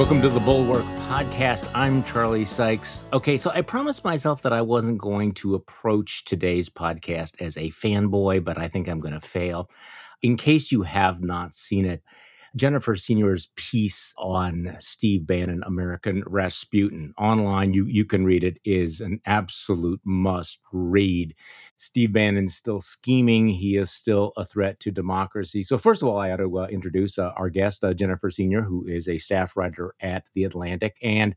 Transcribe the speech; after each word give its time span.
Welcome 0.00 0.22
to 0.22 0.30
the 0.30 0.40
Bulwark 0.40 0.84
Podcast. 1.10 1.70
I'm 1.74 2.02
Charlie 2.04 2.46
Sykes. 2.46 3.04
Okay, 3.12 3.36
so 3.36 3.50
I 3.50 3.60
promised 3.60 4.02
myself 4.02 4.40
that 4.40 4.52
I 4.54 4.62
wasn't 4.62 4.96
going 4.96 5.32
to 5.34 5.54
approach 5.54 6.24
today's 6.24 6.70
podcast 6.70 7.38
as 7.42 7.58
a 7.58 7.68
fanboy, 7.68 8.42
but 8.42 8.56
I 8.56 8.66
think 8.66 8.88
I'm 8.88 8.98
going 8.98 9.12
to 9.12 9.20
fail. 9.20 9.68
In 10.22 10.38
case 10.38 10.72
you 10.72 10.80
have 10.80 11.20
not 11.20 11.52
seen 11.52 11.84
it, 11.84 12.02
Jennifer 12.56 12.96
Senior's 12.96 13.50
piece 13.56 14.14
on 14.16 14.74
Steve 14.78 15.26
Bannon, 15.26 15.62
American 15.66 16.24
Rasputin, 16.26 17.12
online, 17.18 17.74
you, 17.74 17.84
you 17.84 18.06
can 18.06 18.24
read 18.24 18.42
it, 18.42 18.56
is 18.64 19.02
an 19.02 19.20
absolute 19.26 20.00
must 20.04 20.60
read. 20.72 21.34
Steve 21.80 22.12
Bannon's 22.12 22.54
still 22.54 22.78
scheming. 22.78 23.48
He 23.48 23.78
is 23.78 23.90
still 23.90 24.32
a 24.36 24.44
threat 24.44 24.78
to 24.80 24.90
democracy. 24.90 25.62
So, 25.62 25.78
first 25.78 26.02
of 26.02 26.08
all, 26.08 26.18
I 26.18 26.30
ought 26.30 26.36
to 26.36 26.58
uh, 26.58 26.66
introduce 26.66 27.18
uh, 27.18 27.32
our 27.38 27.48
guest, 27.48 27.82
uh, 27.82 27.94
Jennifer 27.94 28.28
Senior, 28.28 28.60
who 28.60 28.86
is 28.86 29.08
a 29.08 29.16
staff 29.16 29.56
writer 29.56 29.94
at 29.98 30.24
The 30.34 30.44
Atlantic 30.44 30.98
and 31.02 31.34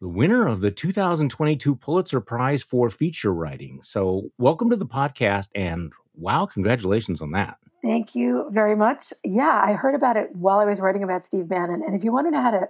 the 0.00 0.08
winner 0.08 0.46
of 0.46 0.60
the 0.60 0.70
2022 0.70 1.74
Pulitzer 1.74 2.20
Prize 2.20 2.62
for 2.62 2.88
feature 2.88 3.34
writing. 3.34 3.80
So, 3.82 4.30
welcome 4.38 4.70
to 4.70 4.76
the 4.76 4.86
podcast 4.86 5.48
and 5.56 5.92
wow, 6.14 6.46
congratulations 6.46 7.20
on 7.20 7.32
that. 7.32 7.56
Thank 7.82 8.14
you 8.14 8.46
very 8.52 8.76
much. 8.76 9.12
Yeah, 9.24 9.60
I 9.64 9.72
heard 9.72 9.96
about 9.96 10.16
it 10.16 10.28
while 10.36 10.60
I 10.60 10.66
was 10.66 10.78
writing 10.80 11.02
about 11.02 11.24
Steve 11.24 11.48
Bannon. 11.48 11.82
And 11.84 11.96
if 11.96 12.04
you 12.04 12.12
want 12.12 12.28
to 12.28 12.30
know 12.30 12.42
how 12.42 12.52
to 12.52 12.68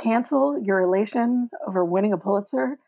cancel 0.00 0.62
your 0.62 0.80
elation 0.80 1.50
over 1.66 1.84
winning 1.84 2.12
a 2.12 2.18
Pulitzer, 2.18 2.78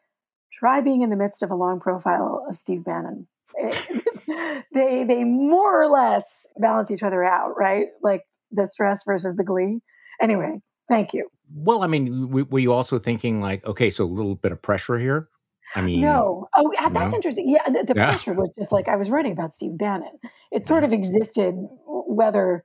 try 0.53 0.81
being 0.81 1.03
in 1.03 1.11
the 1.11 1.17
midst 1.17 1.43
of 1.43 1.51
a 1.51 1.57
long 1.57 1.81
profile 1.81 2.47
of 2.49 2.55
Steve 2.55 2.85
Bannon. 2.85 3.27
they 4.73 5.05
they 5.05 5.25
more 5.25 5.83
or 5.83 5.89
less 5.89 6.47
balance 6.59 6.91
each 6.91 7.03
other 7.03 7.23
out, 7.23 7.57
right? 7.57 7.89
Like 8.03 8.25
the 8.51 8.67
stress 8.67 9.05
versus 9.05 9.37
the 9.37 9.45
glee. 9.45 9.81
Anyway, 10.21 10.61
thank 10.89 11.13
you. 11.13 11.29
Well, 11.55 11.83
I 11.83 11.87
mean, 11.87 12.31
were 12.31 12.59
you 12.59 12.73
also 12.73 12.99
thinking 12.99 13.41
like, 13.41 13.65
okay, 13.67 13.91
so 13.91 14.05
a 14.05 14.07
little 14.07 14.35
bit 14.35 14.53
of 14.53 14.63
pressure 14.63 14.99
here? 14.99 15.29
I 15.75 15.81
mean, 15.81 16.01
no. 16.01 16.49
Oh, 16.55 16.73
that's 16.93 17.13
no? 17.13 17.17
interesting. 17.17 17.49
Yeah, 17.49 17.69
the, 17.69 17.85
the 17.85 17.95
yeah. 17.97 18.11
pressure 18.11 18.33
was 18.33 18.55
just 18.55 18.73
like 18.73 18.89
I 18.89 18.97
was 18.97 19.11
writing 19.11 19.33
about 19.33 19.55
Steve 19.55 19.77
Bannon. 19.77 20.19
It 20.53 20.67
sort 20.67 20.83
mm-hmm. 20.83 20.93
of 20.93 20.99
existed 20.99 21.55
whether, 21.87 22.65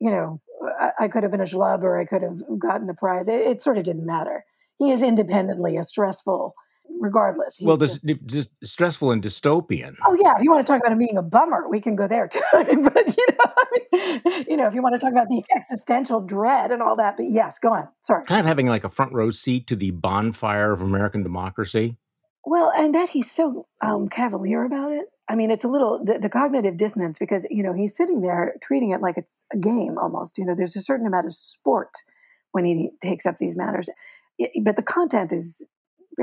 you 0.00 0.10
know, 0.10 0.40
I, 0.80 0.90
I 1.00 1.08
could 1.08 1.22
have 1.22 1.32
been 1.32 1.40
a 1.40 1.44
schlub 1.44 1.82
or 1.82 1.98
I 2.00 2.04
could 2.04 2.22
have 2.22 2.40
gotten 2.58 2.86
the 2.86 2.94
prize. 2.94 3.28
It, 3.28 3.40
it, 3.40 3.60
sort 3.60 3.78
of 3.78 3.84
didn't 3.84 4.06
matter. 4.06 4.44
He 4.78 4.90
is 4.90 5.02
independently 5.02 5.76
a 5.76 5.82
stressful, 5.82 6.54
regardless. 7.00 7.56
He's 7.56 7.66
well, 7.66 7.76
this 7.76 8.00
just, 8.00 8.26
just, 8.26 8.50
stressful 8.64 9.10
and 9.10 9.22
dystopian. 9.22 9.96
Oh 10.06 10.16
yeah, 10.22 10.34
if 10.36 10.42
you 10.42 10.50
want 10.50 10.66
to 10.66 10.72
talk 10.72 10.80
about 10.80 10.92
him 10.92 10.98
being 10.98 11.16
a 11.16 11.22
bummer, 11.22 11.68
we 11.68 11.80
can 11.80 11.96
go 11.96 12.06
there 12.06 12.28
too. 12.32 12.40
but 12.52 12.64
you 12.66 12.76
know, 12.84 12.92
I 13.56 13.64
mean, 13.72 14.44
you 14.48 14.56
know, 14.56 14.66
if 14.66 14.74
you 14.74 14.82
want 14.82 14.94
to 14.94 14.98
talk 14.98 15.12
about 15.12 15.28
the 15.28 15.42
existential 15.54 16.20
dread 16.20 16.70
and 16.70 16.82
all 16.82 16.96
that, 16.96 17.16
but 17.16 17.26
yes, 17.28 17.58
go 17.58 17.72
on. 17.72 17.88
Sorry. 18.00 18.24
Kind 18.24 18.40
of 18.40 18.46
having 18.46 18.66
like 18.66 18.84
a 18.84 18.90
front 18.90 19.12
row 19.12 19.30
seat 19.30 19.66
to 19.68 19.76
the 19.76 19.90
bonfire 19.90 20.72
of 20.72 20.80
American 20.80 21.22
democracy. 21.22 21.96
Well, 22.44 22.72
and 22.76 22.94
that 22.94 23.08
he's 23.08 23.30
so 23.30 23.66
um, 23.80 24.08
cavalier 24.08 24.64
about 24.64 24.92
it. 24.92 25.06
I 25.28 25.34
mean, 25.34 25.50
it's 25.50 25.64
a 25.64 25.68
little 25.68 26.04
the, 26.04 26.18
the, 26.18 26.28
cognitive 26.28 26.76
dissonance 26.76 27.18
because 27.18 27.44
you 27.50 27.62
know 27.62 27.72
he's 27.72 27.96
sitting 27.96 28.20
there 28.20 28.54
treating 28.62 28.90
it 28.90 29.00
like 29.00 29.16
it's 29.18 29.44
a 29.52 29.56
game 29.56 29.98
almost. 29.98 30.38
You 30.38 30.44
know, 30.44 30.54
there's 30.56 30.76
a 30.76 30.80
certain 30.80 31.06
amount 31.06 31.26
of 31.26 31.34
sport 31.34 31.90
when 32.52 32.64
he 32.64 32.90
takes 33.02 33.26
up 33.26 33.38
these 33.38 33.56
matters, 33.56 33.90
it, 34.38 34.64
but 34.64 34.76
the 34.76 34.82
content 34.82 35.32
is 35.32 35.66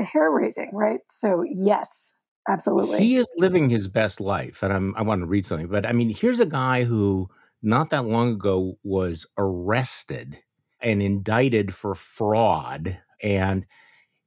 hair 0.02 0.30
raising, 0.30 0.70
right? 0.72 1.00
So 1.08 1.44
yes, 1.46 2.16
absolutely, 2.48 2.98
he 2.98 3.16
is 3.16 3.26
living 3.36 3.68
his 3.68 3.88
best 3.88 4.20
life, 4.20 4.62
and 4.62 4.72
I'm, 4.72 4.94
I 4.96 5.02
want 5.02 5.22
to 5.22 5.26
read 5.26 5.46
something. 5.46 5.68
But 5.68 5.86
I 5.86 5.92
mean, 5.92 6.10
here's 6.10 6.40
a 6.40 6.46
guy 6.46 6.84
who 6.84 7.28
not 7.62 7.90
that 7.90 8.04
long 8.04 8.32
ago 8.32 8.78
was 8.82 9.26
arrested 9.38 10.38
and 10.80 11.02
indicted 11.02 11.74
for 11.74 11.94
fraud 11.94 12.98
and 13.22 13.64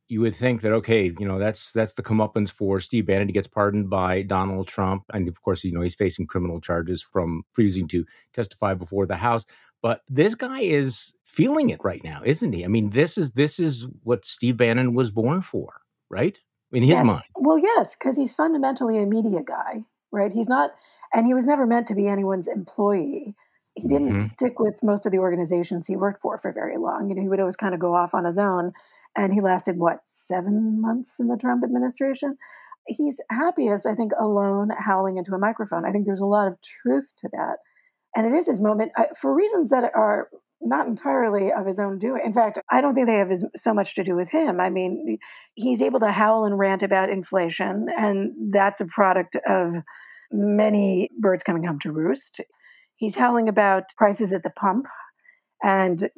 you 0.09 0.22
would 0.22 0.36
think 0.36 0.62
that 0.62 0.72
okay, 0.72 1.12
you 1.19 1.28
know 1.28 1.38
that's 1.38 1.74
that's 1.74 1.94
the 1.96 2.03
comeuppance 2.03 2.50
for 2.50 2.80
Steve 2.80 3.08
Bannon. 3.08 3.28
He 3.28 3.34
gets 3.34 3.47
pardoned 3.47 3.90
by 3.90 4.22
Donald 4.22 4.68
Trump, 4.68 5.03
and 5.14 5.28
of 5.28 5.41
course, 5.41 5.64
you 5.64 5.74
know 5.74 5.81
he's 5.81 5.96
facing 5.96 6.28
criminal 6.28 6.62
charges 6.62 7.02
from 7.02 7.44
refusing 7.58 7.88
to 7.90 8.06
testify 8.34 8.74
before 8.74 9.06
the 9.06 9.18
House. 9.18 9.46
But 9.82 10.02
this 10.10 10.36
guy 10.36 10.62
is 10.62 11.14
feeling 11.24 11.70
it 11.70 11.84
right 11.84 12.04
now, 12.04 12.22
isn't 12.26 12.54
he? 12.54 12.66
I 12.66 12.68
mean, 12.68 12.90
this 12.92 13.18
is 13.18 13.34
this 13.34 13.60
is 13.60 13.88
what 14.04 14.26
Steve 14.26 14.58
Bannon 14.58 14.94
was 14.94 15.12
born 15.12 15.42
for, 15.42 15.82
right? 16.10 16.40
In 16.72 16.84
his 16.84 16.92
yes. 16.92 17.06
mind. 17.06 17.24
Well, 17.36 17.60
yes, 17.60 17.96
because 17.96 18.18
he's 18.18 18.36
fundamentally 18.36 18.98
a 18.98 19.06
media 19.06 19.42
guy, 19.42 19.86
right? 20.12 20.32
He's 20.32 20.50
not, 20.50 20.72
and 21.14 21.26
he 21.26 21.34
was 21.34 21.48
never 21.48 21.66
meant 21.66 21.88
to 21.88 21.96
be 21.96 22.08
anyone's 22.08 22.48
employee. 22.48 23.36
He 23.76 23.88
didn't 23.88 24.10
mm-hmm. 24.10 24.22
stick 24.22 24.60
with 24.60 24.84
most 24.84 25.06
of 25.06 25.12
the 25.12 25.20
organizations 25.20 25.86
he 25.86 25.96
worked 25.96 26.22
for 26.22 26.38
for 26.38 26.52
very 26.52 26.78
long. 26.78 27.09
You 27.09 27.16
know, 27.16 27.22
he 27.22 27.30
would 27.30 27.40
always 27.40 27.56
kind 27.56 27.76
of 27.76 27.80
go 27.80 27.94
off 27.94 28.16
on 28.16 28.26
his 28.26 28.40
own 28.40 28.74
and 29.16 29.34
he 29.34 29.42
lasted 29.42 29.78
what 29.78 30.00
seven 30.06 30.82
months 30.82 31.20
in 31.20 31.28
the 31.28 31.38
Trump 31.38 31.64
administration. 31.64 32.38
He's 32.88 33.22
happiest, 33.30 33.86
I 33.86 33.94
think, 33.94 34.14
alone, 34.18 34.70
howling 34.78 35.18
into 35.18 35.34
a 35.34 35.40
microphone. 35.40 35.86
I 35.86 35.92
think 35.92 36.06
there's 36.06 36.22
a 36.22 36.26
lot 36.26 36.48
of 36.48 36.58
truth 36.62 37.14
to 37.18 37.30
that, 37.34 37.58
and 38.17 38.25
it 38.25 38.35
is 38.35 38.47
his 38.47 38.59
moment 38.59 38.91
uh, 38.97 39.05
for 39.19 39.33
reasons 39.33 39.69
that 39.69 39.91
are 39.95 40.29
not 40.59 40.88
entirely 40.88 41.51
of 41.51 41.67
his 41.67 41.79
own 41.79 42.00
doing. 42.00 42.22
In 42.25 42.33
fact, 42.33 42.57
I 42.72 42.81
don't 42.81 42.95
think 42.95 43.05
they 43.05 43.17
have 43.17 43.31
so 43.55 43.73
much 43.73 43.94
to 43.95 44.03
do 44.03 44.16
with 44.16 44.31
him. 44.31 44.59
I 44.59 44.72
mean, 44.72 45.19
he's 45.53 45.81
able 45.81 46.00
to 46.00 46.11
howl 46.11 46.45
and 46.45 46.57
rant 46.57 46.81
about 46.81 47.11
inflation, 47.11 47.88
and 47.95 48.51
that's 48.51 48.81
a 48.81 48.88
product 48.88 49.38
of 49.47 49.75
many 50.31 51.09
birds 51.19 51.44
coming 51.44 51.63
home 51.63 51.79
to 51.79 51.91
roost. 51.91 52.41
He's 52.95 53.17
howling 53.17 53.47
about 53.47 53.83
prices 53.97 54.34
at 54.34 54.41
the 54.41 54.49
pump 54.49 54.88
and 55.61 56.09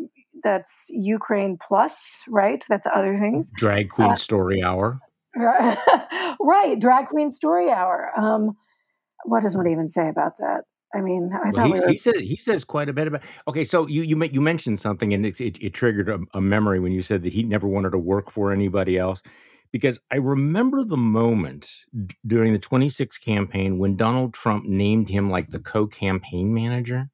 that's 0.43 0.87
Ukraine 0.89 1.57
Plus, 1.65 2.21
right? 2.27 2.63
That's 2.69 2.87
other 2.93 3.17
things. 3.17 3.51
Drag 3.55 3.89
Queen 3.89 4.11
uh, 4.11 4.15
Story 4.15 4.63
Hour. 4.63 4.99
right, 5.35 6.75
Drag 6.79 7.07
Queen 7.07 7.29
Story 7.29 7.69
Hour. 7.69 8.11
Um, 8.17 8.55
what 9.25 9.43
does 9.43 9.55
one 9.55 9.67
even 9.67 9.87
say 9.87 10.07
about 10.07 10.37
that? 10.37 10.61
I 10.93 11.01
mean, 11.01 11.31
I 11.33 11.51
well, 11.51 11.53
thought 11.53 11.67
he, 11.67 11.73
we 11.73 11.79
were... 11.79 11.89
he 11.89 11.97
says 11.97 12.17
he 12.17 12.35
says 12.35 12.63
quite 12.63 12.89
a 12.89 12.93
bit 12.93 13.07
about. 13.07 13.23
Okay, 13.47 13.63
so 13.63 13.87
you 13.87 14.01
you 14.01 14.21
you 14.23 14.41
mentioned 14.41 14.79
something, 14.79 15.13
and 15.13 15.25
it, 15.25 15.39
it, 15.39 15.61
it 15.61 15.73
triggered 15.73 16.09
a, 16.09 16.19
a, 16.33 16.41
memory 16.41 16.79
when 16.79 16.91
you 16.91 17.01
said 17.01 17.23
that 17.23 17.33
he 17.33 17.43
never 17.43 17.67
wanted 17.67 17.91
to 17.91 17.97
work 17.97 18.31
for 18.31 18.51
anybody 18.51 18.97
else, 18.97 19.21
because 19.71 19.99
I 20.11 20.15
remember 20.15 20.83
the 20.83 20.97
moment 20.97 21.69
d- 21.93 22.15
during 22.25 22.53
the 22.53 22.59
26 22.59 23.17
campaign 23.19 23.77
when 23.77 23.95
Donald 23.95 24.33
Trump 24.33 24.65
named 24.65 25.09
him 25.09 25.29
like 25.29 25.49
the 25.49 25.59
co-campaign 25.59 26.53
manager. 26.53 27.09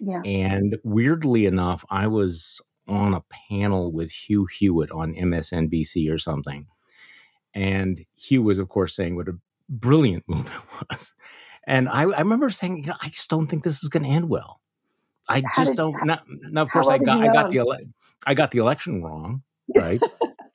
Yeah. 0.00 0.20
And 0.24 0.76
weirdly 0.84 1.46
enough, 1.46 1.84
I 1.88 2.08
was 2.08 2.60
on 2.86 3.14
a 3.14 3.24
panel 3.48 3.90
with 3.90 4.10
Hugh 4.10 4.46
Hewitt 4.46 4.90
on 4.90 5.14
MSNBC 5.14 6.12
or 6.12 6.18
something. 6.18 6.66
And 7.54 8.04
Hugh 8.16 8.42
was, 8.42 8.58
of 8.58 8.68
course, 8.68 8.94
saying 8.94 9.16
what 9.16 9.28
a 9.28 9.38
brilliant 9.68 10.24
move 10.28 10.46
it 10.46 10.86
was. 10.90 11.14
And 11.66 11.88
I, 11.88 12.02
I 12.02 12.20
remember 12.20 12.50
saying, 12.50 12.78
you 12.78 12.86
know, 12.88 12.96
I 13.00 13.08
just 13.08 13.30
don't 13.30 13.46
think 13.46 13.64
this 13.64 13.82
is 13.82 13.88
going 13.88 14.04
to 14.04 14.08
end 14.08 14.28
well. 14.28 14.60
I 15.28 15.42
how 15.46 15.62
just 15.62 15.72
did, 15.72 15.76
don't. 15.76 15.94
How, 15.94 16.20
now, 16.50 16.62
of 16.62 16.70
course, 16.70 16.88
I 16.88 16.98
got 16.98 17.22
I 17.22 17.32
got 17.32 17.50
the 17.50 17.58
ele- 17.58 17.78
I 18.26 18.34
got 18.34 18.50
the 18.50 18.58
election 18.58 19.02
wrong, 19.02 19.42
right? 19.74 20.00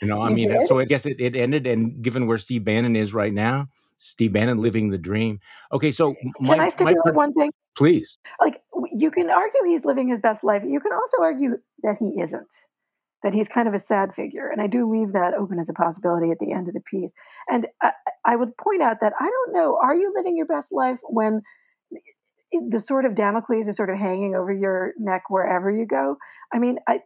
you 0.02 0.08
know, 0.08 0.22
I 0.22 0.30
mean, 0.30 0.52
uh, 0.52 0.59
did? 0.59 0.68
so 0.68 0.80
I 0.80 0.86
guess 0.86 1.06
it, 1.06 1.20
it 1.20 1.36
ended. 1.36 1.66
And 1.66 2.02
given 2.02 2.28
where 2.28 2.38
Steve 2.38 2.64
Bannon 2.64 2.96
is 2.96 3.14
right 3.14 3.34
now, 3.34 3.68
Steve 3.97 4.34
Bannon 4.34 4.59
living 4.59 4.90
the 4.90 4.97
dream. 4.97 5.40
Okay, 5.72 5.92
so 5.92 6.16
my, 6.40 6.56
can 6.56 6.66
I 6.66 6.70
stipulate 6.70 6.97
my, 7.06 7.12
one 7.12 7.31
thing? 7.31 7.52
Please. 7.76 8.18
Like 8.40 8.62
you 8.94 9.12
can 9.12 9.30
argue 9.30 9.62
he's 9.66 9.86
living 9.86 10.08
his 10.08 10.20
best 10.20 10.44
life. 10.44 10.64
You 10.64 10.80
can 10.80 10.91
also 10.94 11.22
argue 11.22 11.58
that 11.84 11.97
he 11.97 12.22
isn't, 12.22 12.53
that 13.24 13.34
he's 13.34 13.47
kind 13.47 13.68
of 13.68 13.74
a 13.74 13.80
sad 13.80 14.13
figure. 14.13 14.50
And 14.50 14.62
I 14.62 14.68
do 14.68 14.90
leave 14.90 15.12
that 15.12 15.34
open 15.34 15.59
as 15.59 15.69
a 15.69 15.74
possibility 15.74 16.31
at 16.31 16.40
the 16.40 16.52
end 16.52 16.68
of 16.68 16.74
the 16.74 16.81
piece. 16.81 17.13
And 17.50 17.68
I, 17.81 17.91
I 18.25 18.35
would 18.35 18.57
point 18.57 18.81
out 18.81 19.00
that 19.02 19.13
I 19.19 19.30
don't 19.30 19.53
know, 19.53 19.78
are 19.81 19.96
you 19.96 20.13
living 20.16 20.38
your 20.38 20.46
best 20.46 20.72
life 20.72 21.00
when 21.03 21.41
the 22.70 22.79
sort 22.79 23.05
of 23.05 23.16
Damocles 23.16 23.67
is 23.67 23.76
sort 23.76 23.90
of 23.90 23.99
hanging 23.99 24.35
over 24.35 24.53
your 24.53 24.94
neck 24.97 25.23
wherever 25.29 25.70
you 25.70 25.85
go? 25.85 26.17
I 26.53 26.59
mean, 26.59 26.78
I, 26.88 26.99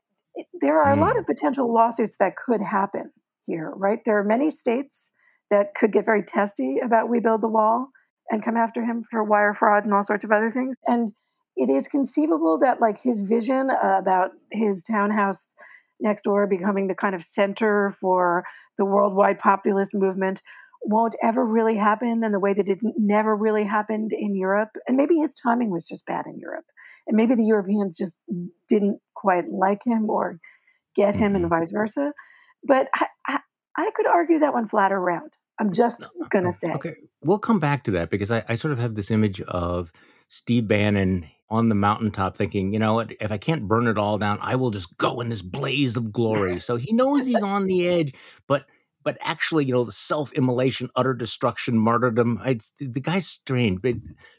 there 0.61 0.81
are 0.81 0.93
a 0.93 0.99
lot 0.99 1.13
hmm. 1.13 1.19
of 1.19 1.25
potential 1.25 1.73
lawsuits 1.73 2.17
that 2.17 2.35
could 2.35 2.61
happen 2.61 3.11
here, 3.41 3.71
right? 3.75 3.99
There 4.05 4.17
are 4.17 4.23
many 4.23 4.49
states 4.49 5.11
that 5.49 5.75
could 5.75 5.91
get 5.91 6.05
very 6.05 6.23
testy 6.23 6.79
about 6.83 7.09
We 7.09 7.19
Build 7.19 7.41
the 7.41 7.47
Wall 7.47 7.89
and 8.29 8.43
come 8.43 8.57
after 8.57 8.83
him 8.83 9.03
for 9.03 9.23
wire 9.23 9.53
fraud 9.53 9.85
and 9.85 9.93
all 9.93 10.03
sorts 10.03 10.23
of 10.23 10.31
other 10.31 10.49
things. 10.49 10.75
And 10.87 11.13
it 11.55 11.69
is 11.69 11.87
conceivable 11.87 12.57
that 12.59 12.81
like 12.81 13.01
his 13.01 13.21
vision 13.21 13.69
about 13.69 14.31
his 14.51 14.81
townhouse 14.81 15.55
next 15.99 16.23
door 16.23 16.47
becoming 16.47 16.87
the 16.87 16.95
kind 16.95 17.15
of 17.15 17.23
center 17.23 17.93
for 17.99 18.43
the 18.77 18.85
worldwide 18.85 19.39
populist 19.39 19.91
movement 19.93 20.41
won't 20.83 21.15
ever 21.23 21.45
really 21.45 21.77
happen 21.77 22.23
in 22.23 22.31
the 22.31 22.39
way 22.39 22.53
that 22.53 22.67
it 22.67 22.79
never 22.97 23.35
really 23.35 23.63
happened 23.63 24.11
in 24.11 24.35
Europe. 24.35 24.69
And 24.87 24.97
maybe 24.97 25.15
his 25.15 25.33
timing 25.33 25.69
was 25.69 25.87
just 25.87 26.05
bad 26.05 26.25
in 26.25 26.37
Europe. 26.37 26.65
And 27.07 27.15
maybe 27.15 27.35
the 27.35 27.45
Europeans 27.45 27.95
just 27.97 28.19
didn't 28.67 28.99
quite 29.15 29.45
like 29.49 29.85
him 29.85 30.09
or 30.09 30.39
get 30.95 31.15
him 31.15 31.35
and 31.35 31.45
mm-hmm. 31.45 31.59
vice 31.59 31.71
versa. 31.71 32.11
But 32.65 32.87
I, 32.93 33.07
I, 33.27 33.39
I 33.77 33.91
could 33.95 34.07
argue 34.07 34.39
that 34.39 34.53
one 34.53 34.67
flat 34.67 34.91
or 34.91 34.99
round. 34.99 35.31
I'm 35.59 35.71
just 35.71 36.05
going 36.29 36.45
to 36.45 36.51
say. 36.51 36.73
Okay. 36.73 36.93
We'll 37.23 37.39
come 37.39 37.59
back 37.59 37.83
to 37.85 37.91
that 37.91 38.09
because 38.09 38.31
I, 38.31 38.43
I 38.49 38.55
sort 38.55 38.73
of 38.73 38.79
have 38.79 38.95
this 38.95 39.11
image 39.11 39.39
of 39.41 39.91
Steve 40.27 40.67
Bannon 40.67 41.29
on 41.49 41.69
the 41.69 41.75
mountaintop 41.75 42.35
thinking, 42.37 42.73
you 42.73 42.79
know 42.79 42.95
what, 42.95 43.11
if 43.19 43.31
I 43.31 43.37
can't 43.37 43.67
burn 43.67 43.87
it 43.87 43.97
all 43.97 44.17
down, 44.17 44.39
I 44.41 44.55
will 44.55 44.71
just 44.71 44.97
go 44.97 45.21
in 45.21 45.29
this 45.29 45.41
blaze 45.41 45.97
of 45.97 46.11
glory. 46.11 46.59
So 46.59 46.77
he 46.77 46.93
knows 46.93 47.25
he's 47.25 47.43
on 47.43 47.65
the 47.65 47.87
edge, 47.87 48.13
but 48.47 48.65
but 49.03 49.17
actually, 49.21 49.65
you 49.65 49.73
know, 49.73 49.83
the 49.83 49.91
self-immolation, 49.91 50.89
utter 50.95 51.13
destruction, 51.13 51.77
martyrdom. 51.77 52.41
It's, 52.45 52.71
the 52.79 53.01
guy's 53.01 53.27
strange. 53.27 53.81
But 53.81 53.95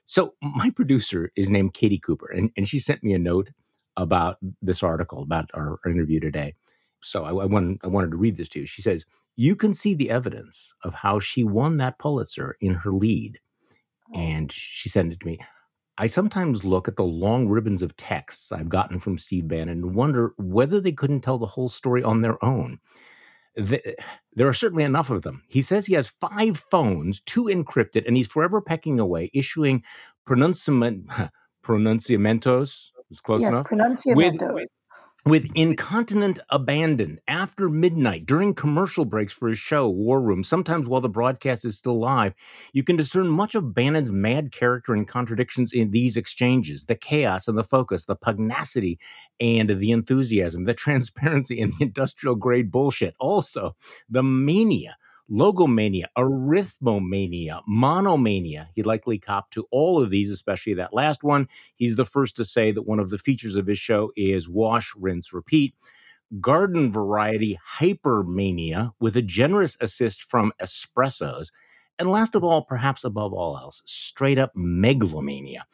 so 0.07 0.35
my 0.41 0.71
producer 0.71 1.31
is 1.37 1.51
named 1.51 1.75
Katie 1.75 1.99
Cooper, 1.99 2.31
and, 2.31 2.51
and 2.57 2.67
she 2.67 2.79
sent 2.79 3.05
me 3.05 3.13
a 3.13 3.19
note 3.19 3.51
about 3.97 4.39
this 4.63 4.83
article 4.83 5.23
about 5.23 5.51
our, 5.55 5.79
our 5.85 5.91
interview 5.91 6.19
today. 6.19 6.55
So 7.03 7.25
I, 7.25 7.31
I, 7.31 7.45
wanted, 7.45 7.79
I 7.85 7.89
wanted 7.89 8.11
to 8.13 8.17
read 8.17 8.37
this 8.37 8.49
to 8.51 8.61
you. 8.61 8.67
She 8.67 8.83
says, 8.83 9.05
You 9.37 9.55
can 9.55 9.75
see 9.75 9.95
the 9.95 10.11
evidence 10.11 10.73
of 10.83 10.95
how 10.95 11.19
she 11.19 11.45
won 11.45 11.77
that 11.77 11.99
Pulitzer 11.99 12.57
in 12.61 12.75
her 12.75 12.93
lead. 12.93 13.39
Oh. 14.15 14.19
And 14.19 14.51
she 14.51 14.89
sent 14.89 15.13
it 15.13 15.21
to 15.21 15.27
me. 15.27 15.39
I 15.97 16.09
sometimes 16.09 16.65
look 16.65 16.89
at 16.89 16.97
the 16.97 17.05
long 17.05 17.49
ribbons 17.49 17.83
of 17.83 17.97
texts 17.97 18.51
I've 18.51 18.69
gotten 18.69 18.99
from 18.99 19.19
Steve 19.19 19.47
Bannon 19.47 19.83
and 19.83 19.95
wonder 19.95 20.35
whether 20.39 20.81
they 20.81 20.91
couldn't 20.93 21.21
tell 21.21 21.39
the 21.39 21.47
whole 21.47 21.69
story 21.69 22.03
on 22.03 22.23
their 22.23 22.45
own. 22.45 22.81
The, 23.55 23.81
there 24.33 24.49
are 24.49 24.53
certainly 24.53 24.83
enough 24.83 25.11
of 25.11 25.23
them. 25.23 25.45
He 25.49 25.63
says 25.63 25.87
he 25.87 25.95
has 25.95 26.09
five 26.09 26.59
phones, 26.59 27.21
two 27.21 27.45
encrypted, 27.45 28.05
and 28.07 28.17
he's 28.17 28.27
forever 28.27 28.61
pecking 28.61 28.99
away, 28.99 29.31
issuing 29.33 29.85
pronunciamentos. 30.27 31.21
It's 33.11 33.21
close 33.21 33.43
yes, 33.43 33.53
enough. 33.53 33.69
Pronunciamentos. 33.69 34.53
With, 34.53 34.69
with 35.27 35.47
incontinent 35.55 36.39
abandon 36.51 37.19
after 37.29 37.71
midnight 37.71 38.27
during 38.27 38.53
commercial 38.53 39.05
breaks 39.05 39.33
for 39.33 39.49
his 39.49 39.59
show 39.59 39.89
war 39.89 40.21
room. 40.21 40.45
Sometimes 40.45 40.87
while 40.87 41.01
the 41.01 41.09
broadcast 41.09 41.65
is 41.65 41.79
still 41.79 41.99
live 41.99 42.35
you 42.73 42.83
can 42.83 42.97
discern 42.97 43.29
much 43.29 43.55
of 43.55 43.75
bannon's 43.75 44.11
mad 44.11 44.53
character 44.53 44.93
and 44.93 45.09
contradictions 45.09 45.73
in 45.73 45.91
these 45.91 46.17
exchanges 46.17 46.85
the 46.85 46.95
chaos 46.95 47.49
and 47.49 47.57
the 47.57 47.65
focus 47.65 48.05
the 48.05 48.17
pugnacity 48.17 48.99
and 49.41 49.71
the 49.71 49.91
enthusiasm 49.93 50.65
the 50.65 50.75
transparency 50.85 51.61
and 51.61 51.73
the 51.73 51.85
industrial 51.85 52.35
grade 52.35 52.71
bullshit. 52.71 53.15
Also 53.19 53.75
the 54.09 54.23
mania 54.23 54.97
logomania, 55.31 56.05
arithmomania, 56.17 57.63
monomania. 57.67 58.69
He 58.75 58.83
likely 58.83 59.19
copped 59.19 59.53
to 59.55 59.67
all 59.71 60.03
of 60.03 60.11
these, 60.11 60.31
especially 60.31 60.75
that 60.75 60.95
last 60.95 61.23
one. 61.23 61.49
He's 61.77 61.97
the 61.97 62.05
first 62.05 62.37
to 62.37 62.45
say 62.45 62.73
that 62.73 62.83
one 62.83 63.01
of 63.01 63.11
the 63.11 63.19
features 63.19 63.57
of 63.57 63.67
his 63.67 63.79
show 63.79 64.11
is 64.17 64.49
wash, 64.49 64.93
rinse, 64.97 65.33
repeat. 65.33 65.75
Garden 66.41 66.91
variety 66.91 67.59
hypermania 67.79 68.93
with 69.01 69.17
a 69.17 69.23
generous 69.23 69.77
assist 69.81 70.25
from 70.25 70.53
espressos. 70.61 71.51
And 71.99 72.11
last 72.11 72.35
of 72.35 72.43
all, 72.43 72.63
perhaps 72.63 73.05
above 73.05 73.33
all 73.33 73.57
else, 73.57 73.83
straight 73.87 74.39
up 74.39 74.51
megalomania, 74.55 75.65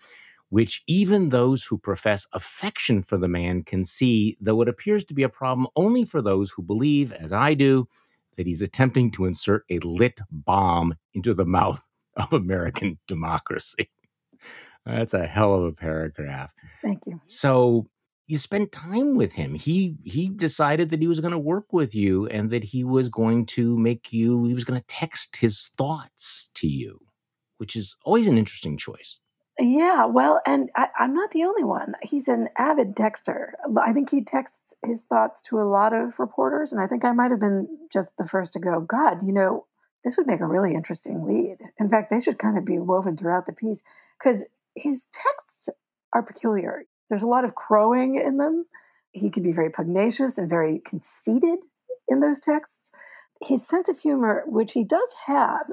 which 0.51 0.83
even 0.87 1.31
those 1.31 1.65
who 1.65 1.79
profess 1.79 2.27
affection 2.35 3.03
for 3.03 3.17
the 3.17 3.29
man 3.29 3.63
can 3.63 3.85
see, 3.85 4.37
though 4.41 4.61
it 4.61 4.69
appears 4.69 5.05
to 5.07 5.15
be 5.15 5.23
a 5.23 5.29
problem 5.31 5.67
only 5.77 6.05
for 6.05 6.21
those 6.21 6.51
who 6.51 6.63
believe, 6.63 7.11
as 7.13 7.33
I 7.33 7.55
do, 7.55 7.89
that 8.37 8.47
he's 8.47 8.63
attempting 8.63 9.11
to 9.13 9.27
insert 9.27 9.65
a 9.71 9.79
lit 9.81 10.21
bomb 10.31 10.95
into 11.15 11.35
the 11.35 11.45
mouth 11.45 11.83
of 12.17 12.33
American 12.33 12.99
democracy. 13.07 13.91
That's 14.87 15.15
a 15.15 15.27
hell 15.27 15.55
of 15.55 15.65
a 15.65 15.73
paragraph. 15.73 16.55
Thank 16.83 17.07
you. 17.07 17.21
So 17.27 17.87
you 18.27 18.39
spent 18.39 18.73
time 18.73 19.17
with 19.17 19.35
him. 19.35 19.55
He 19.55 19.97
he 20.05 20.29
decided 20.29 20.91
that 20.91 21.01
he 21.01 21.09
was 21.09 21.21
going 21.21 21.33
to 21.33 21.39
work 21.39 21.73
with 21.73 21.95
you 21.95 22.27
and 22.29 22.51
that 22.51 22.65
he 22.65 22.85
was 22.85 23.09
going 23.09 23.47
to 23.47 23.77
make 23.77 24.13
you 24.13 24.45
he 24.45 24.55
was 24.55 24.65
going 24.65 24.81
to 24.81 24.87
text 24.87 25.37
his 25.37 25.69
thoughts 25.77 26.49
to 26.55 26.69
you, 26.69 27.01
which 27.59 27.77
is 27.77 27.97
always 28.05 28.27
an 28.27 28.39
interesting 28.39 28.77
choice. 28.77 29.19
Yeah, 29.61 30.07
well, 30.07 30.41
and 30.47 30.71
I, 30.75 30.89
I'm 30.99 31.13
not 31.13 31.33
the 31.33 31.45
only 31.45 31.65
one. 31.65 31.93
He's 32.03 32.29
an 32.29 32.49
avid 32.57 32.97
texter. 32.97 33.51
I 33.77 33.93
think 33.93 34.11
he 34.11 34.25
texts 34.25 34.75
his 34.83 35.05
thoughts 35.05 35.43
to 35.43 35.61
a 35.61 35.69
lot 35.69 35.93
of 35.93 36.19
reporters, 36.19 36.73
and 36.73 36.81
I 36.81 36.87
think 36.87 37.05
I 37.05 37.13
might 37.13 37.31
have 37.31 37.41
been 37.41 37.69
just 37.93 38.17
the 38.17 38.25
first 38.25 38.55
to 38.55 38.59
go, 38.59 38.81
God, 38.81 39.23
you 39.23 39.33
know, 39.33 39.67
this 40.03 40.17
would 40.17 40.27
make 40.27 40.41
a 40.41 40.47
really 40.47 40.75
interesting 40.75 41.27
lead. 41.27 41.59
In 41.79 41.91
fact, 41.91 42.11
they 42.11 42.21
should 42.21 42.39
kind 42.39 42.57
of 42.57 42.65
be 42.65 42.79
woven 42.79 43.19
throughout 43.19 43.45
the 43.45 43.53
piece 43.53 43.83
because 44.19 44.47
his 44.75 45.09
texts 45.13 45.69
are 46.15 46.23
peculiar. 46.23 46.85
There's 47.11 47.23
a 47.23 47.29
lot 47.29 47.45
of 47.45 47.55
crowing 47.55 48.15
in 48.15 48.39
them. 48.39 48.65
He 49.13 49.29
can 49.29 49.43
be 49.43 49.53
very 49.53 49.69
pugnacious 49.69 50.39
and 50.39 50.49
very 50.49 50.81
conceited 50.87 51.59
in 52.09 52.21
those 52.21 52.41
texts. 52.41 52.91
His 53.43 53.67
sense 53.67 53.91
of 53.91 53.99
humor, 53.99 54.43
which 54.47 54.73
he 54.73 54.85
does 54.85 55.15
have, 55.27 55.71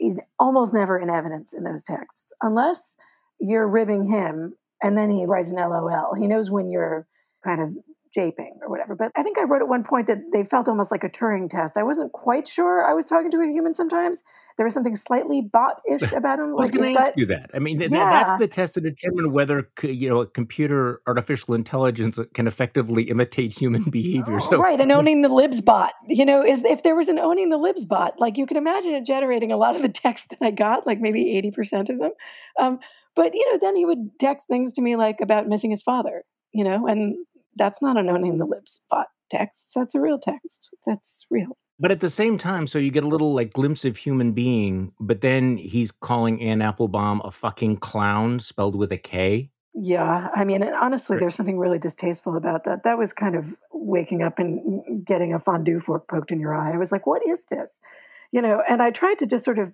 is 0.00 0.22
almost 0.38 0.72
never 0.72 0.98
in 0.98 1.10
evidence 1.10 1.52
in 1.52 1.64
those 1.64 1.84
texts, 1.84 2.32
unless 2.40 2.96
you're 3.40 3.68
ribbing 3.68 4.04
him 4.04 4.54
and 4.82 4.96
then 4.96 5.10
he 5.10 5.26
writes 5.26 5.50
an 5.50 5.56
LOL. 5.56 6.14
He 6.14 6.26
knows 6.26 6.50
when 6.50 6.70
you're 6.70 7.06
kind 7.44 7.60
of 7.60 7.70
japing 8.16 8.52
or 8.62 8.68
whatever. 8.68 8.94
But 8.94 9.12
I 9.16 9.22
think 9.22 9.38
I 9.38 9.44
wrote 9.44 9.62
at 9.62 9.68
one 9.68 9.84
point 9.84 10.06
that 10.06 10.18
they 10.32 10.44
felt 10.44 10.68
almost 10.68 10.90
like 10.90 11.04
a 11.04 11.08
Turing 11.08 11.48
test. 11.48 11.76
I 11.76 11.82
wasn't 11.82 12.12
quite 12.12 12.48
sure 12.48 12.84
I 12.84 12.92
was 12.92 13.06
talking 13.06 13.30
to 13.30 13.40
a 13.40 13.46
human 13.46 13.74
sometimes. 13.74 14.22
There 14.56 14.64
was 14.64 14.74
something 14.74 14.96
slightly 14.96 15.40
bot-ish 15.40 16.12
about 16.12 16.38
him. 16.38 16.46
I 16.46 16.52
was 16.52 16.70
like 16.70 16.80
going 16.80 16.94
to 16.94 17.00
ask 17.00 17.12
you 17.16 17.26
that. 17.26 17.50
I 17.54 17.60
mean, 17.60 17.78
th- 17.78 17.90
yeah. 17.90 18.10
that's 18.10 18.38
the 18.38 18.48
test 18.48 18.74
to 18.74 18.80
determine 18.80 19.32
whether 19.32 19.70
you 19.82 20.08
know 20.08 20.20
a 20.20 20.26
computer 20.26 21.00
artificial 21.06 21.54
intelligence 21.54 22.18
can 22.34 22.46
effectively 22.46 23.04
imitate 23.04 23.56
human 23.56 23.84
behavior. 23.90 24.36
Oh, 24.36 24.38
so 24.40 24.60
right, 24.60 24.78
and 24.78 24.92
owning 24.92 25.22
the 25.22 25.28
libs 25.28 25.60
bot. 25.60 25.92
You 26.06 26.26
know, 26.26 26.42
if 26.44 26.64
if 26.64 26.82
there 26.82 26.96
was 26.96 27.08
an 27.08 27.18
owning 27.18 27.48
the 27.48 27.58
libs 27.58 27.84
bot, 27.84 28.20
like 28.20 28.36
you 28.36 28.44
can 28.44 28.56
imagine 28.56 28.92
it 28.92 29.06
generating 29.06 29.50
a 29.50 29.56
lot 29.56 29.76
of 29.76 29.82
the 29.82 29.88
text 29.88 30.30
that 30.30 30.42
I 30.42 30.50
got, 30.50 30.86
like 30.86 31.00
maybe 31.00 31.34
eighty 31.36 31.50
percent 31.50 31.88
of 31.88 31.98
them. 31.98 32.10
Um, 32.58 32.80
but 33.14 33.34
you 33.34 33.50
know, 33.50 33.58
then 33.58 33.76
he 33.76 33.86
would 33.86 34.18
text 34.18 34.46
things 34.48 34.72
to 34.74 34.82
me 34.82 34.96
like 34.96 35.20
about 35.20 35.48
missing 35.48 35.70
his 35.70 35.82
father, 35.82 36.24
you 36.52 36.64
know, 36.64 36.86
and 36.86 37.16
that's 37.56 37.82
not 37.82 37.96
an 37.96 38.08
owning 38.08 38.38
the 38.38 38.46
lips 38.46 38.84
bot 38.90 39.08
text. 39.30 39.72
That's 39.74 39.94
a 39.94 40.00
real 40.00 40.18
text. 40.18 40.74
That's 40.86 41.26
real. 41.30 41.56
But 41.78 41.90
at 41.90 42.00
the 42.00 42.10
same 42.10 42.36
time, 42.36 42.66
so 42.66 42.78
you 42.78 42.90
get 42.90 43.04
a 43.04 43.08
little 43.08 43.32
like 43.32 43.54
glimpse 43.54 43.86
of 43.86 43.96
human 43.96 44.32
being, 44.32 44.92
but 45.00 45.22
then 45.22 45.56
he's 45.56 45.90
calling 45.90 46.42
Anne 46.42 46.60
Applebaum 46.60 47.22
a 47.24 47.30
fucking 47.30 47.78
clown 47.78 48.38
spelled 48.40 48.76
with 48.76 48.92
a 48.92 48.98
K. 48.98 49.50
Yeah, 49.72 50.28
I 50.34 50.44
mean, 50.44 50.62
honestly, 50.62 51.16
there's 51.16 51.36
something 51.36 51.58
really 51.58 51.78
distasteful 51.78 52.36
about 52.36 52.64
that. 52.64 52.82
That 52.82 52.98
was 52.98 53.12
kind 53.12 53.34
of 53.34 53.56
waking 53.72 54.22
up 54.22 54.38
and 54.38 54.60
mm, 54.60 55.04
getting 55.04 55.32
a 55.32 55.38
fondue 55.38 55.78
fork 55.78 56.06
poked 56.06 56.32
in 56.32 56.40
your 56.40 56.54
eye. 56.54 56.72
I 56.74 56.76
was 56.76 56.92
like, 56.92 57.06
"What 57.06 57.26
is 57.26 57.44
this?" 57.44 57.80
You 58.30 58.42
know, 58.42 58.62
and 58.68 58.82
I 58.82 58.90
tried 58.90 59.18
to 59.20 59.26
just 59.26 59.44
sort 59.44 59.58
of 59.58 59.72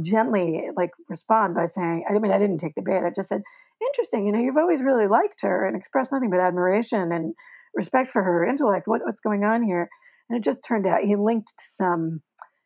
gently 0.00 0.68
like 0.76 0.90
respond 1.08 1.54
by 1.54 1.66
saying, 1.66 2.04
I 2.08 2.18
mean, 2.18 2.32
I 2.32 2.38
didn't 2.38 2.58
take 2.58 2.74
the 2.74 2.82
bait. 2.82 3.04
I 3.04 3.10
just 3.14 3.28
said, 3.28 3.42
interesting. 3.80 4.26
You 4.26 4.32
know, 4.32 4.38
you've 4.38 4.56
always 4.56 4.82
really 4.82 5.06
liked 5.06 5.42
her 5.42 5.66
and 5.66 5.76
expressed 5.76 6.12
nothing 6.12 6.30
but 6.30 6.40
admiration 6.40 7.12
and 7.12 7.34
respect 7.74 8.08
for 8.10 8.22
her 8.22 8.44
intellect. 8.44 8.86
What, 8.86 9.02
what's 9.04 9.20
going 9.20 9.44
on 9.44 9.62
here? 9.62 9.88
And 10.28 10.38
it 10.38 10.44
just 10.44 10.64
turned 10.66 10.86
out 10.86 11.00
he 11.00 11.16
linked 11.16 11.52
some 11.58 12.22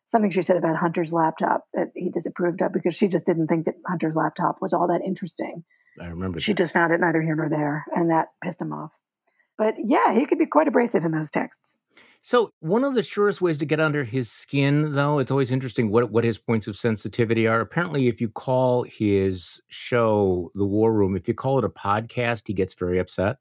something 0.07 0.29
she 0.29 0.41
said 0.43 0.55
about 0.55 0.77
Hunter's 0.77 1.11
laptop 1.11 1.65
that 1.73 1.87
he 1.95 2.09
disapproved 2.09 2.61
of 2.61 2.71
because 2.71 2.95
she 2.95 3.07
just 3.07 3.25
didn't 3.25 3.47
think 3.47 3.65
that 3.65 3.75
Hunter's 3.87 4.15
laptop 4.15 4.57
was 4.61 4.71
all 4.71 4.87
that 4.87 5.01
interesting. 5.03 5.63
I 5.99 6.07
remember. 6.07 6.39
She 6.39 6.53
that. 6.53 6.57
just 6.59 6.73
found 6.73 6.93
it 6.93 6.99
neither 6.99 7.21
here 7.21 7.35
nor 7.35 7.49
there, 7.49 7.85
and 7.93 8.09
that 8.11 8.27
pissed 8.43 8.61
him 8.61 8.71
off. 8.71 8.99
But 9.57 9.75
yeah, 9.77 10.13
he 10.13 10.25
could 10.25 10.37
be 10.37 10.45
quite 10.45 10.67
abrasive 10.67 11.05
in 11.05 11.11
those 11.11 11.29
texts. 11.29 11.77
So 12.25 12.51
one 12.59 12.83
of 12.83 12.95
the 12.95 13.03
surest 13.03 13.39
ways 13.39 13.59
to 13.59 13.67
get 13.67 13.79
under 13.79 14.03
his 14.03 14.31
skin, 14.31 14.93
though, 14.93 15.19
it's 15.19 15.29
always 15.29 15.51
interesting 15.51 15.91
what 15.91 16.09
what 16.09 16.23
his 16.23 16.39
points 16.39 16.65
of 16.65 16.75
sensitivity 16.75 17.47
are. 17.47 17.61
Apparently, 17.61 18.07
if 18.07 18.19
you 18.19 18.29
call 18.29 18.81
his 18.81 19.61
show 19.67 20.51
the 20.55 20.65
War 20.65 20.91
Room, 20.91 21.15
if 21.15 21.27
you 21.27 21.35
call 21.35 21.59
it 21.59 21.63
a 21.63 21.69
podcast, 21.69 22.47
he 22.47 22.53
gets 22.53 22.73
very 22.73 22.97
upset. 22.97 23.37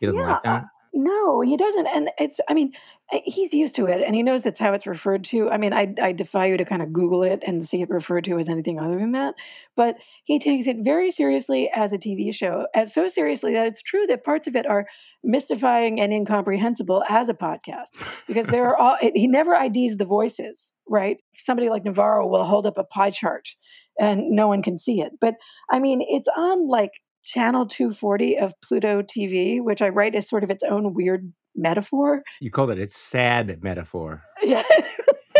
He 0.00 0.06
doesn't 0.06 0.20
yeah, 0.20 0.32
like 0.32 0.42
that. 0.42 0.66
No, 0.92 1.40
he 1.40 1.56
doesn't. 1.56 1.86
And 1.86 2.10
it's, 2.18 2.40
I 2.48 2.54
mean, 2.54 2.72
eh, 3.12 3.20
he's 3.24 3.54
used 3.54 3.76
to 3.76 3.86
it 3.86 4.02
and 4.02 4.14
he 4.14 4.24
knows 4.24 4.42
that's 4.42 4.58
how 4.58 4.72
it's 4.72 4.88
referred 4.88 5.22
to. 5.24 5.48
I 5.48 5.56
mean, 5.56 5.72
I, 5.72 5.94
I 6.02 6.12
defy 6.12 6.46
you 6.46 6.56
to 6.56 6.64
kind 6.64 6.82
of 6.82 6.92
Google 6.92 7.22
it 7.22 7.44
and 7.46 7.62
see 7.62 7.80
it 7.80 7.90
referred 7.90 8.24
to 8.24 8.38
as 8.38 8.48
anything 8.48 8.80
other 8.80 8.98
than 8.98 9.12
that. 9.12 9.34
But 9.76 9.96
he 10.24 10.40
takes 10.40 10.66
it 10.66 10.78
very 10.80 11.12
seriously 11.12 11.70
as 11.72 11.92
a 11.92 11.98
TV 11.98 12.34
show, 12.34 12.66
and 12.74 12.88
so 12.88 13.06
seriously 13.06 13.54
that 13.54 13.68
it's 13.68 13.82
true 13.82 14.04
that 14.06 14.24
parts 14.24 14.46
of 14.48 14.56
it 14.56 14.66
are 14.66 14.86
mystifying 15.22 16.00
and 16.00 16.12
incomprehensible 16.12 17.04
as 17.08 17.28
a 17.28 17.34
podcast 17.34 17.90
because 18.26 18.48
there 18.48 18.66
are 18.66 18.76
all, 18.76 18.96
he 19.00 19.28
never 19.28 19.54
IDs 19.54 19.96
the 19.96 20.04
voices, 20.04 20.72
right? 20.88 21.18
Somebody 21.34 21.70
like 21.70 21.84
Navarro 21.84 22.26
will 22.26 22.44
hold 22.44 22.66
up 22.66 22.76
a 22.76 22.84
pie 22.84 23.10
chart 23.10 23.50
and 23.98 24.30
no 24.30 24.48
one 24.48 24.62
can 24.62 24.76
see 24.76 25.00
it. 25.00 25.12
But 25.20 25.36
I 25.70 25.78
mean, 25.78 26.02
it's 26.02 26.28
on 26.36 26.68
like 26.68 27.00
channel 27.22 27.66
240 27.66 28.38
of 28.38 28.54
Pluto 28.62 29.02
TV, 29.02 29.60
which 29.62 29.82
I 29.82 29.88
write 29.88 30.14
as 30.14 30.28
sort 30.28 30.44
of 30.44 30.50
its 30.50 30.62
own 30.62 30.94
weird 30.94 31.32
metaphor. 31.54 32.22
You 32.40 32.50
called 32.50 32.70
it 32.70 32.78
its 32.78 32.96
sad 32.96 33.62
metaphor. 33.62 34.22
Yeah. 34.42 34.62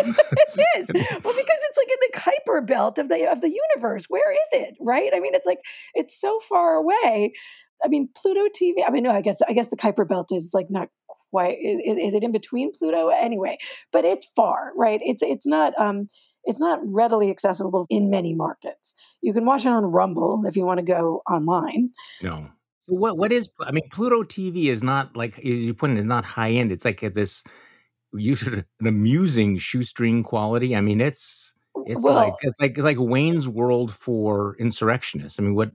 it 0.03 0.67
is. 0.79 0.91
Well, 0.95 1.35
because 1.35 1.61
it's 1.69 1.79
like 1.79 1.91
in 1.91 1.99
the 2.01 2.19
Kuiper 2.19 2.67
belt 2.67 2.99
of 2.99 3.09
the 3.09 3.31
of 3.31 3.41
the 3.41 3.51
universe. 3.51 4.07
Where 4.09 4.33
is 4.33 4.39
it? 4.53 4.75
Right? 4.81 5.11
I 5.15 5.21
mean, 5.21 5.35
it's 5.35 5.47
like 5.47 5.61
it's 5.95 6.19
so 6.19 6.39
far 6.41 6.75
away. 6.75 7.33
I 7.85 7.89
mean, 7.89 8.09
Pluto 8.17 8.47
TV. 8.47 8.75
I 8.87 8.91
mean, 8.91 9.03
no, 9.03 9.11
I 9.11 9.21
guess 9.21 9.43
I 9.43 9.53
guess 9.53 9.69
the 9.69 9.77
Kuiper 9.77 10.09
belt 10.09 10.29
is 10.31 10.53
like 10.55 10.69
not 10.71 10.89
quite. 11.31 11.59
Is, 11.61 11.81
is 11.85 12.15
it 12.15 12.25
in 12.25 12.33
between 12.33 12.73
Pluto? 12.73 13.09
Anyway, 13.09 13.59
but 13.93 14.05
it's 14.05 14.27
far, 14.37 14.73
right? 14.77 15.01
It's 15.03 15.23
it's 15.23 15.47
not. 15.47 15.75
um 15.79 16.09
it's 16.45 16.61
not 16.61 16.81
readily 16.83 17.31
accessible 17.31 17.87
in 17.91 18.11
many 18.11 18.35
markets. 18.35 18.95
You 19.21 19.33
can 19.33 19.45
watch 19.45 19.65
it 19.65 19.69
on 19.69 19.85
Rumble 19.85 20.43
if 20.47 20.57
you 20.57 20.65
want 20.65 20.79
to 20.79 20.85
go 20.85 21.23
online. 21.29 21.91
No. 22.23 22.49
So 22.83 22.95
what 22.95 23.19
what 23.19 23.33
is 23.33 23.49
I 23.61 23.73
mean 23.73 23.89
Pluto 23.91 24.23
TV 24.23 24.67
is 24.67 24.83
not 24.83 25.17
like 25.17 25.39
you 25.43 25.75
put 25.75 25.91
it 25.91 25.99
is 25.99 26.05
not 26.05 26.25
high 26.25 26.51
end. 26.51 26.73
It's 26.73 26.85
like 26.85 27.03
uh, 27.03 27.11
this 27.13 27.45
you 28.13 28.35
said 28.35 28.65
an 28.81 28.87
amusing 28.87 29.59
shoestring 29.59 30.23
quality. 30.23 30.75
I 30.75 30.81
mean 30.81 31.01
it's 31.01 31.55
it's 31.91 32.05
Well, 32.05 32.15
like 32.15 32.35
it's 32.43 32.59
like 32.61 32.73
it's 32.73 32.85
like 32.85 32.99
Wayne's 32.99 33.49
World 33.49 33.93
for 33.93 34.57
insurrectionists. 34.59 35.39
I 35.39 35.43
mean 35.43 35.55
what 35.55 35.71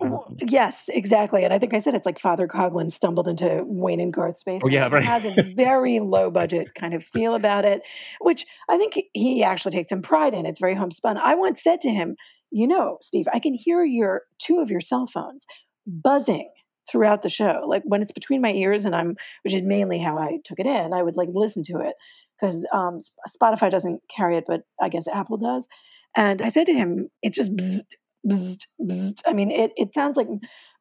yes, 0.50 0.90
exactly. 0.90 1.44
And 1.44 1.54
I 1.54 1.60
think 1.60 1.74
I 1.74 1.80
said 1.80 1.94
it's 1.94 2.06
like 2.06 2.20
Father 2.20 2.48
Coughlin 2.48 2.92
stumbled 2.92 3.28
into 3.28 3.64
Wayne 3.66 4.00
and 4.00 4.14
Garth's 4.14 4.44
Oh 4.46 4.52
basement. 4.52 4.74
yeah, 4.74 4.86
It 4.88 4.92
right. 4.94 5.04
has 5.04 5.26
a 5.26 5.42
very 5.56 6.00
low 6.00 6.32
budget 6.32 6.70
kind 6.76 6.94
of 6.94 7.04
feel 7.04 7.36
about 7.42 7.66
it, 7.66 7.82
which 8.22 8.46
I 8.70 8.78
think 8.78 9.00
he 9.14 9.44
actually 9.44 9.72
takes 9.74 9.90
some 9.90 10.02
pride 10.02 10.34
in. 10.34 10.46
It's 10.46 10.60
very 10.60 10.76
homespun. 10.76 11.18
I 11.18 11.36
once 11.36 11.62
said 11.62 11.82
to 11.82 11.90
him, 11.90 12.16
you 12.52 12.68
know, 12.68 12.98
Steve, 13.02 13.28
I 13.34 13.40
can 13.40 13.54
hear 13.54 13.84
your 13.84 14.24
two 14.40 14.60
of 14.60 14.72
your 14.72 14.82
cell 14.82 15.08
phones 15.08 15.46
buzzing 15.86 16.50
throughout 16.90 17.22
the 17.22 17.30
show. 17.30 17.62
Like 17.66 17.84
when 17.86 18.02
it's 18.02 18.12
between 18.12 18.42
my 18.42 18.52
ears 18.52 18.86
and 18.86 18.96
I'm, 18.96 19.16
which 19.44 19.54
is 19.54 19.62
mainly 19.64 20.00
how 20.00 20.18
I 20.18 20.38
took 20.46 20.60
it 20.60 20.66
in, 20.68 20.94
I 20.94 21.02
would 21.04 21.16
like 21.16 21.30
listen 21.34 21.64
to 21.66 21.80
it 21.80 21.96
because 22.40 22.68
um, 22.74 23.00
Spotify 23.30 23.72
doesn't 23.72 24.02
carry 24.16 24.38
it, 24.38 24.44
but 24.48 24.62
I 24.82 24.90
guess 24.90 25.08
Apple 25.08 25.38
does. 25.38 25.68
And 26.16 26.42
I 26.42 26.48
said 26.48 26.66
to 26.68 26.74
him, 26.74 27.10
it 27.22 27.34
just 27.34 27.56
bzzzt, 27.56 27.96
bzzzt, 28.30 28.68
bzzzt. 28.82 29.22
I 29.28 29.34
mean, 29.34 29.52
it, 29.52 29.72
it 29.76 29.94
sounds 29.94 30.18
like 30.18 30.28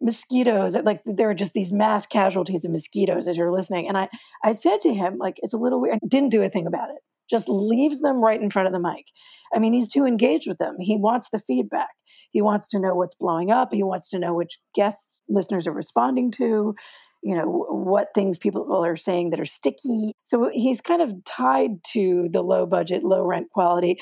mosquitoes, 0.00 0.76
like 0.76 1.02
there 1.04 1.30
are 1.30 1.34
just 1.34 1.54
these 1.54 1.72
mass 1.72 2.06
casualties 2.06 2.64
of 2.64 2.70
mosquitoes 2.70 3.28
as 3.28 3.36
you're 3.36 3.52
listening. 3.52 3.88
And 3.88 3.98
I, 3.98 4.08
I 4.44 4.52
said 4.52 4.80
to 4.82 4.94
him, 4.94 5.16
like, 5.18 5.36
it's 5.38 5.54
a 5.54 5.58
little 5.58 5.80
weird. 5.80 5.94
I 5.94 6.06
didn't 6.06 6.30
do 6.30 6.42
a 6.42 6.48
thing 6.48 6.66
about 6.66 6.90
it. 6.90 6.98
Just 7.28 7.48
leaves 7.48 8.00
them 8.00 8.22
right 8.22 8.40
in 8.40 8.50
front 8.50 8.66
of 8.66 8.72
the 8.72 8.80
mic. 8.80 9.06
I 9.52 9.58
mean, 9.58 9.72
he's 9.72 9.88
too 9.88 10.04
engaged 10.04 10.46
with 10.46 10.58
them. 10.58 10.76
He 10.78 10.96
wants 10.96 11.30
the 11.30 11.38
feedback. 11.38 11.88
He 12.30 12.42
wants 12.42 12.68
to 12.68 12.80
know 12.80 12.94
what's 12.94 13.14
blowing 13.14 13.50
up. 13.50 13.72
He 13.72 13.82
wants 13.82 14.10
to 14.10 14.18
know 14.18 14.34
which 14.34 14.58
guests 14.74 15.22
listeners 15.28 15.66
are 15.66 15.72
responding 15.72 16.32
to, 16.32 16.74
you 17.22 17.34
know, 17.36 17.64
what 17.70 18.08
things 18.14 18.38
people 18.38 18.84
are 18.84 18.96
saying 18.96 19.30
that 19.30 19.40
are 19.40 19.46
sticky. 19.46 20.12
So 20.24 20.50
he's 20.52 20.80
kind 20.80 21.00
of 21.00 21.24
tied 21.24 21.82
to 21.92 22.28
the 22.30 22.42
low 22.42 22.66
budget, 22.66 23.04
low 23.04 23.24
rent 23.24 23.46
quality. 23.52 23.98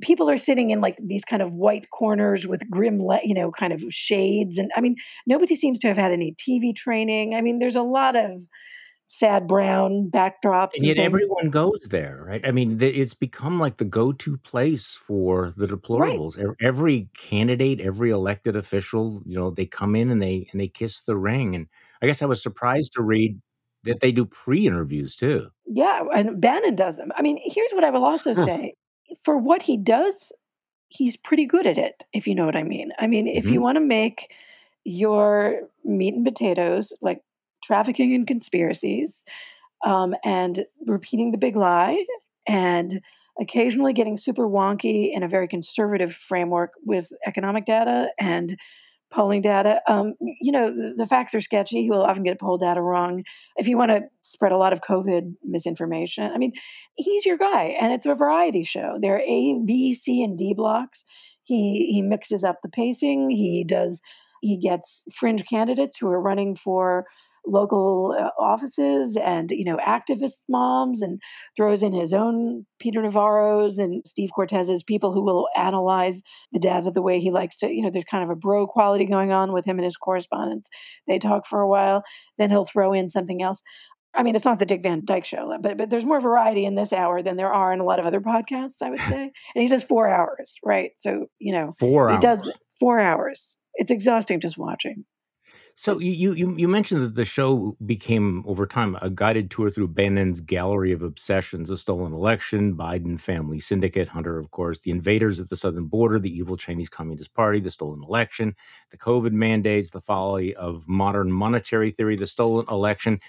People 0.00 0.30
are 0.30 0.36
sitting 0.36 0.70
in 0.70 0.80
like 0.80 0.98
these 1.02 1.24
kind 1.24 1.42
of 1.42 1.54
white 1.54 1.88
corners 1.90 2.46
with 2.46 2.68
grim, 2.70 3.00
le- 3.02 3.20
you 3.24 3.34
know, 3.34 3.50
kind 3.50 3.72
of 3.72 3.82
shades. 3.90 4.58
And 4.58 4.70
I 4.76 4.80
mean, 4.80 4.96
nobody 5.26 5.56
seems 5.56 5.78
to 5.80 5.88
have 5.88 5.96
had 5.98 6.12
any 6.12 6.34
TV 6.34 6.72
training. 6.74 7.34
I 7.34 7.40
mean, 7.40 7.58
there's 7.58 7.76
a 7.76 7.82
lot 7.82 8.16
of 8.16 8.42
sad 9.08 9.46
brown 9.46 10.10
backdrops 10.12 10.74
And 10.74 10.84
and 10.84 10.84
yet 10.84 10.96
things. 10.96 11.06
everyone 11.06 11.50
goes 11.50 11.80
there, 11.90 12.22
right? 12.26 12.46
I 12.46 12.50
mean, 12.50 12.78
it's 12.82 13.14
become 13.14 13.58
like 13.58 13.76
the 13.78 13.84
go-to 13.84 14.36
place 14.36 14.94
for 15.06 15.52
the 15.56 15.66
deplorables. 15.66 16.38
Ev- 16.38 16.54
Every 16.60 17.08
candidate, 17.16 17.80
every 17.80 18.10
elected 18.10 18.54
official, 18.54 19.22
you 19.24 19.36
know, 19.38 19.50
they 19.50 19.64
come 19.66 19.96
in 19.96 20.10
and 20.10 20.20
they 20.22 20.46
and 20.52 20.60
they 20.60 20.68
kiss 20.68 21.02
the 21.02 21.16
ring. 21.16 21.54
And 21.54 21.68
I 22.02 22.06
guess 22.06 22.20
I 22.22 22.26
was 22.26 22.42
surprised 22.42 22.92
to 22.94 23.02
read 23.02 23.40
that 23.84 24.00
they 24.00 24.12
do 24.12 24.26
pre-interviews 24.26 25.16
too. 25.16 25.48
Yeah, 25.66 26.02
and 26.14 26.40
Bannon 26.40 26.74
does 26.74 26.96
them. 26.96 27.12
I 27.16 27.22
mean, 27.22 27.38
here's 27.42 27.72
what 27.72 27.84
I 27.84 27.90
will 27.90 28.04
also 28.04 28.34
say. 28.34 28.74
For 29.22 29.36
what 29.36 29.62
he 29.62 29.76
does, 29.76 30.32
he's 30.88 31.16
pretty 31.16 31.46
good 31.46 31.66
at 31.66 31.78
it, 31.78 32.04
if 32.12 32.26
you 32.26 32.34
know 32.34 32.46
what 32.46 32.56
I 32.56 32.62
mean. 32.62 32.92
I 32.98 33.06
mean, 33.06 33.26
if 33.26 33.50
you 33.50 33.60
hmm 33.60 33.62
want 33.62 33.76
to 33.76 33.80
make 33.84 34.32
your 34.84 35.68
meat 35.84 36.14
and 36.14 36.24
potatoes 36.24 36.92
like 37.02 37.22
trafficking 37.62 38.14
and 38.14 38.26
conspiracies, 38.26 39.24
um, 39.84 40.14
and 40.24 40.64
repeating 40.86 41.30
the 41.30 41.38
big 41.38 41.56
lie, 41.56 42.04
and 42.46 43.00
occasionally 43.40 43.92
getting 43.92 44.16
super 44.16 44.48
wonky 44.48 45.10
in 45.14 45.22
a 45.22 45.28
very 45.28 45.46
conservative 45.46 46.12
framework 46.12 46.72
with 46.84 47.12
economic 47.26 47.64
data 47.66 48.10
and 48.18 48.58
polling 49.10 49.40
data. 49.40 49.80
Um, 49.88 50.14
you 50.20 50.52
know, 50.52 50.70
the, 50.74 50.94
the 50.96 51.06
facts 51.06 51.34
are 51.34 51.40
sketchy. 51.40 51.82
He 51.82 51.90
will 51.90 52.02
often 52.02 52.22
get 52.22 52.40
poll 52.40 52.58
data 52.58 52.80
wrong. 52.80 53.24
If 53.56 53.68
you 53.68 53.78
want 53.78 53.90
to 53.90 54.02
spread 54.20 54.52
a 54.52 54.56
lot 54.56 54.72
of 54.72 54.82
COVID 54.82 55.34
misinformation, 55.44 56.30
I 56.30 56.38
mean, 56.38 56.52
he's 56.96 57.24
your 57.24 57.38
guy, 57.38 57.76
and 57.80 57.92
it's 57.92 58.06
a 58.06 58.14
variety 58.14 58.64
show. 58.64 58.98
There 59.00 59.16
are 59.16 59.20
A, 59.20 59.60
B, 59.64 59.94
C, 59.94 60.22
and 60.22 60.36
D 60.36 60.54
blocks. 60.54 61.04
He 61.44 61.90
he 61.92 62.02
mixes 62.02 62.44
up 62.44 62.58
the 62.62 62.68
pacing. 62.68 63.30
He 63.30 63.64
does. 63.64 64.02
He 64.40 64.56
gets 64.56 65.04
fringe 65.14 65.44
candidates 65.46 65.98
who 65.98 66.08
are 66.08 66.20
running 66.20 66.54
for 66.54 67.06
local 67.48 68.14
uh, 68.18 68.30
offices 68.40 69.16
and 69.16 69.50
you 69.50 69.64
know 69.64 69.76
activist 69.78 70.44
moms 70.48 71.02
and 71.02 71.20
throws 71.56 71.82
in 71.82 71.92
his 71.92 72.12
own 72.12 72.66
peter 72.78 73.02
navarro's 73.02 73.78
and 73.78 74.02
steve 74.06 74.30
cortes's 74.34 74.82
people 74.82 75.12
who 75.12 75.24
will 75.24 75.48
analyze 75.56 76.22
the 76.52 76.58
data 76.58 76.90
the 76.90 77.02
way 77.02 77.18
he 77.18 77.30
likes 77.30 77.58
to 77.58 77.72
you 77.72 77.82
know 77.82 77.90
there's 77.90 78.04
kind 78.04 78.24
of 78.24 78.30
a 78.30 78.36
bro 78.36 78.66
quality 78.66 79.04
going 79.04 79.32
on 79.32 79.52
with 79.52 79.64
him 79.64 79.78
and 79.78 79.84
his 79.84 79.96
correspondents 79.96 80.68
they 81.06 81.18
talk 81.18 81.46
for 81.46 81.60
a 81.60 81.68
while 81.68 82.02
then 82.36 82.50
he'll 82.50 82.64
throw 82.64 82.92
in 82.92 83.08
something 83.08 83.42
else 83.42 83.62
I 84.14 84.22
mean, 84.22 84.34
it's 84.34 84.44
not 84.44 84.58
the 84.58 84.66
Dick 84.66 84.82
Van 84.82 85.04
Dyke 85.04 85.24
show, 85.24 85.56
but 85.60 85.76
but 85.76 85.90
there's 85.90 86.04
more 86.04 86.18
variety 86.18 86.64
in 86.64 86.74
this 86.74 86.92
hour 86.92 87.22
than 87.22 87.36
there 87.36 87.52
are 87.52 87.72
in 87.72 87.78
a 87.78 87.84
lot 87.84 88.00
of 88.00 88.06
other 88.06 88.20
podcasts, 88.20 88.82
I 88.82 88.90
would 88.90 88.98
say. 89.08 89.30
And 89.54 89.62
he 89.62 89.68
does 89.68 89.84
four 89.84 90.08
hours, 90.08 90.58
right? 90.64 90.92
So 90.96 91.26
you 91.38 91.52
know, 91.52 91.74
Four 91.78 92.10
he 92.10 92.18
does 92.18 92.50
four 92.80 92.98
hours. 92.98 93.58
It's 93.74 93.90
exhausting 93.90 94.40
just 94.40 94.58
watching. 94.58 95.04
So 95.80 96.00
you, 96.00 96.32
you 96.32 96.56
you 96.56 96.66
mentioned 96.66 97.04
that 97.04 97.14
the 97.14 97.24
show 97.24 97.76
became 97.86 98.42
over 98.48 98.66
time 98.66 98.98
a 99.00 99.08
guided 99.10 99.48
tour 99.48 99.70
through 99.70 99.86
Bannon's 99.86 100.40
gallery 100.40 100.90
of 100.90 101.02
obsessions: 101.02 101.68
the 101.68 101.76
stolen 101.76 102.12
election, 102.12 102.76
Biden 102.76 103.20
family 103.20 103.60
syndicate, 103.60 104.08
Hunter, 104.08 104.40
of 104.40 104.50
course, 104.50 104.80
the 104.80 104.90
invaders 104.90 105.38
at 105.38 105.50
the 105.50 105.56
southern 105.56 105.84
border, 105.86 106.18
the 106.18 106.36
evil 106.36 106.56
Chinese 106.56 106.88
Communist 106.88 107.32
Party, 107.32 107.60
the 107.60 107.70
stolen 107.70 108.02
election, 108.02 108.56
the 108.90 108.98
COVID 108.98 109.30
mandates, 109.30 109.90
the 109.92 110.00
folly 110.00 110.52
of 110.56 110.88
modern 110.88 111.30
monetary 111.30 111.92
theory, 111.92 112.16
the 112.16 112.26
stolen 112.26 112.66
election. 112.68 113.20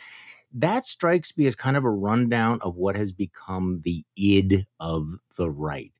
That 0.52 0.86
strikes 0.86 1.38
me 1.38 1.46
as 1.46 1.56
kind 1.56 1.78
of 1.78 1.84
a 1.84 1.92
rundown 1.92 2.62
of 2.64 2.78
what 2.78 2.96
has 2.96 3.12
become 3.12 3.82
the 3.84 4.04
id 4.16 4.66
of 4.80 5.08
the 5.38 5.52
right. 5.52 5.92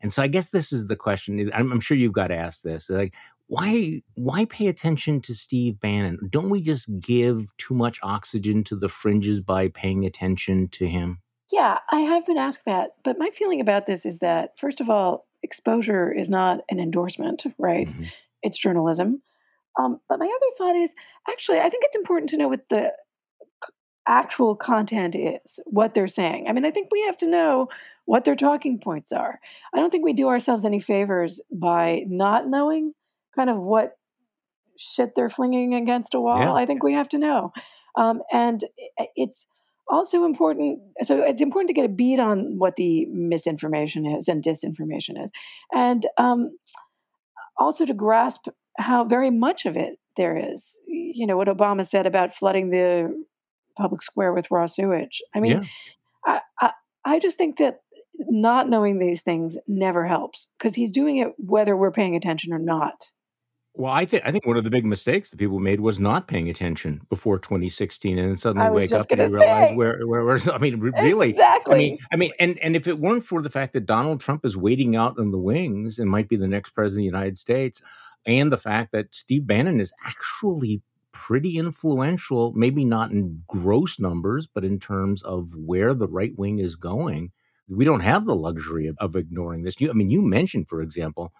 And 0.00 0.12
so 0.12 0.22
I 0.22 0.28
guess 0.28 0.50
this 0.50 0.72
is 0.72 0.86
the 0.88 0.94
question. 0.94 1.50
I'm, 1.52 1.72
I'm 1.72 1.80
sure 1.80 1.96
you've 1.96 2.12
got 2.12 2.28
to 2.28 2.36
ask 2.36 2.62
this. 2.62 2.90
Like, 2.90 3.14
why 3.48 4.02
why 4.14 4.44
pay 4.46 4.66
attention 4.68 5.20
to 5.22 5.34
Steve 5.34 5.78
Bannon? 5.80 6.18
Don't 6.30 6.50
we 6.50 6.60
just 6.60 6.88
give 7.00 7.46
too 7.58 7.74
much 7.74 7.98
oxygen 8.02 8.64
to 8.64 8.76
the 8.76 8.88
fringes 8.88 9.40
by 9.40 9.68
paying 9.68 10.04
attention 10.04 10.68
to 10.68 10.86
him? 10.88 11.20
Yeah, 11.52 11.78
I 11.92 12.00
have 12.00 12.26
been 12.26 12.38
asked 12.38 12.64
that, 12.64 12.92
but 13.04 13.18
my 13.18 13.30
feeling 13.30 13.60
about 13.60 13.86
this 13.86 14.04
is 14.04 14.18
that 14.18 14.58
first 14.58 14.80
of 14.80 14.90
all, 14.90 15.26
exposure 15.42 16.12
is 16.12 16.28
not 16.28 16.60
an 16.70 16.80
endorsement, 16.80 17.44
right? 17.58 17.88
Mhm. 17.88 18.12
It's 18.42 18.58
journalism. 18.58 19.22
Um, 19.78 20.00
but 20.08 20.18
my 20.18 20.26
other 20.26 20.54
thought 20.58 20.74
is 20.74 20.94
actually, 21.28 21.58
I 21.60 21.68
think 21.68 21.84
it's 21.84 21.96
important 21.96 22.30
to 22.30 22.36
know 22.38 22.48
what 22.48 22.68
the 22.70 22.94
c- 23.64 23.72
actual 24.08 24.56
content 24.56 25.14
is, 25.14 25.60
what 25.66 25.94
they're 25.94 26.08
saying. 26.08 26.48
I 26.48 26.52
mean, 26.52 26.64
I 26.64 26.70
think 26.70 26.88
we 26.90 27.02
have 27.02 27.16
to 27.18 27.28
know 27.28 27.68
what 28.06 28.24
their 28.24 28.34
talking 28.36 28.78
points 28.80 29.12
are. 29.12 29.38
I 29.74 29.78
don't 29.78 29.90
think 29.90 30.04
we 30.04 30.14
do 30.14 30.28
ourselves 30.28 30.64
any 30.64 30.80
favors 30.80 31.40
by 31.52 32.04
not 32.08 32.48
knowing 32.48 32.94
kind 33.36 33.50
of 33.50 33.58
what 33.58 33.96
shit 34.78 35.14
they're 35.14 35.28
flinging 35.28 35.74
against 35.74 36.14
a 36.14 36.20
wall. 36.20 36.38
Yeah. 36.38 36.52
I 36.52 36.66
think 36.66 36.82
we 36.82 36.94
have 36.94 37.08
to 37.10 37.18
know. 37.18 37.52
Um, 37.96 38.22
and 38.32 38.62
it's 39.14 39.46
also 39.88 40.24
important. 40.24 40.80
So 41.02 41.22
it's 41.22 41.40
important 41.40 41.68
to 41.68 41.74
get 41.74 41.86
a 41.86 41.92
beat 41.92 42.18
on 42.18 42.58
what 42.58 42.76
the 42.76 43.06
misinformation 43.06 44.06
is 44.06 44.28
and 44.28 44.42
disinformation 44.42 45.22
is. 45.22 45.30
And 45.74 46.04
um, 46.18 46.58
also 47.56 47.86
to 47.86 47.94
grasp 47.94 48.48
how 48.78 49.04
very 49.04 49.30
much 49.30 49.64
of 49.64 49.76
it 49.76 49.98
there 50.16 50.36
is. 50.36 50.78
You 50.86 51.26
know, 51.26 51.36
what 51.36 51.48
Obama 51.48 51.86
said 51.86 52.06
about 52.06 52.34
flooding 52.34 52.70
the 52.70 53.24
public 53.76 54.02
square 54.02 54.32
with 54.32 54.50
raw 54.50 54.66
sewage. 54.66 55.22
I 55.34 55.40
mean, 55.40 55.52
Yeah. 55.52 55.64
I, 56.26 56.40
I, 56.60 56.72
I 57.04 57.18
just 57.18 57.38
think 57.38 57.58
that 57.58 57.80
not 58.18 58.68
knowing 58.68 58.98
these 58.98 59.20
things 59.22 59.58
never 59.68 60.06
helps 60.06 60.48
because 60.58 60.74
he's 60.74 60.92
doing 60.92 61.18
it 61.18 61.34
whether 61.38 61.76
we're 61.76 61.92
paying 61.92 62.16
attention 62.16 62.52
or 62.52 62.58
not. 62.58 63.04
Well, 63.78 63.92
I 63.92 64.06
think 64.06 64.22
I 64.24 64.32
think 64.32 64.46
one 64.46 64.56
of 64.56 64.64
the 64.64 64.70
big 64.70 64.86
mistakes 64.86 65.28
that 65.28 65.36
people 65.36 65.58
made 65.60 65.80
was 65.80 65.98
not 66.00 66.28
paying 66.28 66.48
attention 66.48 67.02
before 67.10 67.38
2016, 67.38 68.18
and 68.18 68.28
then 68.30 68.36
suddenly 68.36 68.66
I 68.66 68.70
was 68.70 68.84
wake 68.84 68.90
just 68.90 69.12
up 69.12 69.18
and 69.18 69.18
gonna 69.18 69.30
realize 69.30 69.68
say. 69.68 69.76
where, 69.76 70.06
where, 70.06 70.24
where 70.24 70.40
I 70.52 70.56
mean, 70.56 70.80
re- 70.80 70.92
really, 71.02 71.26
I 71.26 71.28
mean, 71.28 71.30
Exactly. 71.30 72.00
I 72.10 72.16
mean, 72.16 72.30
and 72.40 72.58
and 72.60 72.74
if 72.74 72.86
it 72.86 72.98
weren't 72.98 73.26
for 73.26 73.42
the 73.42 73.50
fact 73.50 73.74
that 73.74 73.84
Donald 73.84 74.22
Trump 74.22 74.46
is 74.46 74.56
waiting 74.56 74.96
out 74.96 75.18
in 75.18 75.30
the 75.30 75.38
wings 75.38 75.98
and 75.98 76.08
might 76.10 76.28
be 76.28 76.36
the 76.36 76.48
next 76.48 76.70
president 76.70 77.06
of 77.06 77.12
the 77.12 77.18
United 77.18 77.36
States, 77.36 77.82
and 78.24 78.50
the 78.50 78.56
fact 78.56 78.92
that 78.92 79.14
Steve 79.14 79.46
Bannon 79.46 79.78
is 79.78 79.92
actually 80.06 80.80
pretty 81.12 81.58
influential, 81.58 82.52
maybe 82.54 82.82
not 82.82 83.10
in 83.10 83.42
gross 83.46 84.00
numbers, 84.00 84.46
but 84.46 84.64
in 84.64 84.78
terms 84.78 85.22
of 85.22 85.54
where 85.54 85.92
the 85.92 86.08
right 86.08 86.32
wing 86.38 86.60
is 86.60 86.76
going, 86.76 87.30
we 87.68 87.84
don't 87.84 88.00
have 88.00 88.24
the 88.24 88.34
luxury 88.34 88.86
of, 88.86 88.96
of 89.00 89.16
ignoring 89.16 89.62
this. 89.64 89.78
You, 89.80 89.90
I 89.90 89.92
mean, 89.92 90.10
you 90.10 90.22
mentioned, 90.22 90.66
for 90.66 90.80
example, 90.80 91.32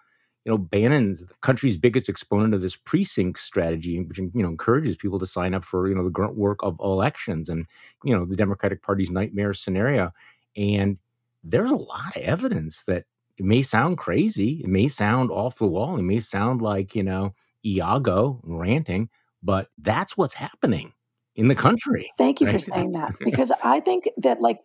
you 0.46 0.52
know, 0.52 0.58
Bannon's 0.58 1.26
the 1.26 1.34
country's 1.42 1.78
biggest 1.78 2.08
exponent 2.08 2.54
of 2.54 2.62
this 2.62 2.76
precinct 2.76 3.40
strategy, 3.40 4.00
which 4.00 4.18
you 4.18 4.30
know 4.34 4.48
encourages 4.48 4.96
people 4.96 5.18
to 5.20 5.26
sign 5.26 5.54
up 5.54 5.64
for 5.64 5.88
you 5.88 5.94
know 5.96 6.04
the 6.04 6.10
grunt 6.10 6.36
work 6.36 6.60
of 6.62 6.78
elections 6.80 7.50
and 7.50 7.66
you 8.04 8.14
know 8.16 8.26
the 8.26 8.36
Democratic 8.36 8.82
Party's 8.82 9.10
nightmare 9.10 9.54
scenario. 9.54 10.12
And 10.56 10.98
there's 11.44 11.70
a 11.72 11.76
lot 11.76 12.16
of 12.16 12.22
evidence 12.22 12.84
that 12.84 13.04
It 13.38 13.44
may 13.44 13.62
sound 13.62 13.98
crazy. 13.98 14.62
It 14.64 14.68
may 14.68 14.88
sound 14.88 15.30
off 15.30 15.58
the 15.58 15.66
wall. 15.68 15.98
It 15.98 16.02
may 16.04 16.20
sound 16.20 16.62
like, 16.62 16.94
you 16.94 17.02
know, 17.04 17.34
Iago 17.66 18.40
ranting, 18.44 19.10
but 19.42 19.68
that's 19.78 20.16
what's 20.16 20.34
happening 20.34 20.94
in 21.36 21.48
the 21.48 21.54
country. 21.54 22.10
Thank 22.16 22.40
you 22.40 22.46
right? 22.46 22.52
for 22.52 22.58
saying 22.58 22.92
that 22.92 23.12
because 23.22 23.52
I 23.62 23.80
think 23.80 24.08
that 24.16 24.40
like 24.40 24.60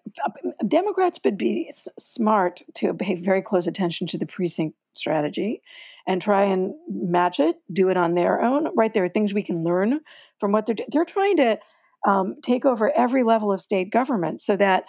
Democrats 0.68 1.20
would 1.25 1.38
be 1.38 1.68
s- 1.70 1.90
smart 2.00 2.62
to 2.75 2.94
pay 2.94 3.16
very 3.16 3.42
close 3.42 3.68
attention 3.68 4.08
to 4.08 4.18
the 4.18 4.25
precinct 4.25 4.78
strategy 4.96 5.62
and 6.08 6.22
try 6.22 6.44
and 6.44 6.74
match 6.90 7.40
it, 7.40 7.58
do 7.72 7.90
it 7.90 7.98
on 7.98 8.16
their 8.16 8.42
own. 8.42 8.74
Right, 8.75 8.94
there 8.94 9.04
are 9.04 9.10
things 9.10 9.34
we 9.34 9.44
can 9.44 9.63
learn 9.63 10.00
from 10.40 10.54
what 10.54 10.66
they're 10.66 10.75
doing. 10.75 10.90
They're 10.92 11.06
trying 11.06 11.38
to 11.38 11.60
um, 12.08 12.36
take 12.42 12.66
over 12.66 12.92
every 12.96 13.24
level 13.24 13.51
of 13.51 13.62
state 13.62 13.92
government 13.92 14.42
so 14.42 14.56
that 14.56 14.86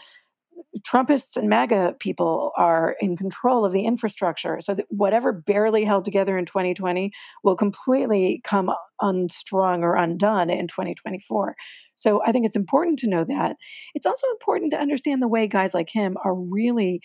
Trumpists 0.87 1.37
and 1.37 1.49
MAGA 1.49 1.97
people 2.01 2.53
are 2.57 2.97
in 3.01 3.17
control 3.17 3.65
of 3.65 3.73
the 3.73 3.85
infrastructure. 3.85 4.59
So 4.61 4.75
that 4.75 4.87
whatever 4.89 5.33
barely 5.33 5.85
held 5.85 6.05
together 6.05 6.39
in 6.39 6.47
2020 6.47 7.13
will 7.45 7.57
completely 7.57 8.41
come 8.43 8.71
unstrung 9.01 9.83
or 9.83 9.95
undone 9.95 10.51
in 10.51 10.69
2024. 10.69 11.55
So 11.95 12.23
I 12.25 12.33
think 12.33 12.47
it's 12.47 12.57
important 12.57 12.99
to 13.01 13.09
know 13.09 13.25
that. 13.25 13.57
It's 13.95 14.07
also 14.07 14.27
important 14.33 14.73
to 14.73 14.81
understand 14.81 15.23
the 15.23 15.29
way 15.29 15.47
guys 15.47 15.75
like 15.75 15.91
him 15.93 16.17
are 16.25 16.35
really 16.35 17.01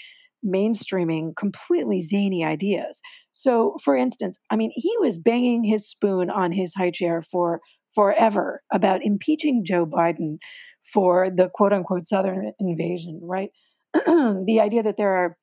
mainstreaming 0.45 1.35
completely 1.35 1.99
zany 1.99 2.43
ideas. 2.43 3.01
So, 3.31 3.75
for 3.83 3.95
instance, 3.95 4.39
I 4.49 4.55
mean, 4.55 4.71
he 4.73 4.93
was 4.99 5.17
banging 5.17 5.63
his 5.63 5.87
spoon 5.87 6.29
on 6.29 6.51
his 6.51 6.73
high 6.75 6.91
chair 6.91 7.21
for 7.21 7.59
forever 7.93 8.61
about 8.71 9.03
impeaching 9.03 9.63
Joe 9.65 9.85
Biden 9.85 10.37
for 10.93 11.29
the 11.29 11.49
quote 11.53 11.73
unquote 11.73 12.05
Southern 12.05 12.53
invasion, 12.59 13.19
right? 13.23 13.49
the 13.93 14.59
idea 14.61 14.83
that 14.83 14.97
there 14.97 15.13
are 15.13 15.37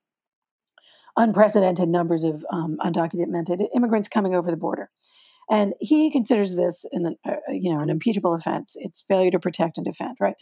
unprecedented 1.16 1.88
numbers 1.88 2.24
of 2.24 2.44
um, 2.52 2.76
undocumented 2.80 3.66
immigrants 3.74 4.08
coming 4.08 4.34
over 4.34 4.50
the 4.50 4.56
border. 4.56 4.90
And 5.50 5.74
he 5.80 6.10
considers 6.10 6.56
this 6.56 6.84
an, 6.92 7.16
uh, 7.28 7.34
you 7.50 7.72
know, 7.72 7.80
an 7.80 7.90
impeachable 7.90 8.34
offense. 8.34 8.74
It's 8.76 9.04
failure 9.06 9.30
to 9.30 9.38
protect 9.38 9.76
and 9.76 9.84
defend, 9.84 10.16
right? 10.20 10.34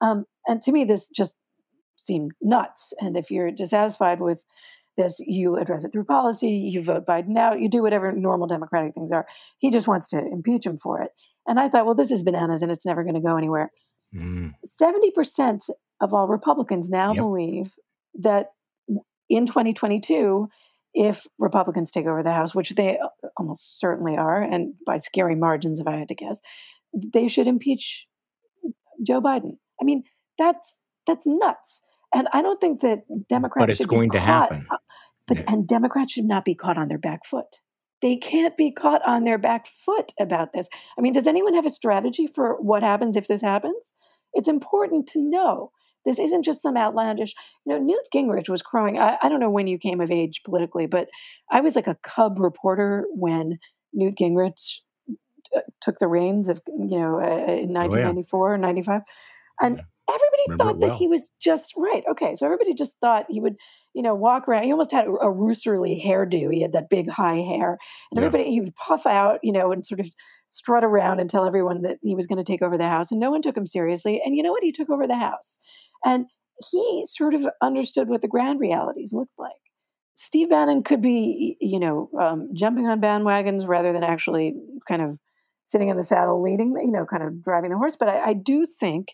Um, 0.00 0.24
and 0.46 0.62
to 0.62 0.72
me, 0.72 0.84
this 0.84 1.08
just 1.08 1.36
seemed 1.96 2.32
nuts. 2.40 2.92
And 3.00 3.16
if 3.16 3.30
you're 3.30 3.50
dissatisfied 3.50 4.20
with 4.20 4.44
this, 4.96 5.18
you 5.18 5.56
address 5.56 5.84
it 5.84 5.90
through 5.92 6.04
policy, 6.04 6.50
you 6.50 6.82
vote 6.82 7.04
Biden 7.04 7.36
out, 7.36 7.60
you 7.60 7.68
do 7.68 7.82
whatever 7.82 8.12
normal 8.12 8.46
Democratic 8.46 8.94
things 8.94 9.10
are. 9.10 9.26
He 9.58 9.70
just 9.70 9.88
wants 9.88 10.08
to 10.08 10.18
impeach 10.18 10.66
him 10.66 10.76
for 10.76 11.02
it. 11.02 11.10
And 11.46 11.58
I 11.58 11.68
thought, 11.68 11.84
well, 11.84 11.96
this 11.96 12.12
is 12.12 12.22
bananas 12.22 12.62
and 12.62 12.70
it's 12.70 12.86
never 12.86 13.02
going 13.02 13.16
to 13.16 13.20
go 13.20 13.36
anywhere. 13.36 13.70
Mm. 14.14 14.54
70% 14.66 15.70
of 16.00 16.12
all 16.12 16.28
Republicans 16.28 16.88
now 16.88 17.12
yep. 17.12 17.22
believe 17.22 17.72
that 18.14 18.48
in 19.28 19.46
2022, 19.46 20.48
if 20.94 21.26
Republicans 21.38 21.90
take 21.90 22.06
over 22.06 22.22
the 22.22 22.32
House, 22.32 22.54
which 22.54 22.70
they 22.70 22.98
almost 23.36 23.80
certainly 23.80 24.16
are, 24.16 24.40
and 24.40 24.74
by 24.86 24.96
scary 24.96 25.34
margins, 25.34 25.80
if 25.80 25.86
I 25.86 25.96
had 25.96 26.08
to 26.08 26.14
guess, 26.14 26.40
they 26.92 27.26
should 27.26 27.48
impeach 27.48 28.06
Joe 29.04 29.20
Biden. 29.20 29.56
I 29.80 29.84
mean, 29.84 30.04
that's 30.38 30.82
that's 31.06 31.26
nuts. 31.26 31.82
And 32.14 32.28
I 32.32 32.42
don't 32.42 32.60
think 32.60 32.80
that 32.82 33.02
Democrats 33.28 33.62
but 33.62 33.70
it's 33.70 33.78
should 33.78 33.88
going 33.88 34.10
to 34.10 34.20
happen. 34.20 34.66
Uh, 34.70 34.76
but 35.26 35.38
yeah. 35.38 35.44
and 35.48 35.66
Democrats 35.66 36.12
should 36.12 36.26
not 36.26 36.44
be 36.44 36.54
caught 36.54 36.78
on 36.78 36.88
their 36.88 36.98
back 36.98 37.24
foot. 37.24 37.60
They 38.02 38.16
can't 38.16 38.56
be 38.56 38.70
caught 38.70 39.06
on 39.06 39.24
their 39.24 39.38
back 39.38 39.66
foot 39.66 40.12
about 40.20 40.52
this. 40.52 40.68
I 40.98 41.00
mean, 41.00 41.12
does 41.12 41.26
anyone 41.26 41.54
have 41.54 41.66
a 41.66 41.70
strategy 41.70 42.26
for 42.26 42.60
what 42.60 42.82
happens 42.82 43.16
if 43.16 43.28
this 43.28 43.42
happens? 43.42 43.94
It's 44.32 44.48
important 44.48 45.06
to 45.08 45.20
know. 45.20 45.70
This 46.04 46.18
isn't 46.18 46.44
just 46.44 46.60
some 46.60 46.76
outlandish. 46.76 47.34
You 47.64 47.74
know, 47.74 47.82
Newt 47.82 48.06
Gingrich 48.14 48.48
was 48.48 48.62
crowing. 48.62 48.98
I, 48.98 49.16
I 49.22 49.28
don't 49.28 49.40
know 49.40 49.50
when 49.50 49.66
you 49.66 49.78
came 49.78 50.00
of 50.00 50.10
age 50.10 50.42
politically, 50.44 50.86
but 50.86 51.08
I 51.50 51.60
was 51.60 51.76
like 51.76 51.86
a 51.86 51.96
cub 52.02 52.38
reporter 52.38 53.06
when 53.14 53.58
Newt 53.94 54.16
Gingrich 54.20 54.80
uh, 55.56 55.60
took 55.80 55.98
the 55.98 56.08
reins 56.08 56.48
of 56.48 56.60
you 56.66 56.98
know 56.98 57.20
uh, 57.20 57.52
in 57.52 57.72
1994 57.72 58.48
oh, 58.48 58.56
yeah. 58.56 58.60
95 58.60 59.00
and 59.60 59.82
everybody 60.08 60.42
Remember 60.48 60.64
thought 60.64 60.80
that 60.80 60.86
well. 60.88 60.98
he 60.98 61.08
was 61.08 61.30
just 61.40 61.74
right. 61.76 62.02
Okay, 62.10 62.34
so 62.34 62.46
everybody 62.46 62.74
just 62.74 62.96
thought 63.00 63.26
he 63.28 63.40
would, 63.40 63.56
you 63.94 64.02
know, 64.02 64.14
walk 64.14 64.48
around. 64.48 64.64
He 64.64 64.72
almost 64.72 64.92
had 64.92 65.06
a, 65.06 65.10
a 65.10 65.32
roosterly 65.32 66.02
hairdo. 66.02 66.52
He 66.52 66.62
had 66.62 66.72
that 66.72 66.90
big 66.90 67.08
high 67.08 67.36
hair, 67.36 67.78
and 68.10 68.20
yeah. 68.20 68.26
everybody 68.26 68.50
he 68.50 68.60
would 68.60 68.76
puff 68.76 69.06
out, 69.06 69.40
you 69.42 69.52
know, 69.52 69.72
and 69.72 69.84
sort 69.84 70.00
of 70.00 70.10
strut 70.46 70.84
around 70.84 71.20
and 71.20 71.30
tell 71.30 71.46
everyone 71.46 71.82
that 71.82 71.98
he 72.02 72.14
was 72.14 72.26
going 72.26 72.38
to 72.38 72.44
take 72.44 72.62
over 72.62 72.76
the 72.76 72.88
house, 72.88 73.10
and 73.10 73.20
no 73.20 73.30
one 73.30 73.42
took 73.42 73.56
him 73.56 73.66
seriously. 73.66 74.20
And 74.24 74.36
you 74.36 74.42
know 74.42 74.52
what? 74.52 74.64
He 74.64 74.72
took 74.72 74.90
over 74.90 75.06
the 75.06 75.16
house, 75.16 75.58
and 76.04 76.26
he 76.70 77.04
sort 77.06 77.34
of 77.34 77.46
understood 77.62 78.08
what 78.08 78.22
the 78.22 78.28
ground 78.28 78.60
realities 78.60 79.12
looked 79.12 79.38
like. 79.38 79.52
Steve 80.16 80.50
Bannon 80.50 80.82
could 80.84 81.02
be, 81.02 81.56
you 81.60 81.80
know, 81.80 82.08
um, 82.20 82.50
jumping 82.54 82.86
on 82.86 83.00
bandwagons 83.00 83.66
rather 83.66 83.92
than 83.92 84.04
actually 84.04 84.54
kind 84.86 85.02
of 85.02 85.18
sitting 85.64 85.88
in 85.88 85.96
the 85.96 86.02
saddle 86.02 86.40
leading, 86.42 86.76
you 86.76 86.92
know, 86.92 87.04
kind 87.04 87.22
of 87.22 87.42
driving 87.42 87.70
the 87.70 87.76
horse. 87.76 87.96
But 87.96 88.08
I, 88.08 88.26
I 88.26 88.32
do 88.34 88.66
think 88.66 89.08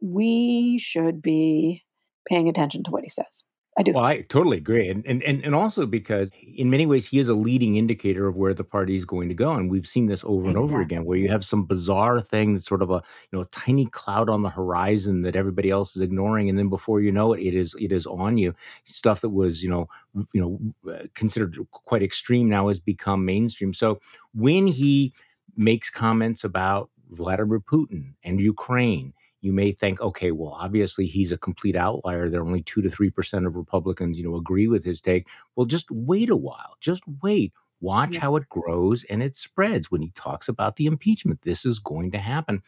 we 0.00 0.78
should 0.78 1.22
be 1.22 1.84
paying 2.28 2.48
attention 2.48 2.82
to 2.84 2.90
what 2.90 3.02
he 3.02 3.08
says. 3.08 3.44
I 3.78 3.82
do. 3.82 3.92
Well, 3.92 4.04
I 4.04 4.22
totally 4.22 4.56
agree. 4.56 4.88
And, 4.88 5.06
and, 5.06 5.22
and, 5.22 5.44
and 5.44 5.54
also 5.54 5.86
because 5.86 6.32
in 6.56 6.68
many 6.68 6.84
ways, 6.84 7.06
he 7.06 7.20
is 7.20 7.28
a 7.28 7.34
leading 7.34 7.76
indicator 7.76 8.26
of 8.26 8.34
where 8.34 8.52
the 8.52 8.64
party 8.64 8.96
is 8.96 9.04
going 9.04 9.28
to 9.28 9.36
go. 9.36 9.52
And 9.52 9.70
we've 9.70 9.86
seen 9.86 10.06
this 10.06 10.24
over 10.24 10.48
exactly. 10.48 10.48
and 10.48 10.58
over 10.58 10.80
again, 10.80 11.04
where 11.04 11.16
you 11.16 11.28
have 11.28 11.44
some 11.44 11.64
bizarre 11.64 12.20
thing 12.20 12.54
that's 12.54 12.66
sort 12.66 12.82
of 12.82 12.90
a, 12.90 12.94
you 13.30 13.38
know, 13.38 13.42
a 13.42 13.46
tiny 13.46 13.86
cloud 13.86 14.28
on 14.28 14.42
the 14.42 14.50
horizon 14.50 15.22
that 15.22 15.36
everybody 15.36 15.70
else 15.70 15.94
is 15.94 16.02
ignoring. 16.02 16.48
And 16.48 16.58
then 16.58 16.68
before 16.68 17.00
you 17.00 17.12
know 17.12 17.32
it, 17.34 17.40
it 17.40 17.54
is, 17.54 17.76
it 17.78 17.92
is 17.92 18.04
on 18.04 18.36
you. 18.36 18.52
Stuff 18.82 19.20
that 19.20 19.30
was, 19.30 19.62
you 19.62 19.70
know, 19.70 19.88
you 20.32 20.40
know, 20.40 20.92
uh, 20.92 21.04
considered 21.14 21.56
quite 21.70 22.02
extreme 22.02 22.48
now 22.48 22.66
has 22.66 22.80
become 22.80 23.24
mainstream. 23.24 23.72
So 23.72 24.00
when 24.34 24.66
he 24.66 25.12
makes 25.56 25.88
comments 25.88 26.42
about 26.42 26.90
Vladimir 27.10 27.60
Putin 27.60 28.14
and 28.24 28.40
Ukraine, 28.40 29.12
you 29.40 29.52
may 29.52 29.72
think, 29.72 30.00
okay, 30.00 30.32
well, 30.32 30.56
obviously 30.58 31.06
he's 31.06 31.32
a 31.32 31.38
complete 31.38 31.76
outlier. 31.76 32.28
There 32.28 32.40
are 32.40 32.46
only 32.46 32.62
two 32.62 32.82
to 32.82 32.90
three 32.90 33.10
percent 33.10 33.46
of 33.46 33.56
Republicans, 33.56 34.18
you 34.18 34.24
know, 34.24 34.36
agree 34.36 34.68
with 34.68 34.84
his 34.84 35.00
take. 35.00 35.28
Well, 35.54 35.66
just 35.66 35.90
wait 35.90 36.30
a 36.30 36.36
while. 36.36 36.76
Just 36.80 37.02
wait. 37.22 37.52
Watch 37.80 38.14
yeah. 38.14 38.20
how 38.22 38.34
it 38.34 38.48
grows 38.48 39.04
and 39.04 39.22
it 39.22 39.36
spreads. 39.36 39.88
When 39.88 40.02
he 40.02 40.10
talks 40.16 40.48
about 40.48 40.74
the 40.74 40.86
impeachment, 40.86 41.42
this 41.42 41.64
is 41.64 41.78
going 41.78 42.10
to 42.10 42.18
happen. 42.18 42.60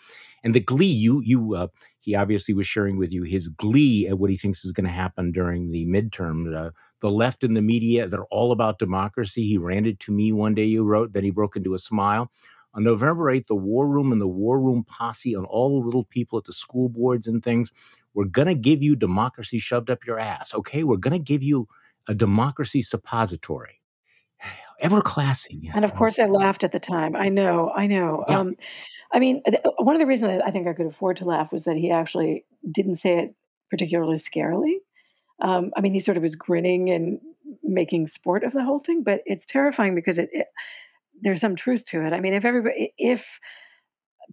And 0.44 0.54
the 0.54 0.60
glee, 0.60 0.86
you, 0.86 1.20
you, 1.24 1.56
uh, 1.56 1.66
he 1.98 2.14
obviously 2.14 2.54
was 2.54 2.66
sharing 2.66 2.96
with 2.96 3.12
you 3.12 3.24
his 3.24 3.48
glee 3.48 4.06
at 4.06 4.18
what 4.18 4.30
he 4.30 4.36
thinks 4.36 4.64
is 4.64 4.70
going 4.70 4.86
to 4.86 4.92
happen 4.92 5.32
during 5.32 5.72
the 5.72 5.84
midterm. 5.86 6.54
Uh, 6.56 6.70
the 7.00 7.10
left 7.10 7.42
and 7.42 7.56
the 7.56 7.62
media, 7.62 8.06
they're 8.06 8.24
all 8.26 8.52
about 8.52 8.78
democracy. 8.78 9.48
He 9.48 9.58
ranted 9.58 9.98
to 10.00 10.12
me 10.12 10.32
one 10.32 10.54
day, 10.54 10.64
you 10.64 10.84
wrote, 10.84 11.12
then 11.12 11.24
he 11.24 11.30
broke 11.30 11.56
into 11.56 11.74
a 11.74 11.78
smile. 11.80 12.30
On 12.74 12.84
November 12.84 13.24
8th, 13.24 13.46
the 13.48 13.54
War 13.54 13.88
Room 13.88 14.12
and 14.12 14.20
the 14.20 14.28
War 14.28 14.60
Room 14.60 14.84
posse 14.84 15.34
and 15.34 15.44
all 15.46 15.80
the 15.80 15.86
little 15.86 16.04
people 16.04 16.38
at 16.38 16.44
the 16.44 16.52
school 16.52 16.88
boards 16.88 17.26
and 17.26 17.42
things, 17.42 17.72
we're 18.14 18.26
going 18.26 18.48
to 18.48 18.54
give 18.54 18.82
you 18.82 18.94
democracy 18.94 19.58
shoved 19.58 19.90
up 19.90 20.06
your 20.06 20.18
ass. 20.18 20.54
Okay. 20.54 20.84
We're 20.84 20.96
going 20.96 21.12
to 21.12 21.18
give 21.18 21.42
you 21.42 21.66
a 22.08 22.14
democracy 22.14 22.82
suppository. 22.82 23.80
Ever 24.80 25.02
classy. 25.02 25.70
And 25.74 25.84
of 25.84 25.94
course, 25.94 26.18
I 26.18 26.26
laughed 26.26 26.64
at 26.64 26.72
the 26.72 26.80
time. 26.80 27.14
I 27.14 27.28
know, 27.28 27.70
I 27.74 27.86
know. 27.86 28.24
Yeah. 28.28 28.38
Um, 28.38 28.56
I 29.12 29.18
mean, 29.18 29.42
one 29.78 29.94
of 29.94 30.00
the 30.00 30.06
reasons 30.06 30.32
that 30.32 30.46
I 30.46 30.50
think 30.50 30.66
I 30.66 30.72
could 30.72 30.86
afford 30.86 31.18
to 31.18 31.26
laugh 31.26 31.52
was 31.52 31.64
that 31.64 31.76
he 31.76 31.90
actually 31.90 32.46
didn't 32.70 32.94
say 32.94 33.18
it 33.18 33.34
particularly 33.68 34.16
scarily. 34.16 34.76
Um, 35.42 35.72
I 35.76 35.80
mean, 35.80 35.92
he 35.92 36.00
sort 36.00 36.16
of 36.16 36.22
was 36.22 36.34
grinning 36.34 36.88
and 36.90 37.20
making 37.62 38.06
sport 38.06 38.44
of 38.44 38.52
the 38.52 38.64
whole 38.64 38.78
thing, 38.78 39.02
but 39.02 39.22
it's 39.26 39.44
terrifying 39.44 39.94
because 39.94 40.18
it, 40.18 40.30
it 40.32 40.46
there's 41.20 41.40
some 41.40 41.56
truth 41.56 41.84
to 41.86 42.04
it. 42.04 42.12
I 42.12 42.20
mean, 42.20 42.34
if 42.34 42.44
everybody, 42.44 42.92
if 42.98 43.38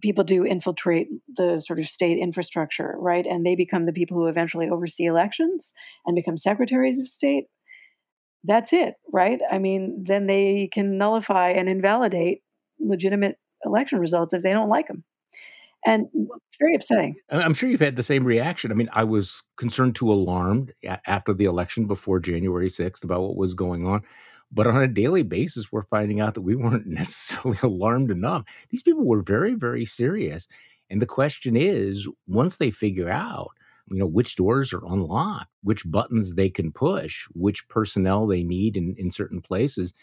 people 0.00 0.24
do 0.24 0.44
infiltrate 0.44 1.08
the 1.36 1.58
sort 1.58 1.78
of 1.78 1.86
state 1.86 2.18
infrastructure, 2.18 2.94
right, 2.98 3.26
and 3.26 3.44
they 3.44 3.56
become 3.56 3.86
the 3.86 3.92
people 3.92 4.16
who 4.16 4.26
eventually 4.26 4.68
oversee 4.68 5.04
elections 5.04 5.72
and 6.06 6.14
become 6.14 6.36
secretaries 6.36 7.00
of 7.00 7.08
state, 7.08 7.44
that's 8.44 8.72
it, 8.72 8.94
right? 9.12 9.40
I 9.50 9.58
mean, 9.58 10.02
then 10.04 10.26
they 10.26 10.68
can 10.72 10.96
nullify 10.96 11.50
and 11.50 11.68
invalidate 11.68 12.42
legitimate 12.78 13.36
election 13.64 13.98
results 13.98 14.32
if 14.32 14.42
they 14.42 14.52
don't 14.52 14.68
like 14.68 14.86
them. 14.86 15.04
And 15.86 16.06
it's 16.14 16.56
very 16.58 16.74
upsetting. 16.74 17.16
I'm 17.30 17.54
sure 17.54 17.68
you've 17.68 17.80
had 17.80 17.96
the 17.96 18.02
same 18.02 18.24
reaction. 18.24 18.72
I 18.72 18.74
mean, 18.74 18.88
I 18.92 19.04
was 19.04 19.42
concerned 19.56 19.94
to 19.96 20.12
alarmed 20.12 20.72
after 21.06 21.32
the 21.32 21.44
election 21.44 21.86
before 21.86 22.18
January 22.20 22.68
6th 22.68 23.04
about 23.04 23.22
what 23.22 23.36
was 23.36 23.54
going 23.54 23.86
on. 23.86 24.02
But 24.50 24.66
on 24.66 24.82
a 24.82 24.88
daily 24.88 25.22
basis, 25.22 25.70
we're 25.70 25.82
finding 25.82 26.20
out 26.20 26.34
that 26.34 26.42
we 26.42 26.56
weren't 26.56 26.86
necessarily 26.86 27.58
alarmed 27.62 28.10
enough. 28.10 28.44
These 28.70 28.82
people 28.82 29.06
were 29.06 29.22
very, 29.22 29.54
very 29.54 29.84
serious. 29.84 30.48
And 30.90 31.02
the 31.02 31.06
question 31.06 31.56
is 31.56 32.08
once 32.26 32.56
they 32.56 32.70
figure 32.70 33.10
out, 33.10 33.50
you 33.90 33.98
know, 33.98 34.06
which 34.06 34.36
doors 34.36 34.72
are 34.72 34.84
unlocked, 34.84 35.50
which 35.62 35.90
buttons 35.90 36.34
they 36.34 36.50
can 36.50 36.72
push, 36.72 37.26
which 37.32 37.68
personnel 37.68 38.26
they 38.26 38.42
need 38.42 38.76
in, 38.76 38.94
in 38.98 39.10
certain 39.10 39.40
places, 39.40 39.94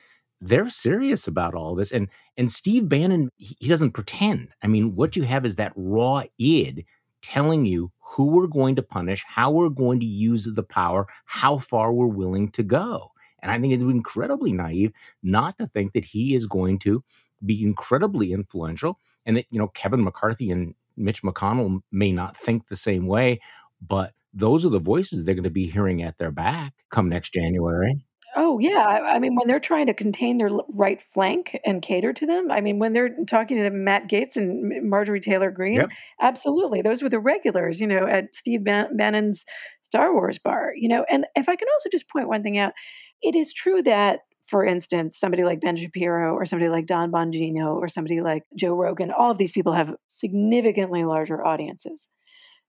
they're 0.41 0.69
serious 0.69 1.27
about 1.27 1.55
all 1.55 1.75
this. 1.75 1.91
And 1.91 2.09
and 2.37 2.51
Steve 2.51 2.89
Bannon, 2.89 3.29
he, 3.37 3.55
he 3.59 3.67
doesn't 3.67 3.91
pretend. 3.91 4.49
I 4.61 4.67
mean, 4.67 4.95
what 4.95 5.15
you 5.15 5.23
have 5.23 5.45
is 5.45 5.55
that 5.55 5.73
raw 5.75 6.23
id 6.39 6.85
telling 7.21 7.65
you 7.65 7.91
who 7.99 8.27
we're 8.27 8.47
going 8.47 8.75
to 8.75 8.83
punish, 8.83 9.23
how 9.27 9.51
we're 9.51 9.69
going 9.69 9.99
to 9.99 10.05
use 10.05 10.47
the 10.53 10.63
power, 10.63 11.07
how 11.25 11.57
far 11.57 11.93
we're 11.93 12.05
willing 12.07 12.49
to 12.51 12.63
go 12.63 13.11
And 13.45 13.53
I 13.53 13.59
think 13.59 13.73
it's 13.73 13.83
incredibly 13.83 14.51
naive 14.51 14.91
not 15.23 15.57
to 15.59 15.67
think 15.67 15.93
that 15.93 16.03
he 16.05 16.35
is 16.35 16.47
going 16.47 16.79
to 16.79 17.03
be 17.45 17.63
incredibly 17.63 18.33
influential 18.33 18.99
and 19.25 19.37
that, 19.37 19.45
you 19.51 19.59
know, 19.59 19.67
Kevin 19.69 20.03
McCarthy 20.03 20.49
and 20.51 20.73
Mitch 20.97 21.21
McConnell 21.21 21.81
may 21.91 22.11
not 22.11 22.35
think 22.37 22.67
the 22.67 22.75
same 22.75 23.07
way, 23.07 23.39
but 23.81 24.13
those 24.33 24.65
are 24.65 24.69
the 24.69 24.79
voices 24.79 25.23
they're 25.25 25.35
going 25.35 25.43
to 25.43 25.49
be 25.49 25.67
hearing 25.67 26.01
at 26.01 26.17
their 26.17 26.31
back 26.31 26.73
come 26.89 27.07
next 27.09 27.33
January. 27.33 28.05
Oh, 28.37 28.59
yeah. 28.59 28.79
I 28.85 29.15
I 29.15 29.19
mean, 29.19 29.35
when 29.35 29.47
they're 29.47 29.61
trying 29.61 29.87
to 29.87 29.93
contain 29.93 30.37
their 30.37 30.49
right 30.73 31.01
flank 31.01 31.57
and 31.65 31.81
cater 31.81 32.11
to 32.11 32.25
them, 32.25 32.51
I 32.51 32.59
mean, 32.59 32.79
when 32.79 32.91
they're 32.91 33.15
talking 33.25 33.57
to 33.63 33.69
Matt 33.69 34.09
Gaetz 34.09 34.35
and 34.35 34.89
Marjorie 34.89 35.21
Taylor 35.21 35.51
Greene, 35.51 35.75
Yep. 35.75 35.89
absolutely. 36.19 36.81
Those 36.81 37.01
were 37.01 37.07
the 37.07 37.19
regulars, 37.19 37.79
you 37.79 37.87
know, 37.87 38.05
at 38.05 38.35
Steve 38.35 38.63
Bannon's 38.65 39.45
Star 39.85 40.13
Wars 40.13 40.39
bar, 40.39 40.71
you 40.75 40.89
know. 40.89 41.05
And 41.09 41.25
if 41.35 41.47
I 41.47 41.55
can 41.55 41.67
also 41.71 41.89
just 41.89 42.09
point 42.09 42.27
one 42.27 42.41
thing 42.43 42.57
out, 42.57 42.73
it 43.21 43.35
is 43.35 43.53
true 43.53 43.83
that, 43.83 44.21
for 44.47 44.65
instance, 44.65 45.17
somebody 45.17 45.43
like 45.43 45.61
Ben 45.61 45.75
Shapiro 45.75 46.33
or 46.33 46.45
somebody 46.45 46.69
like 46.69 46.87
Dan 46.87 47.11
Bongino 47.11 47.75
or 47.75 47.87
somebody 47.87 48.21
like 48.21 48.43
Joe 48.57 48.73
Rogan, 48.73 49.11
all 49.11 49.31
of 49.31 49.37
these 49.37 49.51
people 49.51 49.73
have 49.73 49.95
significantly 50.07 51.03
larger 51.03 51.45
audiences. 51.45 52.09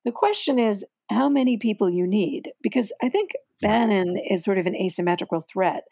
The 0.05 0.12
question 0.12 0.59
is 0.59 0.85
how 1.11 1.29
many 1.29 1.57
people 1.57 1.88
you 1.88 2.07
need, 2.07 2.50
because 2.62 2.92
I 3.02 3.09
think 3.09 3.31
Bannon 3.61 4.16
is 4.16 4.44
sort 4.44 4.59
of 4.59 4.66
an 4.66 4.76
asymmetrical 4.76 5.40
threat. 5.40 5.85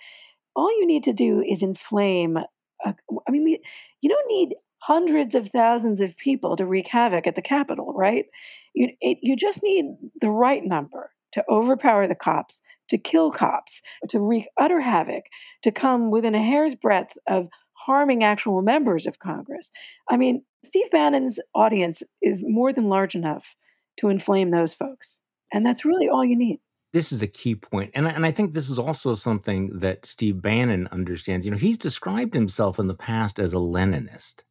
All 0.54 0.70
you 0.70 0.86
need 0.86 1.04
to 1.04 1.12
do 1.12 1.40
is 1.40 1.62
inflame. 1.62 2.36
A, 2.84 2.94
I 3.26 3.30
mean, 3.30 3.44
we, 3.44 3.60
you 4.02 4.10
don't 4.10 4.28
need 4.28 4.54
hundreds 4.86 5.34
of 5.34 5.48
thousands 5.48 6.00
of 6.00 6.18
people 6.18 6.56
to 6.56 6.66
wreak 6.66 6.88
havoc 6.88 7.26
at 7.26 7.34
the 7.34 7.42
Capitol, 7.42 7.94
right? 7.96 8.26
You, 8.74 8.90
it, 9.00 9.18
you 9.22 9.34
just 9.34 9.62
need 9.62 9.86
the 10.20 10.30
right 10.30 10.62
number 10.62 11.10
to 11.32 11.44
overpower 11.48 12.06
the 12.06 12.14
cops, 12.14 12.60
to 12.90 12.98
kill 12.98 13.30
cops, 13.30 13.80
to 14.10 14.20
wreak 14.20 14.46
utter 14.58 14.80
havoc, 14.80 15.24
to 15.62 15.72
come 15.72 16.10
within 16.10 16.34
a 16.34 16.42
hair's 16.42 16.74
breadth 16.74 17.16
of 17.26 17.48
harming 17.86 18.22
actual 18.22 18.60
members 18.60 19.06
of 19.06 19.18
Congress. 19.18 19.70
I 20.10 20.18
mean, 20.18 20.44
Steve 20.62 20.90
Bannon's 20.90 21.40
audience 21.54 22.02
is 22.20 22.44
more 22.46 22.72
than 22.72 22.88
large 22.88 23.14
enough 23.14 23.56
to 23.98 24.10
inflame 24.10 24.50
those 24.50 24.74
folks. 24.74 25.20
And 25.52 25.64
that's 25.64 25.84
really 25.84 26.08
all 26.08 26.24
you 26.24 26.36
need. 26.36 26.60
This 26.92 27.10
is 27.10 27.22
a 27.22 27.26
key 27.26 27.54
point. 27.54 27.90
And 27.94 28.06
I, 28.06 28.10
and 28.10 28.26
I 28.26 28.30
think 28.30 28.52
this 28.52 28.68
is 28.68 28.78
also 28.78 29.14
something 29.14 29.78
that 29.78 30.04
Steve 30.06 30.42
Bannon 30.42 30.88
understands. 30.92 31.46
You 31.46 31.52
know, 31.52 31.58
he's 31.58 31.78
described 31.78 32.34
himself 32.34 32.78
in 32.78 32.86
the 32.86 32.94
past 32.94 33.38
as 33.38 33.54
a 33.54 33.58
Leninist. 33.58 34.44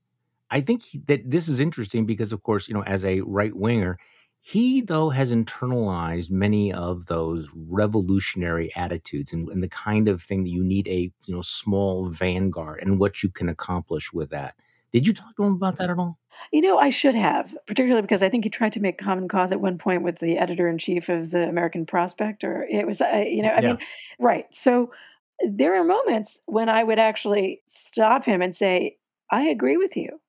I 0.53 0.61
think 0.61 0.83
he, 0.83 0.99
that 1.07 1.29
this 1.29 1.47
is 1.49 1.59
interesting 1.59 2.05
because, 2.05 2.31
of 2.33 2.43
course, 2.43 2.67
you 2.67 2.73
know, 2.73 2.83
as 2.83 3.03
a 3.05 3.21
right 3.21 3.55
winger, 3.55 3.97
he 4.39 4.81
though 4.81 5.09
has 5.09 5.33
internalized 5.33 6.29
many 6.29 6.73
of 6.73 7.05
those 7.07 7.47
revolutionary 7.55 8.73
attitudes 8.75 9.33
and, 9.33 9.49
and 9.49 9.63
the 9.63 9.69
kind 9.69 10.07
of 10.09 10.21
thing 10.21 10.43
that 10.43 10.49
you 10.51 10.63
need 10.63 10.87
a 10.87 11.11
you 11.25 11.35
know 11.35 11.41
small 11.41 12.07
vanguard 12.09 12.81
and 12.81 12.99
what 12.99 13.23
you 13.23 13.29
can 13.29 13.49
accomplish 13.49 14.13
with 14.13 14.29
that. 14.31 14.55
Did 14.91 15.07
you 15.07 15.13
talk 15.13 15.35
to 15.37 15.43
him 15.43 15.53
about 15.53 15.77
that 15.77 15.89
at 15.89 15.97
all? 15.99 16.19
You 16.51 16.61
know, 16.61 16.77
I 16.77 16.89
should 16.89 17.15
have, 17.15 17.55
particularly 17.67 18.01
because 18.01 18.23
I 18.23 18.29
think 18.29 18.43
he 18.43 18.49
tried 18.49 18.73
to 18.73 18.79
make 18.79 18.97
common 18.97 19.27
cause 19.27 19.51
at 19.51 19.61
one 19.61 19.77
point 19.77 20.03
with 20.03 20.17
the 20.19 20.37
editor 20.37 20.67
in 20.67 20.77
chief 20.77 21.09
of 21.09 21.29
the 21.31 21.47
American 21.47 21.85
Prospect, 21.85 22.43
or 22.43 22.63
it 22.69 22.85
was, 22.87 23.01
uh, 23.01 23.23
you 23.27 23.43
know, 23.43 23.51
I 23.51 23.61
Yeah. 23.61 23.67
mean, 23.69 23.79
right. 24.19 24.45
So 24.53 24.91
there 25.47 25.75
are 25.79 25.83
moments 25.83 26.41
when 26.45 26.69
I 26.69 26.83
would 26.83 26.99
actually 26.99 27.61
stop 27.65 28.25
him 28.25 28.41
and 28.41 28.55
say, 28.55 28.97
I 29.31 29.43
agree 29.47 29.77
with 29.77 29.95
you. 29.95 30.19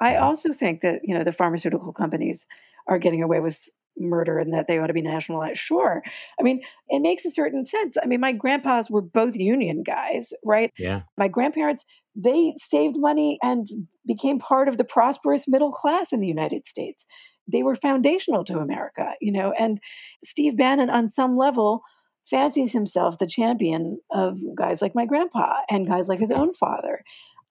I 0.00 0.16
also 0.16 0.52
think 0.52 0.80
that, 0.80 1.02
you 1.04 1.14
know, 1.14 1.24
the 1.24 1.32
pharmaceutical 1.32 1.92
companies 1.92 2.46
are 2.86 2.98
getting 2.98 3.22
away 3.22 3.40
with 3.40 3.68
murder 3.98 4.38
and 4.38 4.54
that 4.54 4.66
they 4.66 4.78
ought 4.78 4.86
to 4.86 4.94
be 4.94 5.02
nationalized. 5.02 5.58
Sure. 5.58 6.02
I 6.38 6.42
mean, 6.42 6.62
it 6.88 7.00
makes 7.00 7.24
a 7.24 7.30
certain 7.30 7.64
sense. 7.64 7.96
I 8.02 8.06
mean, 8.06 8.20
my 8.20 8.32
grandpas 8.32 8.90
were 8.90 9.02
both 9.02 9.36
union 9.36 9.82
guys, 9.82 10.32
right? 10.44 10.72
Yeah. 10.78 11.02
My 11.18 11.28
grandparents, 11.28 11.84
they 12.16 12.54
saved 12.56 12.96
money 12.98 13.38
and 13.42 13.66
became 14.06 14.38
part 14.38 14.68
of 14.68 14.78
the 14.78 14.84
prosperous 14.84 15.46
middle 15.46 15.70
class 15.70 16.12
in 16.12 16.20
the 16.20 16.26
United 16.26 16.66
States. 16.66 17.04
They 17.46 17.62
were 17.62 17.74
foundational 17.74 18.44
to 18.44 18.58
America, 18.58 19.12
you 19.20 19.32
know, 19.32 19.52
and 19.58 19.80
Steve 20.22 20.56
Bannon, 20.56 20.88
on 20.88 21.08
some 21.08 21.36
level, 21.36 21.82
fancies 22.22 22.72
himself 22.72 23.18
the 23.18 23.26
champion 23.26 24.00
of 24.10 24.38
guys 24.54 24.80
like 24.80 24.94
my 24.94 25.04
grandpa 25.04 25.54
and 25.68 25.88
guys 25.88 26.08
like 26.08 26.20
his 26.20 26.30
own 26.30 26.54
father. 26.54 27.02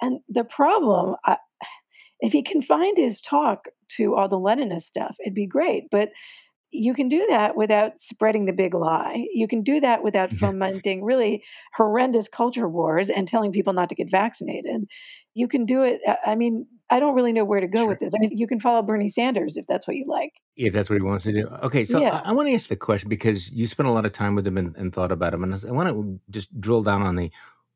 And 0.02 0.22
the 0.30 0.46
problem, 0.46 1.16
I, 1.26 1.38
if 2.20 2.32
he 2.34 2.44
confined 2.44 2.98
his 2.98 3.22
talk 3.22 3.66
to 3.98 4.16
all 4.16 4.28
the 4.28 4.38
Leninist 4.40 4.82
stuff, 4.82 5.18
it'd 5.22 5.34
be 5.34 5.48
great. 5.48 5.86
But 5.92 6.10
you 6.72 6.94
can 6.94 7.10
do 7.10 7.26
that 7.30 7.56
without 7.58 7.98
spreading 7.98 8.46
the 8.46 8.54
big 8.54 8.76
lie. 8.76 9.26
You 9.34 9.48
can 9.48 9.64
do 9.64 9.80
that 9.80 10.04
without 10.04 10.30
fomenting 10.42 11.04
really 11.04 11.44
horrendous 11.76 12.28
culture 12.28 12.70
wars 12.70 13.10
and 13.10 13.28
telling 13.28 13.52
people 13.52 13.74
not 13.74 13.90
to 13.90 13.96
get 13.96 14.12
vaccinated. 14.12 14.86
You 15.34 15.48
can 15.48 15.66
do 15.66 15.82
it. 15.82 16.00
I- 16.08 16.32
I 16.32 16.36
mean, 16.36 16.68
I 16.92 17.00
don't 17.00 17.16
really 17.16 17.34
know 17.34 17.44
where 17.46 17.60
to 17.60 17.68
go 17.68 17.80
Sure. 17.82 17.88
with 17.88 18.00
this. 18.00 18.14
I 18.16 18.20
mean, 18.20 18.32
you 18.38 18.46
can 18.48 18.60
follow 18.60 18.82
Bernie 18.84 19.10
Sanders 19.10 19.58
if 19.58 19.66
that's 19.68 19.88
what 19.88 19.96
you 19.96 20.06
like. 20.08 20.34
If 20.58 20.74
that's 20.74 20.90
what 20.92 20.98
he 20.98 21.04
wants 21.04 21.24
to 21.24 21.32
do. 21.32 21.48
Okay, 21.64 21.86
so 21.86 22.00
Yeah. 22.00 22.22
I, 22.24 22.30
I 22.30 22.32
want 22.34 22.48
to 22.50 22.54
ask 22.54 22.68
the 22.68 22.76
question 22.76 23.10
because 23.10 23.50
you 23.52 23.66
spent 23.66 23.90
a 23.90 23.92
lot 23.92 24.06
of 24.06 24.12
time 24.12 24.36
with 24.36 24.46
him 24.46 24.58
and, 24.58 24.76
and 24.76 24.94
thought 24.94 25.12
about 25.12 25.34
him, 25.34 25.44
and 25.44 25.54
I 25.54 25.72
want 25.72 25.90
to 25.90 26.20
just 26.30 26.60
drill 26.62 26.84
down 26.84 27.02
on 27.02 27.16
the 27.16 27.32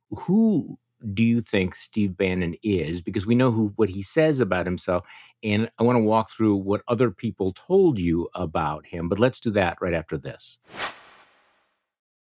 who 0.09 0.77
do 1.13 1.23
you 1.23 1.41
think 1.41 1.75
Steve 1.75 2.15
Bannon 2.15 2.55
is? 2.63 3.01
Because 3.01 3.25
we 3.25 3.35
know 3.35 3.51
who 3.51 3.73
what 3.75 3.89
he 3.89 4.01
says 4.01 4.39
about 4.39 4.65
himself, 4.65 5.05
and 5.43 5.69
I 5.79 5.83
want 5.83 5.97
to 5.97 6.03
walk 6.03 6.29
through 6.29 6.57
what 6.57 6.83
other 6.87 7.11
people 7.11 7.53
told 7.53 7.99
you 7.99 8.29
about 8.35 8.85
him. 8.85 9.09
But 9.09 9.19
let's 9.19 9.39
do 9.39 9.51
that 9.51 9.77
right 9.81 9.93
after 9.93 10.17
this. 10.17 10.57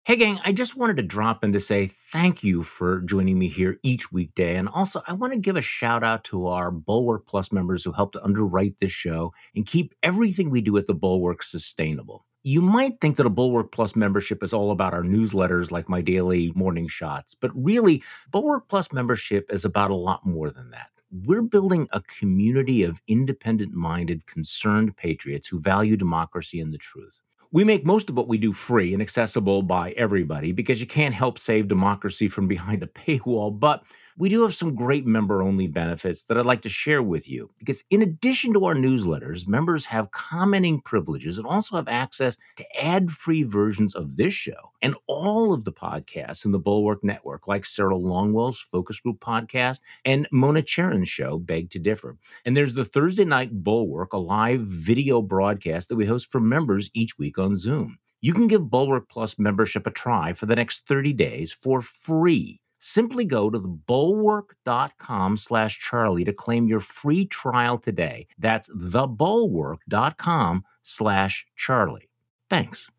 Hey, 0.07 0.15
gang, 0.15 0.39
I 0.45 0.53
just 0.53 0.77
wanted 0.77 0.95
to 0.97 1.03
drop 1.03 1.43
in 1.43 1.51
to 1.51 1.59
say 1.59 1.87
thank 1.87 2.41
you 2.41 2.63
for 2.63 3.01
joining 3.01 3.37
me 3.37 3.49
here 3.49 3.77
each 3.83 4.09
weekday. 4.09 4.55
And 4.55 4.69
also, 4.69 5.01
I 5.05 5.11
want 5.11 5.33
to 5.33 5.39
give 5.39 5.57
a 5.57 5.61
shout 5.61 6.01
out 6.01 6.23
to 6.25 6.47
our 6.47 6.71
Bulwark 6.71 7.25
Plus 7.25 7.51
members 7.51 7.83
who 7.83 7.91
helped 7.91 8.13
to 8.13 8.23
underwrite 8.23 8.77
this 8.77 8.93
show 8.93 9.33
and 9.53 9.65
keep 9.65 9.93
everything 10.03 10.49
we 10.49 10.61
do 10.61 10.77
at 10.77 10.87
the 10.87 10.93
Bulwark 10.93 11.43
sustainable. 11.43 12.25
You 12.47 12.61
might 12.61 13.01
think 13.01 13.17
that 13.17 13.25
a 13.25 13.29
Bulwark 13.29 13.73
Plus 13.73 13.93
membership 13.93 14.41
is 14.41 14.53
all 14.53 14.71
about 14.71 14.93
our 14.93 15.03
newsletters 15.03 15.69
like 15.69 15.89
my 15.89 15.99
daily 15.99 16.53
morning 16.55 16.87
shots, 16.87 17.35
but 17.35 17.51
really, 17.53 18.01
Bulwark 18.31 18.69
Plus 18.69 18.93
membership 18.93 19.51
is 19.51 19.65
about 19.65 19.91
a 19.91 19.95
lot 19.95 20.25
more 20.25 20.49
than 20.49 20.69
that. 20.69 20.87
We're 21.11 21.41
building 21.41 21.89
a 21.91 21.99
community 21.99 22.83
of 22.83 23.01
independent 23.09 23.73
minded, 23.73 24.25
concerned 24.27 24.95
patriots 24.95 25.45
who 25.45 25.59
value 25.59 25.97
democracy 25.97 26.61
and 26.61 26.73
the 26.73 26.77
truth. 26.77 27.19
We 27.51 27.65
make 27.65 27.85
most 27.85 28.09
of 28.09 28.15
what 28.15 28.29
we 28.29 28.37
do 28.37 28.53
free 28.53 28.93
and 28.93 29.01
accessible 29.01 29.61
by 29.61 29.91
everybody 29.97 30.53
because 30.53 30.79
you 30.79 30.87
can't 30.87 31.13
help 31.13 31.37
save 31.37 31.67
democracy 31.67 32.29
from 32.29 32.47
behind 32.47 32.81
a 32.81 32.87
paywall. 32.87 33.59
But 33.59 33.83
we 34.19 34.29
do 34.29 34.41
have 34.41 34.55
some 34.55 34.73
great 34.73 35.05
member 35.05 35.43
only 35.43 35.67
benefits 35.67 36.23
that 36.23 36.37
I'd 36.37 36.45
like 36.45 36.63
to 36.63 36.69
share 36.69 37.03
with 37.03 37.29
you. 37.29 37.51
Because 37.59 37.83
in 37.91 38.01
addition 38.01 38.51
to 38.53 38.65
our 38.65 38.73
newsletters, 38.73 39.47
members 39.47 39.85
have 39.85 40.09
commenting 40.09 40.81
privileges 40.81 41.37
and 41.37 41.45
also 41.45 41.75
have 41.75 41.87
access 41.87 42.35
to 42.55 42.83
ad 42.83 43.11
free 43.11 43.43
versions 43.43 43.93
of 43.93 44.17
this 44.17 44.33
show 44.33 44.71
and 44.81 44.95
all 45.05 45.53
of 45.53 45.65
the 45.65 45.71
podcasts 45.71 46.45
in 46.45 46.51
the 46.51 46.57
Bulwark 46.57 47.03
Network, 47.03 47.47
like 47.47 47.63
Sarah 47.63 47.95
Longwell's 47.95 48.59
Focus 48.59 48.99
Group 48.99 49.19
podcast 49.19 49.79
and 50.03 50.27
Mona 50.31 50.63
Charen's 50.63 51.09
show, 51.09 51.37
Beg 51.37 51.69
to 51.69 51.79
Differ. 51.79 52.17
And 52.43 52.57
there's 52.57 52.73
the 52.73 52.85
Thursday 52.85 53.25
Night 53.25 53.63
Bulwark, 53.63 54.13
a 54.13 54.17
live 54.17 54.61
video 54.61 55.21
broadcast 55.21 55.89
that 55.89 55.95
we 55.95 56.07
host 56.07 56.31
for 56.31 56.39
members 56.39 56.89
each 56.93 57.19
week 57.19 57.37
on 57.37 57.55
Zoom. 57.55 57.99
You 58.19 58.33
can 58.33 58.47
give 58.47 58.71
Bulwark 58.71 59.09
Plus 59.09 59.37
membership 59.37 59.85
a 59.85 59.91
try 59.91 60.33
for 60.33 60.47
the 60.47 60.55
next 60.55 60.87
30 60.87 61.13
days 61.13 61.53
for 61.53 61.81
free. 61.81 62.59
Simply 62.79 63.25
go 63.25 63.49
to 63.49 63.59
thebulwark.com 63.59 65.37
slash 65.37 65.79
Charlie 65.79 66.23
to 66.23 66.33
claim 66.33 66.67
your 66.67 66.79
free 66.79 67.25
trial 67.25 67.77
today. 67.77 68.27
That's 68.37 68.69
thebulwark.com 68.69 70.63
slash 70.83 71.45
Charlie. 71.55 72.09
Thanks. 72.49 72.89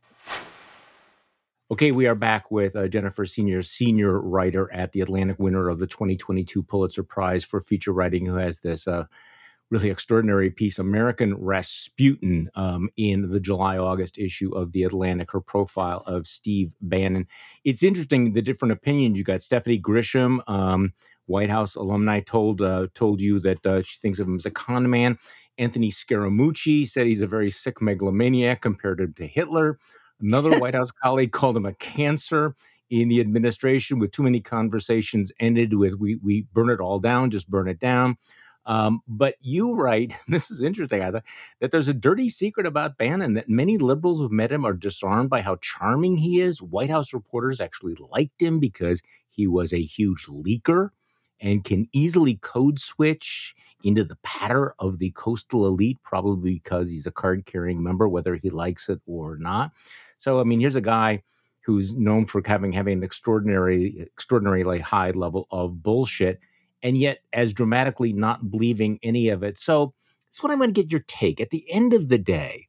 Okay, 1.71 1.93
we 1.93 2.07
are 2.07 2.15
back 2.15 2.51
with 2.51 2.75
uh, 2.77 2.89
Jennifer 2.89 3.27
Senior, 3.27 3.63
senior 3.63 4.21
writer 4.21 4.73
at 4.73 4.93
the 4.93 5.03
Atlantic, 5.03 5.39
winner 5.39 5.69
of 5.69 5.79
the 5.79 5.87
2022 5.87 6.63
Pulitzer 6.63 7.03
Prize 7.03 7.45
for 7.45 7.61
feature 7.61 7.93
writing, 7.93 8.25
who 8.25 8.37
has 8.37 8.61
this 8.61 8.89
uh, 8.89 9.05
really 9.71 9.91
extraordinary 9.91 10.51
piece, 10.51 10.79
American 10.79 11.35
Rasputin, 11.35 12.51
um, 12.55 12.89
in 12.97 13.29
the 13.29 13.41
July 13.41 13.77
August 13.79 14.19
issue 14.19 14.55
of 14.55 14.73
the 14.73 14.83
Atlantic, 14.83 15.31
her 15.33 15.41
profile 15.41 16.03
of 16.07 16.27
Steve 16.27 16.75
Bannon. 16.81 17.27
It's 17.65 17.83
interesting 17.83 18.33
the 18.33 18.43
different 18.43 18.73
opinions 18.73 19.19
you 19.19 19.25
got. 19.25 19.43
Stephanie 19.43 19.81
Grisham, 19.81 20.41
um, 20.49 20.93
White 21.27 21.51
House 21.51 21.75
alumni, 21.75 22.21
told 22.21 22.63
uh, 22.63 22.89
told 22.95 23.21
you 23.21 23.41
that 23.41 23.65
uh, 23.67 23.83
she 23.83 23.99
thinks 24.01 24.19
of 24.19 24.27
him 24.27 24.37
as 24.37 24.47
a 24.47 24.51
con 24.51 24.89
man. 24.89 25.19
Anthony 25.59 25.91
Scaramucci 25.91 26.89
said 26.89 27.07
he's 27.07 27.21
a 27.21 27.27
very 27.27 27.51
sick 27.51 27.83
megalomaniac 27.83 28.61
compared 28.63 28.99
to- 28.99 29.09
to 29.09 29.27
Hitler. 29.27 29.79
Another 30.21 30.59
White 30.61 30.75
House 30.75 30.91
colleague 30.91 31.33
called 31.33 31.57
him 31.57 31.67
a 31.67 31.75
cancer 31.75 32.55
in 32.91 33.09
the 33.09 33.21
administration 33.21 33.99
with 33.99 34.13
too 34.13 34.23
many 34.23 34.41
conversations 34.41 35.31
ended 35.41 35.75
with 35.75 35.95
we 35.97 36.17
we 36.17 36.47
burn 36.55 36.71
it 36.71 36.81
all 36.81 36.99
down, 36.99 37.31
just 37.31 37.51
burn 37.51 37.69
it 37.69 37.79
down. 37.79 38.17
Um, 38.69 39.01
but 39.09 39.35
you 39.41 39.75
write, 39.75 40.13
this 40.29 40.51
is 40.51 40.63
interesting, 40.63 41.03
I 41.03 41.11
thought, 41.11 41.25
that 41.61 41.73
there's 41.73 41.89
a 41.89 41.95
dirty 41.95 42.29
secret 42.29 42.67
about 42.67 42.99
Bannon 42.99 43.35
that 43.35 43.49
many 43.49 43.79
liberals 43.79 44.21
who've 44.21 44.31
met 44.31 44.53
him 44.53 44.65
are 44.65 44.75
disarmed 44.75 45.31
by 45.31 45.41
how 45.41 45.57
charming 45.57 46.17
he 46.17 46.41
is. 46.41 46.63
White 46.63 46.91
House 46.91 47.13
reporters 47.13 47.61
actually 47.61 47.97
liked 48.13 48.41
him 48.41 48.61
because 48.61 49.03
he 49.31 49.47
was 49.47 49.73
a 49.73 49.83
huge 49.83 50.27
leaker 50.27 50.91
and 51.41 51.65
can 51.65 51.89
easily 51.93 52.37
code 52.37 52.79
switch 52.79 53.55
into 53.85 54.05
the 54.05 54.19
patter 54.23 54.75
of 54.81 54.99
the 54.99 55.11
coastal 55.13 55.67
elite, 55.67 55.99
probably 56.03 56.55
because 56.55 56.91
he's 56.91 57.07
a 57.07 57.13
card 57.13 57.47
carrying 57.47 57.83
member, 57.83 58.09
whether 58.09 58.35
he 58.35 58.51
likes 58.51 58.89
it 58.89 59.01
or 59.07 59.37
not. 59.37 59.71
So, 60.19 60.41
I 60.41 60.45
mean, 60.45 60.61
here's 60.61 60.77
a 60.77 60.81
guy 60.81 61.23
who's 61.65 61.95
known 61.95 62.27
for 62.27 62.43
having 62.45 62.73
having 62.73 62.99
an 62.99 63.05
extraordinary, 63.05 64.01
extraordinarily 64.01 64.81
high 64.81 65.13
level 65.13 65.47
of 65.53 65.83
bullshit, 65.83 66.41
and 66.83 66.97
yet 66.97 67.19
as 67.33 67.53
dramatically 67.53 68.13
not 68.13 68.51
believing 68.51 68.99
any 69.03 69.29
of 69.29 69.43
it. 69.43 69.59
So, 69.59 69.95
that's 70.29 70.43
what 70.43 70.53
I 70.53 70.57
want 70.57 70.75
to 70.75 70.83
get 70.83 70.93
your 70.93 71.05
take. 71.07 71.41
At 71.41 71.51
the 71.51 71.65
end 71.71 71.95
of 71.95 72.09
the 72.09 72.19
day, 72.19 72.69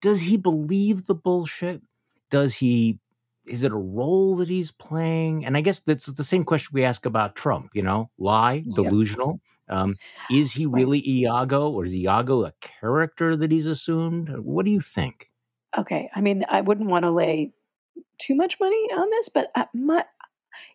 does 0.00 0.22
he 0.22 0.36
believe 0.36 1.06
the 1.06 1.14
bullshit? 1.14 1.82
Does 2.30 2.54
he 2.54 2.98
is 3.46 3.64
it 3.64 3.72
a 3.72 3.76
role 3.76 4.36
that 4.36 4.48
he's 4.48 4.70
playing? 4.70 5.44
And 5.44 5.56
I 5.56 5.60
guess 5.60 5.80
that's 5.80 6.06
the 6.06 6.24
same 6.24 6.44
question 6.44 6.70
we 6.72 6.84
ask 6.84 7.06
about 7.06 7.34
Trump, 7.34 7.70
you 7.74 7.82
know, 7.82 8.08
lie, 8.18 8.62
Yeah. 8.64 8.74
delusional. 8.74 9.40
Um, 9.68 9.96
is 10.30 10.52
he 10.52 10.66
really 10.66 11.06
Iago 11.08 11.70
or 11.70 11.84
is 11.84 11.94
Iago 11.94 12.44
a 12.44 12.52
character 12.60 13.36
that 13.36 13.50
he's 13.50 13.66
assumed? 13.66 14.28
What 14.38 14.64
do 14.64 14.70
you 14.70 14.80
think? 14.80 15.30
Okay. 15.76 16.08
I 16.14 16.20
mean, 16.20 16.44
I 16.48 16.60
wouldn't 16.60 16.88
want 16.88 17.04
to 17.04 17.10
lay 17.10 17.52
too 18.18 18.34
much 18.34 18.60
money 18.60 18.88
on 18.92 19.10
this, 19.10 19.28
but 19.28 19.50
my, 19.74 20.04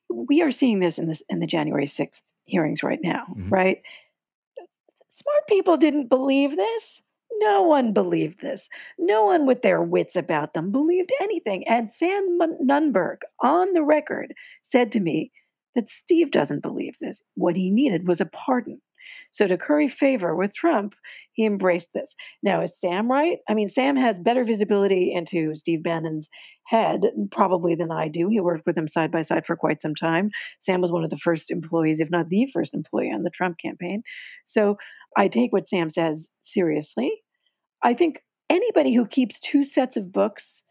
we 0.10 0.42
are 0.42 0.52
seeing 0.52 0.80
this 0.80 0.98
in 1.00 1.08
this 1.08 1.24
in 1.30 1.40
the 1.40 1.48
January 1.48 1.86
sixth 1.86 2.24
hearings 2.48 2.82
right 2.84 3.00
now, 3.02 3.26
Mhm. 3.38 3.52
right? 3.52 3.82
Smart 5.08 5.48
people 5.48 5.78
didn't 5.78 6.08
believe 6.08 6.56
this. 6.56 7.04
No 7.40 7.62
one 7.64 7.94
believed 7.94 8.42
this. 8.42 8.70
No 8.98 9.26
one 9.26 9.46
with 9.46 9.62
their 9.62 9.82
wits 9.82 10.16
about 10.16 10.54
them 10.54 10.72
believed 10.72 11.12
anything. 11.22 11.68
And 11.68 11.90
Sam 11.90 12.40
Nunberg, 12.40 13.18
on 13.42 13.74
the 13.74 13.84
record, 13.84 14.34
said 14.64 14.92
to 14.94 15.00
me 15.00 15.32
that 15.76 15.90
Steve 15.90 16.32
doesn't 16.32 16.62
believe 16.64 16.96
this. 17.00 17.22
What 17.36 17.56
he 17.56 17.70
needed 17.70 18.08
was 18.08 18.22
a 18.22 18.26
pardon. 18.26 18.82
So, 19.32 19.48
to 19.48 19.58
curry 19.58 19.88
favor 19.88 20.36
with 20.36 20.56
Trump, 20.56 20.96
he 21.32 21.46
embraced 21.46 21.94
this. 21.94 22.16
Now, 22.42 22.62
is 22.62 22.80
Sam 22.80 23.12
right? 23.12 23.40
I 23.50 23.54
mean, 23.54 23.68
Sam 23.68 23.96
has 23.96 24.20
better 24.20 24.44
visibility 24.44 25.14
into 25.14 25.56
Steve 25.56 25.84
Bannon's 25.84 26.30
head, 26.66 27.06
probably 27.32 27.76
than 27.76 27.92
I 27.92 28.08
do. 28.08 28.30
He 28.30 28.40
worked 28.40 28.66
with 28.66 28.78
him 28.78 28.88
side 28.88 29.12
by 29.12 29.22
side 29.22 29.46
for 29.46 29.56
quite 29.56 29.82
some 29.82 29.96
time. 29.96 30.32
Sam 30.60 30.82
was 30.82 30.92
one 30.92 31.04
of 31.04 31.10
the 31.10 31.18
first 31.18 31.52
employees, 31.52 32.00
if 32.00 32.12
not 32.12 32.30
the 32.30 32.48
first 32.54 32.74
employee 32.74 33.12
on 33.12 33.24
the 33.24 33.30
Trump 33.30 33.58
campaign. 33.58 34.04
So, 34.44 34.78
I 35.16 35.28
take 35.28 35.54
what 35.54 35.68
Sam 35.68 35.90
says 35.90 36.34
seriously. 36.40 37.24
I 37.84 37.94
think 37.94 38.24
anybody 38.50 38.94
who 38.94 39.06
keeps 39.06 39.40
two 39.40 39.64
sets 39.64 39.98
of 39.98 40.12
books 40.12 40.64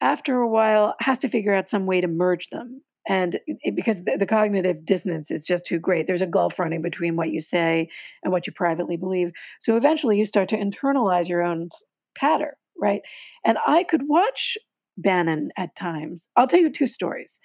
after 0.00 0.36
a 0.36 0.48
while 0.48 0.94
has 1.00 1.18
to 1.18 1.28
figure 1.28 1.54
out 1.54 1.68
some 1.68 1.86
way 1.86 2.00
to 2.00 2.08
merge 2.08 2.48
them. 2.50 2.82
And 3.06 3.38
it, 3.46 3.76
because 3.76 4.04
the, 4.04 4.16
the 4.16 4.26
cognitive 4.26 4.84
dissonance 4.84 5.30
is 5.30 5.44
just 5.44 5.66
too 5.66 5.78
great, 5.78 6.06
there's 6.06 6.22
a 6.22 6.26
gulf 6.26 6.58
running 6.58 6.82
between 6.82 7.16
what 7.16 7.30
you 7.30 7.40
say 7.40 7.88
and 8.22 8.32
what 8.32 8.46
you 8.46 8.52
privately 8.52 8.96
believe. 8.96 9.32
So 9.60 9.76
eventually 9.76 10.18
you 10.18 10.26
start 10.26 10.48
to 10.50 10.58
internalize 10.58 11.28
your 11.28 11.42
own 11.42 11.68
pattern, 12.16 12.54
right? 12.80 13.02
And 13.44 13.58
I 13.66 13.84
could 13.84 14.02
watch 14.06 14.56
Bannon 14.96 15.50
at 15.56 15.76
times. 15.76 16.28
I'll 16.36 16.46
tell 16.46 16.60
you 16.60 16.70
two 16.70 16.86
stories 16.86 17.40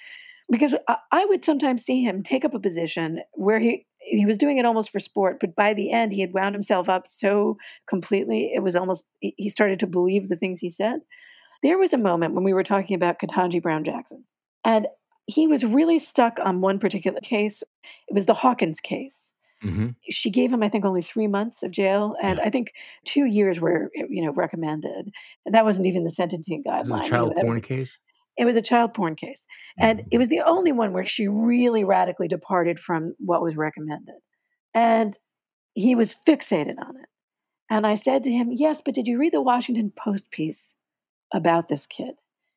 because 0.49 0.75
I, 0.87 0.97
I 1.11 1.25
would 1.25 1.43
sometimes 1.43 1.83
see 1.83 2.03
him 2.03 2.23
take 2.23 2.43
up 2.43 2.53
a 2.53 2.59
position 2.59 3.21
where 3.33 3.59
he 3.59 3.85
he 4.01 4.25
was 4.25 4.37
doing 4.37 4.57
it 4.57 4.65
almost 4.65 4.91
for 4.91 4.99
sport, 4.99 5.39
but 5.41 5.55
by 5.55 5.73
the 5.73 5.91
end 5.91 6.13
he 6.13 6.21
had 6.21 6.33
wound 6.33 6.55
himself 6.55 6.87
up 6.87 7.07
so 7.07 7.57
completely 7.87 8.51
it 8.53 8.63
was 8.63 8.75
almost 8.75 9.09
he 9.19 9.49
started 9.49 9.79
to 9.79 9.87
believe 9.87 10.27
the 10.27 10.35
things 10.35 10.59
he 10.59 10.69
said. 10.69 11.01
There 11.61 11.77
was 11.77 11.93
a 11.93 11.97
moment 11.97 12.33
when 12.33 12.45
we 12.45 12.53
were 12.53 12.63
talking 12.63 12.95
about 12.95 13.19
Ketanji 13.19 13.61
Brown 13.61 13.83
Jackson, 13.83 14.23
and 14.63 14.87
he 15.29 15.47
was 15.47 15.63
really 15.65 15.99
stuck 15.99 16.39
on 16.41 16.61
one 16.61 16.79
particular 16.79 17.19
case. 17.21 17.63
It 18.07 18.13
was 18.13 18.25
the 18.25 18.33
Hawkins 18.33 18.79
case. 18.79 19.31
hmm 19.61 19.89
She 20.09 20.29
gave 20.31 20.51
him, 20.51 20.63
I 20.63 20.69
think, 20.69 20.85
only 20.85 21.01
three 21.01 21.27
months 21.27 21.61
of 21.63 21.71
jail, 21.71 22.15
and 22.21 22.39
Yeah. 22.39 22.45
I 22.45 22.49
think 22.49 22.73
two 23.05 23.25
years 23.25 23.59
were, 23.59 23.91
you 23.93 24.23
know, 24.25 24.31
recommended. 24.31 25.11
And 25.45 25.53
that 25.53 25.65
wasn't 25.65 25.87
even 25.87 26.03
the 26.03 26.09
sentencing 26.09 26.63
guideline. 26.63 27.05
a 27.05 27.09
child 27.09 27.29
know, 27.29 27.33
that 27.35 27.45
was 27.45 27.55
porn 27.55 27.61
case? 27.61 27.99
it 28.37 28.45
was 28.45 28.55
a 28.55 28.61
child 28.61 28.93
porn 28.93 29.15
case. 29.15 29.45
And 29.77 29.99
Mhm. 29.99 30.07
it 30.11 30.17
was 30.17 30.29
the 30.29 30.39
only 30.41 30.71
one 30.71 30.93
where 30.93 31.03
she 31.05 31.27
really 31.27 31.83
radically 31.83 32.27
departed 32.29 32.79
from 32.79 33.13
what 33.19 33.41
was 33.41 33.57
recommended. 33.57 34.15
And 34.73 35.17
he 35.73 35.93
was 35.95 36.15
fixated 36.15 36.77
on 36.79 36.95
it. 36.97 37.09
And 37.69 37.85
I 37.85 37.95
said 37.95 38.23
to 38.23 38.31
him, 38.31 38.47
Yes, 38.51 38.81
but 38.81 38.95
did 38.95 39.07
you 39.07 39.19
read 39.19 39.33
the 39.33 39.41
Washington 39.41 39.91
Post 39.91 40.31
piece 40.31 40.75
about 41.33 41.67
this 41.67 41.85
kid? 41.85 42.15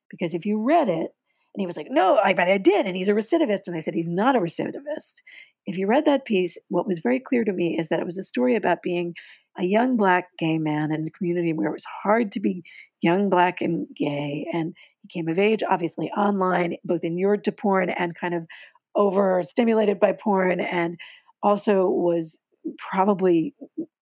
Because 0.09 0.33
if 0.35 0.47
you 0.47 0.63
read 0.63 0.89
it, 0.89 1.15
and 1.55 1.61
he 1.61 1.67
was 1.67 1.77
like, 1.77 1.89
No, 1.91 2.19
I, 2.23 2.35
but 2.35 2.49
I 2.49 2.59
did. 2.59 2.87
And 2.87 2.97
he's 2.97 3.09
a 3.09 3.15
recidivist. 3.15 3.67
And 3.67 3.77
I 3.77 3.81
said, 3.81 3.95
He's 3.95 4.09
not 4.09 4.37
a 4.37 4.41
recidivist. 4.41 5.21
If 5.67 5.77
you 5.77 5.87
read 5.87 6.07
that 6.07 6.25
piece, 6.25 6.59
what 6.69 6.89
was 6.89 6.99
very 6.99 7.21
clear 7.21 7.45
to 7.45 7.53
me 7.53 7.79
is 7.79 7.89
that 7.89 8.01
it 8.01 8.07
was 8.07 8.19
a 8.19 8.23
story 8.23 8.57
about 8.57 8.83
being 8.83 9.15
a 9.59 9.65
young 9.65 9.97
black 9.97 10.29
gay 10.39 10.59
man 10.59 10.93
in 10.93 11.07
a 11.07 11.11
community 11.11 11.53
where 11.53 11.69
it 11.69 11.73
was 11.73 11.85
hard 12.03 12.33
to 12.33 12.41
be 12.41 12.65
young 13.03 13.29
black 13.29 13.61
and 13.61 13.87
gay. 13.95 14.47
And 14.53 14.75
he 15.03 15.09
came 15.09 15.29
of 15.29 15.39
age, 15.39 15.63
obviously 15.69 16.11
online, 16.13 16.77
both 16.85 17.05
inured 17.05 17.45
to 17.45 17.53
porn 17.53 17.91
and 17.91 18.15
kind 18.15 18.35
of 18.35 18.47
overstimulated 18.95 20.01
by 20.01 20.13
porn, 20.13 20.61
and 20.61 20.99
also 21.43 21.87
was 21.87 22.39
probably, 22.79 23.55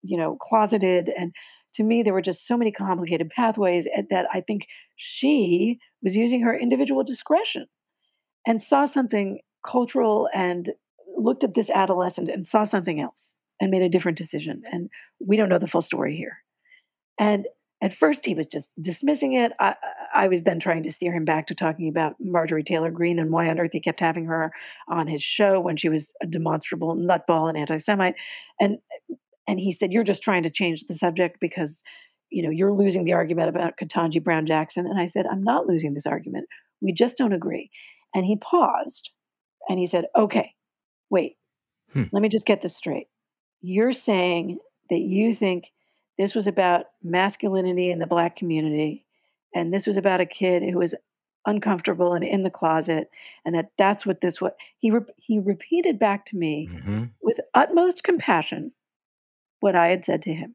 you 0.03 0.17
know, 0.17 0.37
closeted. 0.41 1.11
And 1.17 1.35
to 1.75 1.83
me, 1.83 2.03
there 2.03 2.15
were 2.15 2.23
just 2.23 2.47
so 2.47 2.57
many 2.57 2.71
complicated 2.73 3.31
pathways 3.31 3.89
eh, 3.95 4.03
that 4.11 4.27
I 4.33 4.41
think 4.41 4.67
she 4.97 5.79
was 6.03 6.17
using 6.17 6.43
her 6.43 6.57
individual 6.57 7.05
discretion 7.05 7.67
and 8.47 8.61
saw 8.61 8.85
something 8.85 9.41
cultural 9.65 10.29
and 10.33 10.71
looked 11.17 11.45
at 11.45 11.55
this 11.55 11.71
adolescent 11.71 12.31
and 12.31 12.47
saw 12.47 12.65
something 12.65 13.01
else 13.01 13.35
and 13.61 13.71
made 13.71 13.83
a 13.83 13.89
different 13.89 14.19
decision. 14.19 14.63
And 14.73 14.89
we 15.21 15.37
don't 15.37 15.49
know 15.49 15.59
the 15.59 15.67
full 15.67 15.83
story 15.83 16.17
here. 16.17 16.39
And 17.19 17.47
at 17.83 17.95
first, 17.95 18.27
he 18.27 18.35
was 18.35 18.47
just 18.47 18.73
dismissing 18.81 19.33
it. 19.33 19.53
I, 19.59 19.75
I 20.15 20.29
was 20.29 20.43
then 20.43 20.61
trying 20.61 20.83
to 20.83 20.93
steer 20.93 21.13
him 21.13 21.25
back 21.25 21.47
to 21.47 21.55
talking 21.55 21.89
about 21.89 22.17
Marjorie 22.21 22.63
Taylor 22.63 22.91
Greene 22.91 23.19
and 23.19 23.31
why 23.31 23.49
on 23.49 23.59
earth 23.59 23.73
he 23.73 23.81
kept 23.81 24.01
having 24.01 24.27
her 24.27 24.53
on 24.89 25.07
his 25.07 25.23
show 25.23 25.61
when 25.61 25.77
she 25.77 25.89
was 25.89 26.13
a 26.23 26.27
demonstrable 26.27 26.95
nutball 26.95 27.49
and 27.49 27.57
anti-Semite. 27.57 28.17
And 28.59 28.79
and 29.49 29.59
he 29.59 29.73
said, 29.73 29.93
"You're 29.93 30.05
just 30.05 30.23
trying 30.23 30.43
to 30.45 30.51
change 30.51 30.85
the 30.85 30.95
subject 30.95 31.41
because." 31.41 31.83
You 32.31 32.43
know, 32.45 32.51
you're 32.51 32.73
losing 32.73 33.05
the 33.05 33.13
argument 33.13 33.49
about 33.49 33.77
Ketanji 33.77 34.23
Brown 34.23 34.47
Jackson. 34.47 34.87
And 34.87 35.01
I 35.01 35.07
said, 35.07 35.27
I'm 35.27 35.43
not 35.43 35.67
losing 35.67 35.95
this 35.95 36.07
argument. 36.07 36.47
We 36.81 36.93
just 36.93 37.19
don't 37.19 37.33
agree. 37.33 37.71
And 38.15 38.25
he 38.25 38.37
paused 38.37 39.11
and 39.69 39.79
he 39.79 39.87
said, 39.87 40.07
Okay, 40.17 40.55
wait, 41.11 41.37
Hmm. 41.93 42.05
let 42.13 42.23
me 42.23 42.29
just 42.29 42.47
get 42.47 42.61
this 42.63 42.77
straight. 42.77 43.09
You're 43.61 43.93
saying 43.93 44.59
that 44.91 45.01
you 45.01 45.33
think 45.35 45.73
this 46.19 46.35
was 46.35 46.47
about 46.47 46.87
masculinity 47.03 47.91
in 47.91 47.99
the 47.99 48.07
black 48.07 48.37
community 48.37 49.05
and 49.55 49.73
this 49.73 49.87
was 49.87 49.97
about 49.97 50.21
a 50.21 50.27
kid 50.27 50.63
who 50.63 50.79
was 50.79 50.95
uncomfortable 51.47 52.13
and 52.13 52.23
in 52.25 52.43
the 52.43 52.51
closet 52.51 53.11
and 53.45 53.55
that 53.55 53.71
that's 53.79 54.05
what 54.05 54.21
this 54.21 54.41
was 54.41 54.53
he 54.77 54.91
re- 54.91 55.01
he 55.17 55.39
repeated 55.39 55.99
back 55.99 56.27
to 56.27 56.37
me 56.37 56.67
hmm 56.67 57.05
with 57.23 57.41
utmost 57.55 58.05
compassion 58.05 58.73
what 59.61 59.75
i 59.75 59.89
had 59.89 60.05
said 60.05 60.21
to 60.21 60.35
him 60.35 60.55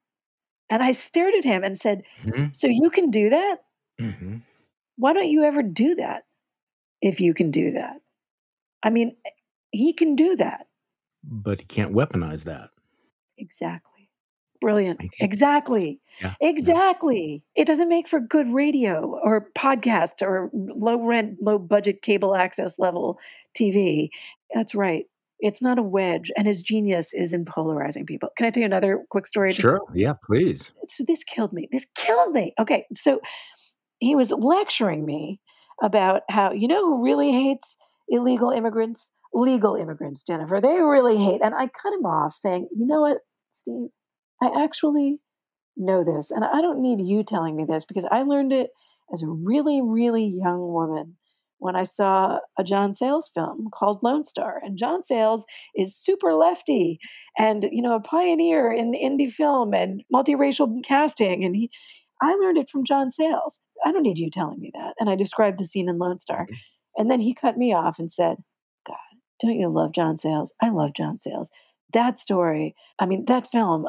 and 0.70 0.84
i 0.84 0.92
stared 0.92 1.36
at 1.36 1.44
him 1.44 1.64
and 1.64 1.78
said 1.78 2.04
hmm 2.24 2.46
so 2.52 2.68
you 2.68 2.90
can 2.90 3.10
do 3.10 3.30
that 3.30 3.58
hmm 4.00 4.38
why 4.98 5.14
don't 5.14 5.30
you 5.30 5.44
ever 5.44 5.62
do 5.62 5.96
that 5.96 6.24
if 7.02 7.20
you 7.20 7.34
can 7.34 7.52
do 7.52 7.72
that 7.72 7.98
i 8.84 8.90
mean 8.90 9.16
he 9.72 9.94
can 9.94 10.16
do 10.16 10.36
that 10.36 10.68
But 11.24 11.60
he 11.60 11.66
can't 11.66 11.94
weaponize 11.94 12.46
that. 12.46 12.70
Exactly. 13.38 14.10
Brilliant. 14.62 15.04
Exactly. 15.20 16.00
Yeah, 16.22 16.34
yeah. 16.40 16.50
Exactly. 16.50 17.44
It 17.56 17.66
doesn't 17.66 17.90
make 17.90 18.08
for 18.08 18.20
good 18.20 18.48
radio 18.54 19.20
or 19.24 19.50
podcast 19.54 20.22
or 20.22 20.50
low 20.54 21.04
rent, 21.04 21.38
low 21.42 21.60
budget 21.60 22.02
cable 22.02 22.36
access 22.36 22.80
level 22.80 23.20
TV. 23.54 24.10
That's 24.54 24.74
right. 24.74 25.06
It's 25.40 25.62
not 25.62 25.78
a 25.78 25.84
wedge, 25.84 26.32
and 26.38 26.48
his 26.48 26.62
genius 26.62 27.14
is 27.14 27.34
in 27.34 27.46
polarizing 27.46 28.06
people. 28.06 28.30
Can 28.38 28.48
I 28.48 28.52
tell 28.52 28.62
you 28.62 28.66
another 28.66 29.04
quick 29.10 29.28
story? 29.28 29.50
Just- 29.50 29.62
Sure. 29.62 29.82
Yeah, 29.94 30.14
please. 30.26 30.72
so 30.88 31.04
this 31.08 31.24
killed 31.24 31.54
me. 31.54 31.68
This 31.72 31.86
killed 31.96 32.34
me. 32.34 32.54
Okay, 32.60 32.86
so 32.96 33.20
he 34.00 34.16
was 34.16 34.32
lecturing 34.32 35.06
me 35.06 35.40
about 35.84 36.22
how 36.30 36.52
you 36.52 36.68
know 36.68 36.82
who 36.86 37.04
really 37.04 37.32
hates 37.32 37.76
illegal 38.08 38.50
immigrants, 38.52 39.12
legal 39.34 39.76
immigrants, 39.76 40.24
Jennifer. 40.24 40.62
They 40.62 40.80
really 40.80 41.18
hate. 41.18 41.42
And 41.44 41.54
I 41.54 41.68
cut 41.68 41.94
him 41.94 42.06
off, 42.06 42.34
saying, 42.34 42.70
"You 42.76 42.86
know 42.88 43.02
what, 43.02 43.18
Steve? 43.52 43.90
I 44.42 44.64
actually 44.64 45.20
know 45.78 46.04
this, 46.04 46.32
and 46.32 46.46
I 46.46 46.62
don't 46.62 46.82
need 46.82 47.02
you 47.06 47.24
telling 47.24 47.56
me 47.56 47.66
this 47.68 47.84
because 47.84 48.06
I 48.10 48.22
learned 48.24 48.54
it 48.54 48.70
as 49.14 49.22
a 49.22 49.28
really, 49.28 49.82
really 49.84 50.26
young 50.26 50.60
woman 50.72 51.18
when 51.66 51.76
I 51.76 51.84
saw 51.84 52.38
a 52.60 52.64
John 52.64 52.94
Sayles 52.94 53.30
film 53.34 53.70
called 53.74 54.04
Lone 54.04 54.24
Star. 54.24 54.62
And 54.64 54.78
John 54.78 55.02
Sayles 55.02 55.48
is 55.76 55.98
super 55.98 56.36
lefty 56.36 57.00
and, 57.38 57.68
you 57.72 57.82
know, 57.82 57.96
a 57.96 58.00
pioneer 58.00 58.72
in 58.72 58.94
indie 58.94 59.32
film 59.32 59.74
and 59.74 60.04
multiracial 60.14 60.84
casting. 60.86 61.44
And 61.44 61.56
he, 61.56 61.72
I 62.22 62.36
learned 62.36 62.60
it 62.60 62.70
from 62.70 62.86
John 62.86 63.10
Sayles. 63.10 63.60
I 63.84 63.92
don't 63.92 64.04
need 64.04 64.20
you 64.20 64.30
telling 64.30 64.60
me 64.60 64.72
that. 64.76 64.94
And 65.00 65.10
I 65.10 65.16
described 65.16 65.58
the 65.58 65.66
scene 65.66 65.90
in 65.90 65.98
Lone 65.98 66.20
Star. 66.20 66.44
Mm-hmm. 66.44 66.54
And 66.98 67.12
then 67.12 67.20
he 67.20 67.34
cut 67.34 67.58
me 67.58 67.74
off 67.74 67.98
and 67.98 68.12
said, 68.12 68.38
God, 68.88 68.96
don't 69.42 69.60
you 69.60 69.68
love 69.68 69.92
John 69.92 70.18
Sayles? 70.18 70.54
I 70.62 70.70
love 70.70 70.94
John 70.94 71.20
Sayles. 71.20 71.50
That 71.94 72.20
story, 72.20 72.76
I 73.00 73.08
mean, 73.08 73.26
that 73.26 73.48
film 73.48 73.88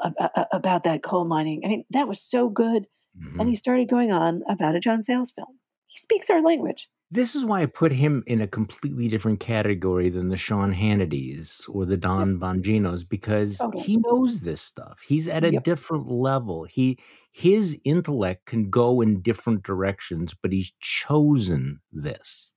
about 0.50 0.84
that 0.84 1.02
coal 1.02 1.24
mining, 1.26 1.62
I 1.64 1.68
mean, 1.68 1.84
that 1.90 2.08
was 2.08 2.22
so 2.22 2.48
good. 2.48 2.86
Mm-hmm. 3.18 3.40
And 3.40 3.48
he 3.48 3.54
started 3.54 3.90
going 3.90 4.12
on 4.12 4.42
about 4.48 4.74
a 4.74 4.80
John 4.80 5.02
Sayles 5.02 5.30
film. 5.30 5.58
He 5.86 5.98
speaks 5.98 6.30
our 6.30 6.42
language. 6.42 6.88
This 7.10 7.36
is 7.36 7.44
why 7.44 7.62
I 7.62 7.66
put 7.66 7.92
him 7.92 8.24
in 8.26 8.40
a 8.40 8.48
completely 8.48 9.06
different 9.08 9.38
category 9.38 10.08
than 10.08 10.28
the 10.28 10.36
Sean 10.36 10.74
Hannitys 10.74 11.62
or 11.72 11.84
the 11.86 11.96
Dan 11.96 12.38
Bonginos 12.40 13.08
because 13.08 13.58
Totally. 13.60 13.84
he 13.84 13.98
knows 13.98 14.40
this 14.40 14.60
stuff. 14.60 15.00
He's 15.06 15.28
at 15.28 15.44
a 15.44 15.52
Yep. 15.52 15.62
different 15.64 16.08
level. 16.08 16.64
He 16.64 16.98
his 17.30 17.78
intellect 17.84 18.46
can 18.46 18.70
go 18.70 19.00
in 19.02 19.20
different 19.20 19.62
directions, 19.62 20.34
but 20.34 20.52
he's 20.52 20.72
chosen 20.80 21.80
this. 21.92 22.52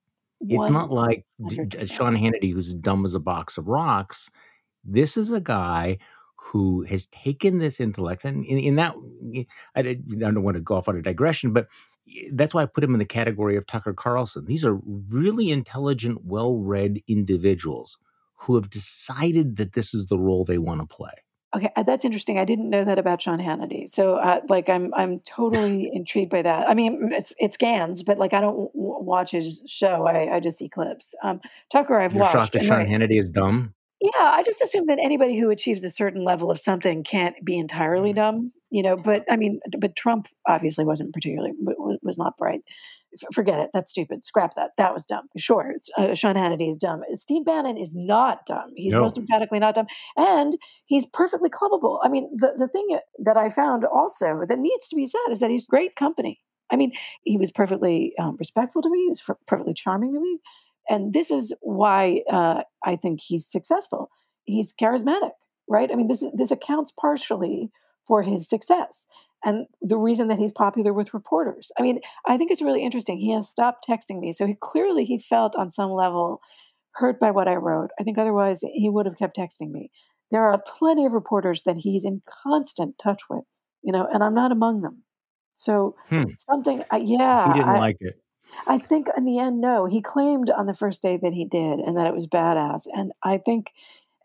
It's 0.50 0.70
not 0.70 0.90
like 0.90 1.26
100%. 1.40 1.88
Sean 1.88 2.16
Hannity, 2.16 2.52
who's 2.54 2.74
dumb 2.74 3.06
as 3.06 3.14
a 3.14 3.20
box 3.20 3.58
of 3.58 3.68
rocks. 3.68 4.32
This 4.84 5.18
is 5.18 5.30
a 5.32 5.42
guy 5.42 5.98
who 6.38 6.84
has 6.84 7.06
taken 7.08 7.60
this 7.60 7.80
intellect, 7.80 8.26
and 8.26 8.44
in, 8.46 8.58
in 8.58 8.76
that, 8.78 8.96
I, 9.76 9.82
I 9.86 9.94
don't 10.18 10.42
want 10.44 10.56
to 10.56 10.62
go 10.62 10.76
off 10.76 10.88
on 10.88 10.98
a 10.98 11.02
digression, 11.02 11.54
but 11.54 11.68
that's 12.34 12.54
why 12.54 12.64
I 12.64 12.66
put 12.66 12.84
him 12.84 12.94
in 12.94 13.00
the 13.00 13.06
category 13.06 13.56
of 13.56 13.66
Tucker 13.66 13.94
Carlson. 13.94 14.46
These 14.46 14.66
are 14.66 14.80
really 15.10 15.50
intelligent, 15.52 16.26
well-read 16.26 17.02
individuals 17.08 17.98
who 18.38 18.56
have 18.56 18.70
decided 18.70 19.58
that 19.58 19.74
this 19.74 19.94
is 19.94 20.08
the 20.08 20.18
role 20.20 20.46
they 20.46 20.58
want 20.58 20.82
to 20.82 20.88
play. 20.88 21.12
Okay, 21.56 21.70
uh, 21.76 21.82
that's 21.82 22.06
interesting. 22.06 22.38
I 22.38 22.46
didn't 22.46 22.70
know 22.70 22.84
that 22.84 23.00
about 23.00 23.22
Sean 23.24 23.40
Hannity. 23.40 23.90
So, 23.90 24.16
uh, 24.16 24.42
like, 24.50 24.70
I'm 24.70 24.94
I'm 24.94 25.20
totally 25.22 25.90
intrigued 25.94 26.30
by 26.30 26.44
that. 26.44 26.70
I 26.70 26.76
mean, 26.76 27.10
it's 27.12 27.34
it's 27.40 27.58
Gans, 27.58 28.04
but 28.04 28.20
like, 28.20 28.34
I 28.34 28.40
don't 28.42 28.56
w- 28.56 28.72
watch 28.76 29.32
his 29.32 29.64
show. 29.68 30.06
I, 30.06 30.36
I 30.36 30.40
just 30.42 30.60
see 30.60 30.70
clips. 30.70 31.16
Um, 31.24 31.42
Tucker, 31.72 32.00
I've 32.00 32.14
You're 32.14 32.24
shocked 32.26 32.36
watched. 32.36 32.54
that 32.54 32.66
Sean 32.66 32.80
I- 32.82 32.86
Hannity 32.86 33.20
is 33.20 33.30
dumb. 33.30 33.74
Yeah, 34.02 34.12
I 34.32 34.44
just 34.44 34.62
assume 34.62 34.86
that 34.86 34.98
anybody 35.02 35.38
who 35.38 35.50
achieves 35.50 35.84
a 35.84 35.90
certain 35.90 36.24
level 36.24 36.50
of 36.50 36.58
something 36.58 37.04
can't 37.04 37.36
be 37.44 37.58
entirely 37.58 38.14
dumb, 38.14 38.50
you 38.70 38.82
know. 38.82 38.96
But 38.96 39.26
I 39.30 39.36
mean, 39.36 39.60
but 39.78 39.96
Trump 39.98 40.30
obviously 40.48 40.86
wasn't 40.86 41.14
particularly 41.14 41.52
w- 42.00 42.08
was 42.08 42.18
not 42.18 42.38
bright. 42.38 42.62
F- 43.14 43.34
forget 43.34 43.60
it. 43.60 43.70
That's 43.74 43.92
stupid. 43.92 44.24
Scrap 44.24 44.56
that. 44.56 44.72
That 44.78 44.94
was 44.94 45.06
dumb. 45.06 45.28
Sure, 45.38 45.74
uh, 45.98 46.14
Sean 46.16 46.36
Hannity 46.36 46.70
is 46.70 46.78
dumb. 46.78 47.02
Steve 47.14 47.46
Bannon 47.46 47.78
is 47.78 47.96
not 47.96 48.46
dumb. 48.46 48.72
He's 48.76 48.94
No. 48.94 49.02
most 49.02 49.18
emphatically 49.18 49.60
not 49.60 49.76
dumb, 49.76 49.88
and 50.18 50.58
he's 50.86 51.06
perfectly 51.06 51.50
clubbable. 51.50 52.00
I 52.04 52.10
mean, 52.10 52.30
the 52.36 52.54
the 52.58 52.68
thing 52.68 53.00
that 53.20 53.38
I 53.38 53.50
found 53.50 53.86
also 53.86 54.42
that 54.48 54.60
needs 54.60 54.88
to 54.90 54.96
be 54.96 55.06
said 55.08 55.20
is 55.30 55.40
that 55.40 55.50
he's 55.50 55.66
great 55.66 55.96
company. 55.96 56.40
I 56.72 56.76
mean, 56.76 56.92
he 57.24 57.36
was 57.38 57.52
perfectly 57.52 58.14
um, 58.20 58.36
respectful 58.38 58.82
to 58.84 58.90
me. 58.90 59.00
He 59.04 59.10
was 59.10 59.24
f- 59.28 59.38
perfectly 59.48 59.74
charming 59.74 60.14
to 60.14 60.20
me, 60.20 60.40
and 60.90 61.14
this 61.14 61.32
is 61.32 61.54
why 61.62 62.22
uh, 62.30 62.64
I 62.86 62.96
think 62.96 63.22
he's 63.22 63.46
successful. 63.48 64.10
He's 64.46 64.72
charismatic, 64.74 65.32
right? 65.68 65.92
I 65.92 65.96
mean, 65.96 66.08
this 66.08 66.24
this 66.36 66.52
accounts 66.52 66.92
partially 66.92 67.72
for 68.08 68.22
his 68.24 68.48
success 68.50 69.06
and 69.44 69.68
the 69.82 69.98
reason 69.98 70.28
that 70.28 70.38
he's 70.38 70.52
popular 70.52 70.94
with 70.94 71.14
reporters. 71.14 71.72
I 71.80 71.82
mean, 71.82 72.02
I 72.28 72.38
think 72.38 72.52
it's 72.52 72.62
really 72.62 72.84
interesting. 72.84 73.18
He 73.18 73.32
has 73.32 73.50
stopped 73.50 73.88
texting 73.88 74.20
me, 74.20 74.32
so 74.32 74.46
he 74.46 74.56
clearly 74.60 75.06
he 75.06 75.18
felt 75.18 75.56
on 75.56 75.70
some 75.70 75.92
level 75.92 76.42
hurt 76.96 77.20
by 77.20 77.32
what 77.32 77.48
I 77.48 77.56
wrote. 77.56 77.92
I 78.00 78.04
think 78.04 78.18
otherwise 78.18 78.62
he 78.62 78.90
would 78.90 79.06
have 79.06 79.18
kept 79.18 79.38
texting 79.38 79.72
me. 79.72 79.92
There 80.32 80.46
are 80.46 80.62
plenty 80.66 81.06
of 81.06 81.14
reporters 81.14 81.64
that 81.64 81.78
he's 81.78 82.06
in 82.06 82.22
constant 82.44 82.98
touch 82.98 83.24
with, 83.30 83.46
you 83.82 83.92
know, 83.92 84.08
and 84.12 84.24
I'm 84.24 84.36
not 84.36 84.52
among 84.52 84.82
them. 84.82 85.04
So 85.54 85.96
Hmm. 86.10 86.26
something, 86.36 86.84
I, 86.92 86.98
yeah, 86.98 87.48
he 87.48 87.54
didn't 87.54 87.74
I, 87.74 87.80
like 87.80 87.98
it. 88.02 88.22
I 88.68 88.78
think 88.78 89.08
in 89.16 89.26
the 89.26 89.40
end, 89.40 89.62
no. 89.62 89.86
He 89.86 90.02
claimed 90.02 90.50
on 90.50 90.66
the 90.66 90.74
first 90.74 91.02
day 91.02 91.18
that 91.18 91.34
he 91.34 91.46
did 91.46 91.80
and 91.80 91.98
that 91.98 92.08
it 92.08 92.14
was 92.14 92.28
badass. 92.28 92.88
And 92.94 93.12
I 93.24 93.38
think, 93.38 93.72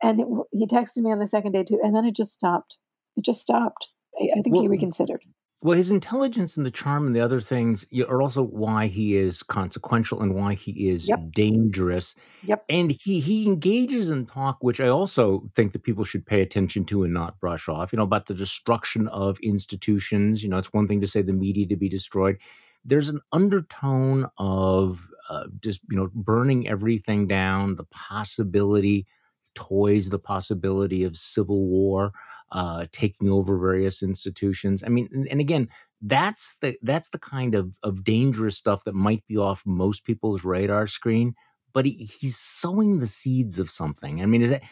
and 0.02 0.20
it, 0.20 0.26
he 0.52 0.66
texted 0.66 0.98
me 0.98 1.12
on 1.12 1.18
the 1.18 1.26
second 1.26 1.52
day 1.52 1.64
too, 1.64 1.80
and 1.82 1.94
then 1.94 2.04
it 2.04 2.16
just 2.16 2.32
stopped. 2.32 2.78
It 3.16 3.24
just 3.24 3.40
stopped. 3.40 3.88
I, 4.20 4.38
I 4.38 4.42
think 4.42 4.56
he 4.56 4.68
reconsidered. 4.68 5.22
Well, 5.62 5.78
his 5.78 5.90
intelligence 5.90 6.58
and 6.58 6.66
the 6.66 6.70
charm 6.70 7.06
and 7.06 7.16
the 7.16 7.22
other 7.22 7.40
things 7.40 7.86
are 8.06 8.20
also 8.20 8.42
why 8.42 8.86
he 8.86 9.16
is 9.16 9.42
consequential 9.42 10.20
and 10.20 10.34
why 10.34 10.52
he 10.52 10.88
is 10.90 11.08
Yep. 11.08 11.32
dangerous. 11.32 12.14
Yep. 12.42 12.64
And 12.68 12.90
he 12.90 13.20
he 13.20 13.46
engages 13.46 14.10
in 14.10 14.26
talk, 14.26 14.58
which 14.60 14.78
I 14.78 14.88
also 14.88 15.50
think 15.54 15.72
that 15.72 15.82
people 15.82 16.04
should 16.04 16.26
pay 16.26 16.42
attention 16.42 16.84
to 16.86 17.02
and 17.04 17.14
not 17.14 17.40
brush 17.40 17.66
off. 17.66 17.92
You 17.92 17.96
know 17.96 18.02
about 18.02 18.26
the 18.26 18.34
destruction 18.34 19.08
of 19.08 19.38
institutions. 19.40 20.42
You 20.42 20.50
know, 20.50 20.58
it's 20.58 20.72
one 20.72 20.86
thing 20.86 21.00
to 21.00 21.06
say 21.06 21.22
the 21.22 21.32
media 21.32 21.66
to 21.68 21.76
be 21.76 21.88
destroyed. 21.88 22.36
There's 22.84 23.08
an 23.08 23.20
undertone 23.32 24.26
of 24.36 25.08
uh, 25.30 25.46
just 25.60 25.80
you 25.90 25.96
know 25.96 26.10
burning 26.14 26.68
everything 26.68 27.26
down. 27.26 27.76
The 27.76 27.84
possibility 27.84 29.06
toys 29.54 30.08
the 30.08 30.18
possibility 30.18 31.04
of 31.04 31.16
civil 31.16 31.66
war 31.66 32.12
uh, 32.52 32.86
taking 32.92 33.28
over 33.28 33.58
various 33.58 34.02
institutions. 34.02 34.82
I 34.84 34.88
mean, 34.88 35.08
and, 35.30 35.40
again, 35.40 35.68
that's 36.00 36.56
the 36.60 36.76
that's 36.82 37.10
the 37.10 37.18
kind 37.18 37.54
of 37.54 37.76
of 37.82 38.04
dangerous 38.04 38.56
stuff 38.56 38.84
that 38.84 38.94
might 38.94 39.26
be 39.26 39.36
off 39.36 39.62
most 39.66 40.04
people's 40.04 40.44
radar 40.44 40.86
screen. 40.86 41.34
But 41.72 41.86
he, 41.86 42.08
he's 42.20 42.36
sowing 42.36 43.00
the 43.00 43.06
seeds 43.06 43.58
of 43.58 43.70
something. 43.70 44.22
I 44.22 44.26
mean, 44.26 44.42
is 44.42 44.50
that 44.50 44.62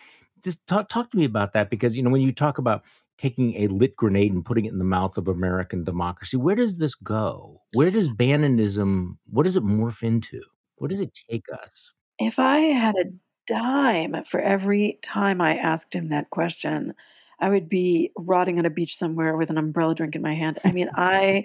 just 0.45 0.67
talk 0.67 0.89
talk 0.89 1.11
to 1.11 1.17
me 1.17 1.25
about 1.25 1.53
that 1.55 1.71
because 1.71 1.97
you 1.97 2.03
know 2.03 2.11
when 2.11 2.21
you 2.21 2.33
talk 2.33 2.59
about 2.59 2.83
taking 3.19 3.55
a 3.57 3.69
lit 3.69 3.97
grenade 3.97 4.33
and 4.33 4.45
putting 4.45 4.65
it 4.65 4.73
in 4.73 4.79
the 4.79 4.85
mouth 4.85 5.17
of 5.17 5.29
American 5.29 5.85
democracy, 5.85 6.37
where 6.37 6.57
does 6.57 6.79
this 6.79 6.95
go? 6.95 7.61
Where 7.73 7.91
does 7.91 8.09
Bannonism? 8.09 9.17
What 9.31 9.45
does 9.45 9.57
it 9.57 9.65
morph 9.65 10.03
into? 10.03 10.43
Where 10.77 10.89
does 10.89 11.01
it 11.01 11.19
take 11.31 11.45
us? 11.53 11.93
If 12.19 12.39
I 12.39 12.59
had 12.59 12.97
a 12.97 13.05
dime 13.47 14.25
for 14.25 14.41
every 14.41 14.99
time 15.03 15.41
I 15.41 15.57
asked 15.57 15.95
him 15.95 16.09
that 16.09 16.31
question, 16.31 16.95
I 17.39 17.49
would 17.49 17.69
be 17.69 18.13
rotting 18.17 18.59
on 18.59 18.67
a 18.67 18.71
beach 18.71 18.97
somewhere 18.97 19.37
with 19.37 19.51
an 19.51 19.59
umbrella 19.59 19.95
drink 19.95 20.15
in 20.15 20.23
my 20.23 20.35
hand. 20.35 20.59
I 20.65 20.73
mean, 20.73 20.91
I, 20.95 21.45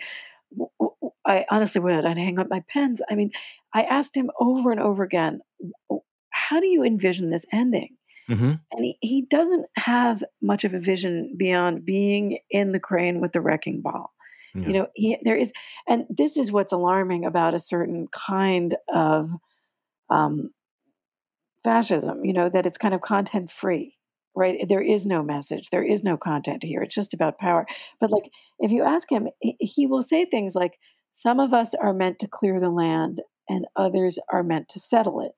I 1.26 1.46
honestly 1.50 1.82
would. 1.82 2.06
I'd 2.06 2.18
hang 2.18 2.40
up 2.40 2.50
my 2.50 2.64
pens. 2.68 3.02
I 3.10 3.16
mean, 3.16 3.32
I 3.74 3.84
asked 3.84 4.16
him 4.16 4.30
over 4.40 4.72
and 4.72 4.80
over 4.80 5.04
again, 5.04 5.42
how 6.30 6.60
do 6.60 6.68
you 6.68 6.84
envision 6.84 7.30
this 7.30 7.46
ending? 7.52 7.98
hmm 8.28 8.54
And 8.72 8.86
he, 8.86 8.98
he 9.02 9.22
doesn't 9.24 9.66
have 9.78 10.24
much 10.42 10.64
of 10.64 10.74
a 10.74 10.80
vision 10.80 11.34
beyond 11.36 11.86
being 11.86 12.40
in 12.50 12.74
the 12.74 12.80
crane 12.80 13.20
with 13.20 13.32
the 13.32 13.42
wrecking 13.42 13.82
ball. 13.82 14.14
Yeah. 14.54 14.68
You 14.68 14.74
know, 14.74 14.88
he, 14.94 15.18
there 15.24 15.36
is, 15.36 15.52
and 15.88 16.06
this 16.10 16.38
is 16.38 16.52
what's 16.52 16.74
alarming 16.74 17.26
about 17.26 17.54
a 17.54 17.60
certain 17.60 18.08
kind 18.08 18.76
of 18.88 19.32
um, 20.10 20.52
fascism, 21.68 22.24
you 22.24 22.32
know, 22.32 22.48
that 22.48 22.66
it's 22.66 22.78
kind 22.78 22.94
of 22.94 23.02
content 23.02 23.52
free, 23.52 23.94
right? 24.34 24.66
There 24.70 24.82
is 24.82 25.06
no 25.06 25.22
message, 25.22 25.70
there 25.70 25.84
is 25.84 26.02
no 26.02 26.16
content 26.16 26.64
here. 26.64 26.82
It's 26.82 26.96
just 26.96 27.14
about 27.14 27.40
power. 27.40 27.66
But 28.00 28.10
like, 28.10 28.32
if 28.58 28.72
you 28.72 28.84
ask 28.84 29.12
him, 29.12 29.28
he, 29.42 29.86
will 29.86 30.02
say 30.02 30.24
things 30.24 30.56
like, 30.56 30.80
some 31.12 31.42
of 31.42 31.54
us 31.54 31.74
are 31.74 31.94
meant 31.94 32.20
to 32.20 32.28
clear 32.28 32.62
the 32.62 32.70
land 32.70 33.22
and 33.50 33.66
others 33.76 34.18
are 34.32 34.44
meant 34.44 34.70
to 34.70 34.80
settle 34.80 35.20
it. 35.20 35.34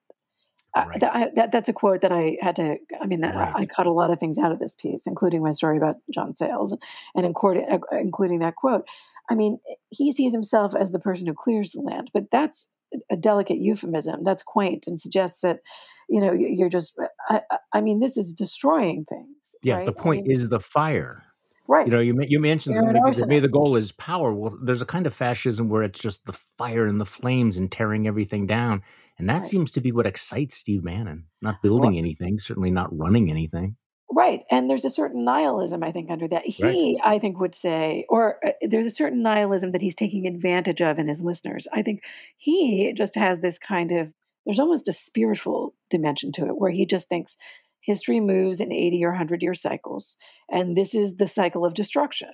Uh, 0.72 0.84
Right. 0.86 1.00
that, 1.00 1.16
I, 1.16 1.30
that, 1.34 1.50
that's 1.50 1.68
a 1.68 1.72
quote 1.72 2.02
that 2.02 2.12
I 2.12 2.36
had 2.40 2.54
to. 2.56 2.76
I 3.00 3.06
mean, 3.06 3.24
I- 3.24 3.34
Right. 3.34 3.52
I 3.56 3.66
cut 3.66 3.88
a 3.88 3.92
lot 3.92 4.12
of 4.12 4.20
things 4.20 4.38
out 4.38 4.52
of 4.52 4.60
this 4.60 4.76
piece, 4.76 5.08
including 5.08 5.42
my 5.42 5.50
story 5.50 5.78
about 5.78 5.96
John 6.14 6.32
Sayles, 6.32 6.76
and 7.16 7.26
including, 7.26 7.66
uh, 7.68 7.80
including 7.98 8.38
that 8.38 8.54
quote. 8.54 8.86
I 9.28 9.34
mean, 9.34 9.58
he 9.88 10.12
sees 10.12 10.32
himself 10.32 10.76
as 10.76 10.92
the 10.92 11.00
person 11.00 11.26
who 11.26 11.34
clears 11.34 11.72
the 11.72 11.80
land, 11.80 12.12
but 12.14 12.30
that's 12.30 12.70
a 13.10 13.16
delicate 13.16 13.58
euphemism. 13.58 14.24
That's 14.24 14.42
quaint 14.42 14.84
and 14.86 14.98
suggests 14.98 15.40
that, 15.42 15.60
you 16.08 16.20
know, 16.20 16.32
you're 16.32 16.68
just. 16.68 16.94
Uh, 16.98 17.06
I, 17.28 17.42
I- 17.50 17.58
I 17.72 17.80
mean, 17.80 18.00
this 18.00 18.16
is 18.16 18.32
destroying 18.32 19.04
things. 19.04 19.54
Yeah, 19.62 19.76
right? 19.76 19.86
the 19.86 19.94
I 19.98 20.02
point 20.02 20.26
mean, 20.26 20.36
is 20.36 20.48
the 20.48 20.58
fire. 20.60 21.22
right. 21.68 21.86
You 21.86 21.92
know, 21.92 22.00
you 22.00 22.18
you 22.28 22.40
mentioned 22.40 22.74
maybe, 22.76 23.26
maybe 23.26 23.38
the 23.40 23.48
goal 23.48 23.76
is 23.76 23.92
power. 23.92 24.32
Well, 24.32 24.58
there's 24.62 24.82
a 24.82 24.86
kind 24.86 25.06
of 25.06 25.14
fascism 25.14 25.68
where 25.68 25.84
it's 25.84 26.00
just 26.00 26.26
the 26.26 26.32
fire 26.32 26.84
and 26.86 27.00
the 27.00 27.06
flames 27.06 27.56
and 27.56 27.70
tearing 27.70 28.08
everything 28.08 28.46
down, 28.46 28.82
and 29.18 29.28
that 29.28 29.34
Right. 29.34 29.44
seems 29.44 29.70
to 29.72 29.80
be 29.80 29.92
what 29.92 30.06
excites 30.06 30.56
Steve 30.56 30.82
Bannon. 30.84 31.26
Not 31.40 31.54
Well, 31.62 31.78
building 31.78 31.96
anything, 31.96 32.40
certainly 32.40 32.72
not 32.72 32.88
running 32.96 33.30
anything. 33.30 33.76
Right. 34.12 34.42
And 34.50 34.68
there's 34.68 34.84
a 34.84 34.90
certain 34.90 35.24
nihilism, 35.24 35.84
I 35.84 35.92
think, 35.92 36.10
under 36.10 36.26
that. 36.28 36.42
Right. 36.60 36.74
He, 36.74 37.00
I 37.02 37.18
think, 37.18 37.38
would 37.38 37.54
say, 37.54 38.06
or 38.08 38.44
uh, 38.44 38.52
there's 38.68 38.86
a 38.86 38.90
certain 38.90 39.22
nihilism 39.22 39.70
that 39.70 39.82
he's 39.82 39.94
taking 39.94 40.26
advantage 40.26 40.82
of 40.82 40.98
in 40.98 41.06
his 41.06 41.22
listeners. 41.22 41.68
I 41.72 41.82
think 41.82 42.02
he 42.36 42.92
just 42.92 43.14
has 43.14 43.40
this 43.40 43.58
kind 43.58 43.92
of, 43.92 44.12
there's 44.44 44.58
almost 44.58 44.88
a 44.88 44.92
spiritual 44.92 45.74
dimension 45.90 46.32
to 46.32 46.46
it 46.46 46.58
where 46.58 46.72
he 46.72 46.86
just 46.86 47.08
thinks 47.08 47.36
history 47.82 48.18
moves 48.20 48.60
in 48.60 48.72
80 48.72 49.04
or 49.04 49.10
100 49.10 49.42
year 49.42 49.54
cycles. 49.54 50.16
And 50.50 50.76
this 50.76 50.94
is 50.94 51.16
the 51.16 51.28
cycle 51.28 51.64
of 51.64 51.74
destruction. 51.74 52.30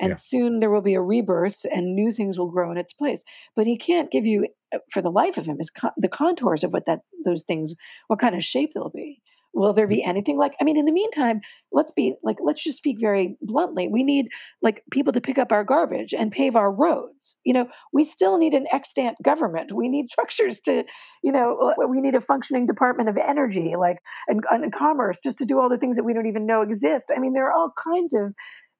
And 0.00 0.10
Yeah. 0.10 0.14
soon 0.14 0.60
there 0.60 0.70
will 0.70 0.82
be 0.82 0.94
a 0.94 1.00
rebirth 1.02 1.66
and 1.74 1.94
new 1.96 2.12
things 2.12 2.38
will 2.38 2.50
grow 2.50 2.70
in 2.70 2.76
its 2.78 2.92
place. 2.92 3.24
But 3.56 3.66
he 3.66 3.76
can't 3.76 4.10
give 4.12 4.26
you 4.26 4.46
uh, 4.72 4.78
for 4.92 5.02
the 5.02 5.10
life 5.10 5.38
of 5.38 5.46
him 5.46 5.56
is 5.58 5.70
co- 5.70 5.90
the 5.96 6.08
contours 6.08 6.62
of 6.62 6.72
what 6.72 6.86
that 6.86 7.00
those 7.24 7.42
things, 7.42 7.74
what 8.06 8.18
kind 8.20 8.34
of 8.34 8.44
shape 8.44 8.70
they'll 8.74 8.90
be. 8.90 9.20
Will 9.56 9.72
there 9.72 9.88
be 9.88 10.04
anything 10.04 10.36
like? 10.36 10.52
I 10.60 10.64
mean, 10.64 10.76
in 10.76 10.84
the 10.84 10.92
meantime, 10.92 11.40
let's 11.72 11.90
be 11.90 12.14
like, 12.22 12.36
let's 12.42 12.62
just 12.62 12.76
speak 12.76 12.98
very 13.00 13.38
bluntly. 13.40 13.88
We 13.88 14.04
need 14.04 14.28
like 14.60 14.82
people 14.92 15.14
to 15.14 15.20
pick 15.20 15.38
up 15.38 15.50
our 15.50 15.64
garbage 15.64 16.12
and 16.12 16.30
pave 16.30 16.54
our 16.54 16.70
roads. 16.70 17.36
You 17.42 17.54
know, 17.54 17.68
we 17.90 18.04
still 18.04 18.36
need 18.36 18.52
an 18.52 18.66
extant 18.70 19.16
government. 19.22 19.72
We 19.72 19.88
need 19.88 20.10
structures 20.10 20.60
to, 20.60 20.84
you 21.24 21.32
know, 21.32 21.72
uh, 21.80 21.86
we 21.88 22.02
need 22.02 22.14
a 22.14 22.20
functioning 22.20 22.66
Department 22.66 23.08
of 23.08 23.16
Energy, 23.16 23.76
like 23.76 23.96
and, 24.28 24.44
and 24.50 24.70
commerce, 24.70 25.20
just 25.22 25.38
to 25.38 25.46
do 25.46 25.58
all 25.58 25.70
the 25.70 25.78
things 25.78 25.96
that 25.96 26.04
we 26.04 26.12
don't 26.12 26.26
even 26.26 26.46
know 26.46 26.60
exist. 26.60 27.10
I 27.16 27.18
mean, 27.18 27.32
there 27.32 27.46
are 27.46 27.52
all 27.52 27.72
kinds 27.82 28.12
of 28.12 28.34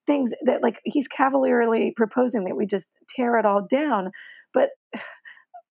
things 0.05 0.31
that 0.45 0.61
like 0.61 0.79
he's 0.85 1.07
cavalierly 1.07 1.91
proposing 1.95 2.43
that 2.45 2.55
we 2.55 2.67
just 2.67 2.87
tear 3.09 3.37
it 3.37 3.47
all 3.47 3.65
down, 3.67 4.11
but 4.53 4.69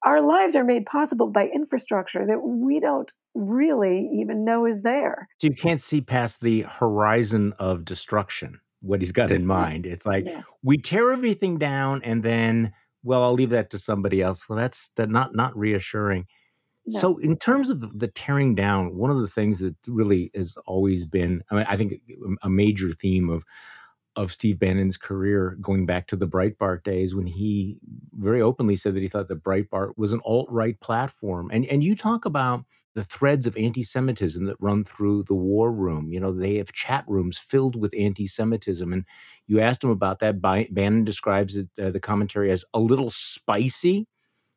our 0.07 0.23
lives 0.23 0.55
are 0.55 0.65
made 0.65 0.87
possible 0.87 1.27
by 1.27 1.49
infrastructure 1.49 2.25
that 2.25 2.39
we 2.39 2.79
don't 2.79 3.13
really 3.35 4.09
even 4.15 4.45
know 4.45 4.65
is 4.65 4.83
there. 4.83 5.29
So 5.39 5.49
you 5.49 5.55
can't 5.55 5.81
see 5.81 6.01
past 6.01 6.41
the 6.41 6.63
horizon 6.63 7.53
of 7.59 7.85
destruction, 7.85 8.61
what 8.81 9.01
he's 9.01 9.13
got 9.13 9.33
in 9.33 9.39
mm-hmm. 9.39 9.49
mind. 9.49 9.87
It's 9.87 10.07
like 10.07 10.25
Yeah. 10.25 10.43
we 10.63 10.79
tear 10.79 11.11
everything 11.11 11.59
down 11.59 12.03
and 12.05 12.23
then, 12.23 12.73
well, 13.03 13.25
I'll 13.25 13.35
leave 13.35 13.51
that 13.51 13.71
to 13.71 13.79
somebody 13.79 14.23
else. 14.23 14.49
Well, 14.49 14.57
that's 14.57 14.91
that 14.97 15.11
not 15.11 15.35
not 15.35 15.59
reassuring. 15.59 16.27
No. 16.87 17.01
So 17.01 17.19
in 17.19 17.37
terms 17.37 17.69
of 17.69 17.99
the 17.99 18.09
tearing 18.09 18.55
down, 18.55 18.95
one 18.95 19.11
of 19.11 19.21
the 19.21 19.29
things 19.29 19.59
that 19.59 19.75
really 19.89 20.31
has 20.37 20.57
always 20.67 21.05
been, 21.05 21.43
I 21.51 21.57
mean, 21.57 21.67
I 21.69 21.77
think 21.77 21.95
a 22.43 22.49
major 22.49 22.93
theme 22.93 23.29
of 23.29 23.45
of 24.17 24.33
Steve 24.33 24.59
Bannon's 24.59 24.97
career 24.97 25.57
going 25.61 25.85
back 25.87 26.07
to 26.09 26.17
the 26.17 26.27
Breitbart 26.27 26.83
days 26.83 27.15
when 27.15 27.27
he 27.27 27.79
very 28.15 28.41
openly 28.41 28.75
said 28.77 28.95
that 28.95 29.03
he 29.03 29.09
thought 29.09 29.29
that 29.29 29.45
Breitbart 29.45 29.93
was 29.97 30.13
an 30.13 30.21
alt-right 30.25 30.81
platform. 30.81 31.51
And 31.53 31.67
and 31.67 31.85
you 31.85 31.95
talk 31.95 32.25
about 32.25 32.65
the 32.95 33.05
threads 33.05 33.47
of 33.47 33.55
anti-Semitism 33.59 34.47
that 34.47 34.57
run 34.59 34.83
through 34.83 35.23
the 35.25 35.35
war 35.35 35.71
room. 35.71 36.11
You 36.11 36.19
know, 36.19 36.33
they 36.33 36.57
have 36.57 36.73
chat 36.73 37.05
rooms 37.07 37.37
filled 37.37 37.77
with 37.77 37.95
anti-Semitism. 37.95 38.91
And 38.91 39.05
you 39.47 39.61
asked 39.61 39.85
him 39.85 39.91
about 39.91 40.21
that. 40.21 40.41
Bannon 40.41 41.05
describes 41.05 41.57
it, 41.57 41.69
uh, 41.79 41.91
the 41.91 42.01
commentary 42.01 42.51
as 42.51 42.65
a 42.73 42.81
little 42.81 43.11
spicy. 43.11 44.09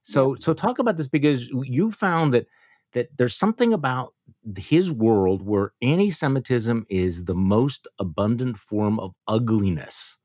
So 0.04 0.38
so 0.40 0.54
talk 0.54 0.80
about 0.80 0.96
this 0.96 1.10
because 1.10 1.50
you 1.50 1.92
found 1.92 2.34
that 2.34 2.48
that 2.94 3.10
there's 3.18 3.36
something 3.36 3.74
about 3.74 4.14
his 4.58 4.92
world 4.92 5.42
where 5.46 5.74
anti-Semitism 5.82 6.86
is 6.90 7.26
the 7.26 7.36
most 7.36 7.88
abundant 8.00 8.58
form 8.58 9.00
of 9.00 9.14
ugliness 9.28 10.18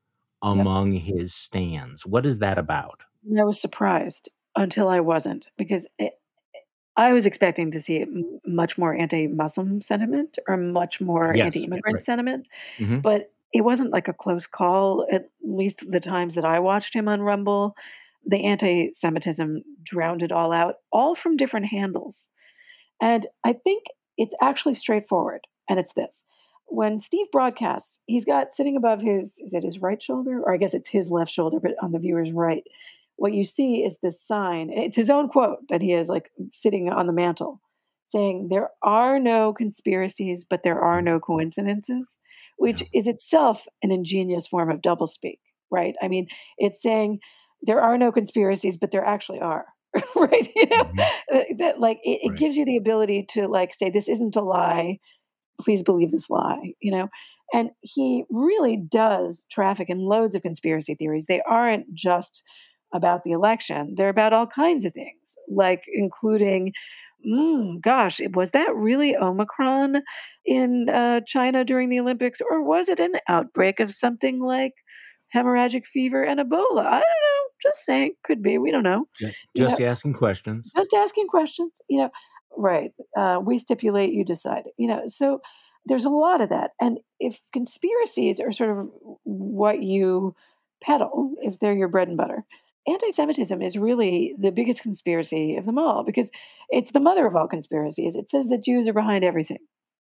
Yep. 0.43 0.51
among 0.57 0.91
his 0.93 1.33
stands. 1.33 2.05
What 2.05 2.25
is 2.25 2.39
that 2.39 2.57
about? 2.57 3.01
I 3.39 3.43
was 3.43 3.59
surprised 3.59 4.29
until 4.55 4.87
I 4.87 4.99
wasn't 4.99 5.49
because 5.57 5.87
it, 5.97 6.13
I 6.95 7.13
was 7.13 7.25
expecting 7.25 7.71
to 7.71 7.79
see 7.79 8.05
much 8.45 8.77
more 8.77 8.93
anti-Muslim 8.93 9.81
sentiment 9.81 10.37
or 10.47 10.55
much 10.55 11.01
more 11.01 11.35
Yes, 11.35 11.45
anti-immigrant 11.45 11.95
right. 11.95 12.01
sentiment, 12.01 12.47
hmm 12.77 12.99
but 12.99 13.31
it 13.53 13.61
wasn't 13.61 13.91
like 13.91 14.07
a 14.07 14.13
close 14.13 14.47
call. 14.47 15.05
At 15.11 15.29
least 15.43 15.91
the 15.91 15.99
times 15.99 16.35
that 16.35 16.45
I 16.45 16.59
watched 16.59 16.93
him 16.93 17.07
on 17.07 17.21
Rumble, 17.21 17.75
the 18.25 18.43
anti-Semitism 18.43 19.63
drowned 19.83 20.23
it 20.23 20.31
all 20.31 20.51
out, 20.51 20.75
all 20.91 21.15
from 21.15 21.37
different 21.37 21.67
handles. 21.67 22.29
And 23.01 23.25
I 23.43 23.53
think 23.53 23.85
it's 24.17 24.35
actually 24.41 24.73
straightforward, 24.73 25.41
and 25.69 25.79
it's 25.79 25.93
this. 25.93 26.23
When 26.67 26.99
Steve 26.99 27.27
broadcasts, 27.31 27.99
he's 28.07 28.25
got 28.25 28.53
sitting 28.53 28.75
above 28.75 29.01
his, 29.01 29.37
is 29.39 29.53
it 29.53 29.63
his 29.63 29.79
right 29.79 30.01
shoulder? 30.01 30.41
Or 30.41 30.53
I 30.53 30.57
guess 30.57 30.73
it's 30.73 30.89
his 30.89 31.11
left 31.11 31.31
shoulder, 31.31 31.59
but 31.59 31.75
on 31.81 31.91
the 31.91 31.99
viewer's 31.99 32.31
right. 32.31 32.63
What 33.17 33.33
you 33.33 33.43
see 33.43 33.83
is 33.83 33.99
this 33.99 34.21
sign. 34.21 34.71
It's 34.71 34.95
his 34.95 35.09
own 35.09 35.29
quote 35.29 35.59
that 35.69 35.81
he 35.81 35.91
has 35.91 36.09
like 36.09 36.31
sitting 36.51 36.89
on 36.89 37.07
the 37.07 37.13
mantle 37.13 37.61
saying, 38.03 38.47
There 38.49 38.69
are 38.83 39.19
no 39.19 39.53
conspiracies, 39.53 40.43
but 40.43 40.63
there 40.63 40.79
are 40.79 41.01
no 41.01 41.19
coincidences, 41.19 42.19
which 42.57 42.81
Yeah. 42.81 42.87
is 42.93 43.07
itself 43.07 43.67
an 43.83 43.91
ingenious 43.91 44.47
form 44.47 44.69
of 44.71 44.81
doublespeak, 44.81 45.39
right? 45.71 45.95
I 46.01 46.07
mean, 46.07 46.27
it's 46.57 46.81
saying 46.81 47.19
there 47.61 47.81
are 47.81 47.97
no 47.97 48.11
conspiracies, 48.11 48.77
but 48.77 48.91
there 48.91 49.05
actually 49.05 49.39
are. 49.39 49.67
right 50.15 50.47
you 50.55 50.65
know 50.67 50.83
hmm 50.91 51.03
that, 51.57 51.79
like 51.79 51.99
it, 52.03 52.19
it 52.23 52.29
Right. 52.29 52.37
gives 52.37 52.55
you 52.57 52.65
the 52.65 52.77
ability 52.77 53.25
to 53.29 53.47
like 53.47 53.73
say 53.73 53.89
this 53.89 54.09
isn't 54.09 54.35
a 54.35 54.41
lie. 54.41 54.99
Please 55.61 55.81
believe 55.83 56.11
this 56.11 56.29
lie 56.29 56.73
you 56.81 56.91
know? 56.91 57.07
And 57.53 57.71
he 57.81 58.25
really 58.29 58.75
does 58.77 59.45
traffic 59.51 59.89
in 59.89 59.99
loads 59.99 60.35
of 60.35 60.41
conspiracy 60.41 60.95
theories. 60.95 61.27
They 61.27 61.41
aren't 61.41 61.93
just 61.93 62.43
about 62.93 63.23
the 63.23 63.31
election. 63.31 63.93
They're 63.95 64.09
about 64.09 64.33
all 64.33 64.47
kinds 64.47 64.83
of 64.85 64.93
things 64.93 65.35
like 65.49 65.83
including 65.93 66.73
mm, 67.27 67.81
gosh 67.81 68.19
was 68.33 68.51
that 68.51 68.75
really 68.75 69.15
omicron 69.15 70.01
in 70.45 70.89
uh, 70.89 71.21
china 71.25 71.63
during 71.65 71.89
the 71.89 71.99
olympics 71.99 72.39
or 72.49 72.63
was 72.63 72.87
it 72.89 72.99
an 72.99 73.13
outbreak 73.27 73.79
of 73.79 73.91
something 73.91 74.39
like 74.41 74.73
hemorrhagic 75.33 75.85
fever 75.85 76.23
and 76.23 76.39
ebola? 76.39 76.85
I 76.85 76.91
don't 76.91 77.01
know 77.01 77.24
just 77.61 77.85
saying 77.85 78.13
could 78.23 78.41
be 78.41 78.57
we 78.57 78.71
don't 78.71 78.83
know. 78.83 79.07
Ju- 79.15 79.27
you 79.53 79.63
know 79.63 79.69
Just 79.69 79.81
asking 79.81 80.13
questions. 80.13 80.69
just 80.75 80.93
asking 80.93 81.27
questions 81.27 81.81
you 81.89 82.01
know 82.01 82.09
right 82.57 82.91
uh, 83.17 83.39
we 83.43 83.57
stipulate 83.57 84.13
you 84.13 84.23
decide 84.23 84.69
you 84.77 84.87
know 84.87 85.03
so 85.07 85.41
there's 85.85 86.05
a 86.05 86.09
lot 86.09 86.41
of 86.41 86.49
that 86.49 86.71
and 86.79 86.99
if 87.19 87.39
conspiracies 87.53 88.39
are 88.39 88.51
sort 88.51 88.77
of 88.77 88.89
what 89.23 89.81
you 89.81 90.35
peddle 90.81 91.33
if 91.41 91.59
they're 91.59 91.73
your 91.73 91.87
bread 91.89 92.07
and 92.07 92.17
butter 92.17 92.45
anti-semitism 92.87 93.61
is 93.61 93.77
really 93.77 94.35
the 94.39 94.51
biggest 94.51 94.83
conspiracy 94.83 95.55
of 95.55 95.65
them 95.65 95.77
all 95.77 96.03
because 96.03 96.31
it's 96.69 96.91
the 96.91 96.99
mother 96.99 97.25
of 97.25 97.35
all 97.35 97.47
conspiracies. 97.47 98.15
It 98.15 98.29
says 98.29 98.47
that 98.49 98.63
jews 98.63 98.87
are 98.87 98.93
behind 98.93 99.23
everything 99.23 99.57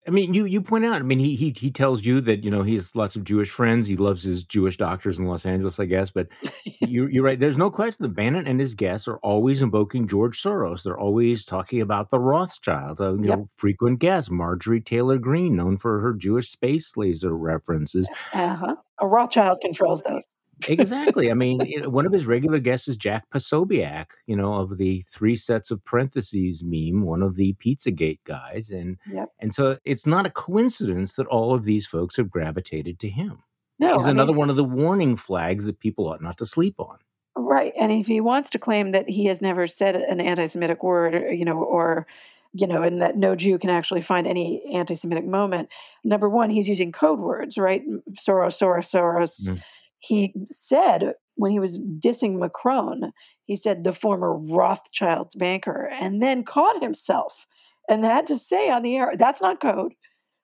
I 0.07 0.11
mean, 0.11 0.33
you 0.33 0.45
you 0.45 0.61
point 0.61 0.85
out. 0.85 0.95
I 0.95 1.03
mean, 1.03 1.19
he 1.19 1.35
he 1.35 1.53
he 1.57 1.69
tells 1.69 2.05
you 2.05 2.21
that 2.21 2.43
you 2.43 2.49
know 2.49 2.63
he 2.63 2.75
has 2.75 2.95
lots 2.95 3.15
of 3.15 3.25
Jewish 3.25 3.49
friends. 3.49 3.87
He 3.87 3.97
loves 3.97 4.23
his 4.23 4.43
Jewish 4.43 4.77
doctors 4.77 5.19
in 5.19 5.25
Los 5.25 5.45
Angeles, 5.45 5.79
I 5.79 5.85
guess. 5.85 6.11
But 6.11 6.27
you 6.79 7.07
you're 7.07 7.23
right. 7.23 7.39
There's 7.39 7.57
no 7.57 7.69
question 7.69 8.03
that 8.03 8.15
Bannon 8.15 8.47
and 8.47 8.59
his 8.59 8.73
guests 8.73 9.07
are 9.07 9.17
always 9.17 9.61
invoking 9.61 10.07
George 10.07 10.41
Soros. 10.41 10.83
They're 10.83 10.97
always 10.97 11.43
talking 11.43 11.81
about 11.81 12.09
the 12.09 12.19
Rothschilds. 12.19 13.01
Uh, 13.01 13.15
you 13.15 13.25
yep 13.25 13.39
know, 13.39 13.49
frequent 13.55 13.99
guest 13.99 14.31
Marjorie 14.31 14.81
Taylor 14.81 15.17
Greene, 15.17 15.55
known 15.57 15.77
for 15.77 15.99
her 15.99 16.13
Jewish 16.13 16.49
space 16.49 16.95
laser 16.95 17.35
references. 17.35 18.07
uh-huh 18.33 18.75
a 18.99 19.07
rothschild 19.07 19.59
controls 19.61 20.01
those 20.03 20.27
Exactly. 20.67 21.29
I 21.29 21.33
mean, 21.35 21.59
one 21.91 22.05
of 22.05 22.13
his 22.13 22.25
regular 22.25 22.59
guests 22.59 22.87
is 22.87 22.97
Jack 22.97 23.29
Posobiec, 23.29 24.07
you 24.25 24.35
know, 24.35 24.55
of 24.55 24.77
the 24.77 25.03
three 25.07 25.35
sets 25.35 25.71
of 25.71 25.83
parentheses 25.85 26.63
meme, 26.63 27.05
one 27.05 27.21
of 27.21 27.35
the 27.35 27.55
Pizzagate 27.63 28.19
guys. 28.25 28.69
And 28.71 28.97
yep 29.11 29.27
and 29.39 29.53
so 29.53 29.77
it's 29.85 30.05
not 30.05 30.25
a 30.25 30.31
coincidence 30.31 31.15
that 31.15 31.27
all 31.27 31.53
of 31.53 31.63
these 31.63 31.85
folks 31.85 32.17
have 32.17 32.29
gravitated 32.29 32.99
to 32.99 33.09
him. 33.09 33.43
no 33.79 33.95
He's 33.95 34.05
i 34.05 34.09
mean 34.09 34.17
another 34.17 34.33
one 34.33 34.49
of 34.49 34.55
the 34.55 34.63
warning 34.63 35.15
flags 35.15 35.65
that 35.65 35.79
people 35.79 36.07
ought 36.07 36.21
not 36.21 36.37
to 36.39 36.45
sleep 36.45 36.75
on. 36.79 36.97
Right. 37.35 37.73
And 37.79 37.91
if 37.91 38.07
he 38.07 38.19
wants 38.19 38.49
to 38.51 38.59
claim 38.59 38.91
that 38.91 39.09
he 39.09 39.25
has 39.25 39.41
never 39.41 39.67
said 39.67 39.95
an 39.95 40.19
anti 40.19 40.47
Semitic 40.47 40.83
word, 40.83 41.31
you 41.31 41.45
know, 41.45 41.61
or, 41.63 42.07
you 42.53 42.65
know, 42.65 42.81
and 42.81 43.01
that 43.01 43.15
no 43.15 43.35
Jew 43.35 43.59
can 43.59 43.69
actually 43.69 44.01
find 44.01 44.25
any 44.25 44.63
anti 44.73 44.95
Semitic 44.95 45.25
moment, 45.25 45.69
number 46.03 46.27
one, 46.27 46.49
he's 46.49 46.67
using 46.67 46.91
code 46.91 47.19
words, 47.19 47.57
right? 47.57 47.83
Soros, 48.13 48.57
Soros, 48.57 48.89
Soros. 48.91 49.49
Mm. 49.49 49.61
He 49.99 50.33
said 50.47 51.13
when 51.35 51.51
he 51.51 51.59
was 51.59 51.79
dissing 51.79 52.39
Macron, 52.39 53.13
he 53.45 53.55
said 53.55 53.83
the 53.83 53.91
former 53.91 54.35
Rothschild 54.35 55.31
banker, 55.37 55.89
and 55.91 56.19
then 56.19 56.43
caught 56.43 56.81
himself 56.81 57.47
and 57.89 58.03
had 58.03 58.27
to 58.27 58.37
say 58.37 58.69
on 58.69 58.81
the 58.81 58.97
air, 58.97 59.13
that's 59.17 59.41
not 59.41 59.61
code. 59.61 59.93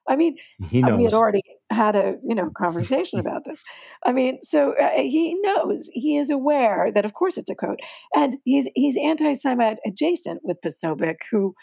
I 0.08 0.16
mean, 0.16 0.36
He 0.68 0.82
uh, 0.82 0.96
we 0.96 1.04
had 1.04 1.14
already 1.14 1.42
had 1.70 1.96
a 1.96 2.16
you 2.26 2.34
know 2.34 2.50
conversation 2.50 3.18
about 3.20 3.44
this. 3.44 3.62
I 4.04 4.12
mean, 4.12 4.38
so 4.42 4.74
uh, 4.78 4.90
he 4.96 5.34
knows 5.40 5.90
he 5.92 6.16
is 6.16 6.30
aware 6.30 6.90
that 6.94 7.04
of 7.04 7.14
course 7.14 7.38
it's 7.38 7.50
a 7.50 7.54
code, 7.54 7.80
and 8.14 8.36
he's 8.44 8.68
he's 8.74 8.96
anti-Semite 8.96 9.78
adjacent 9.86 10.40
with 10.44 10.60
Posobiec, 10.60 11.16
who, 11.30 11.54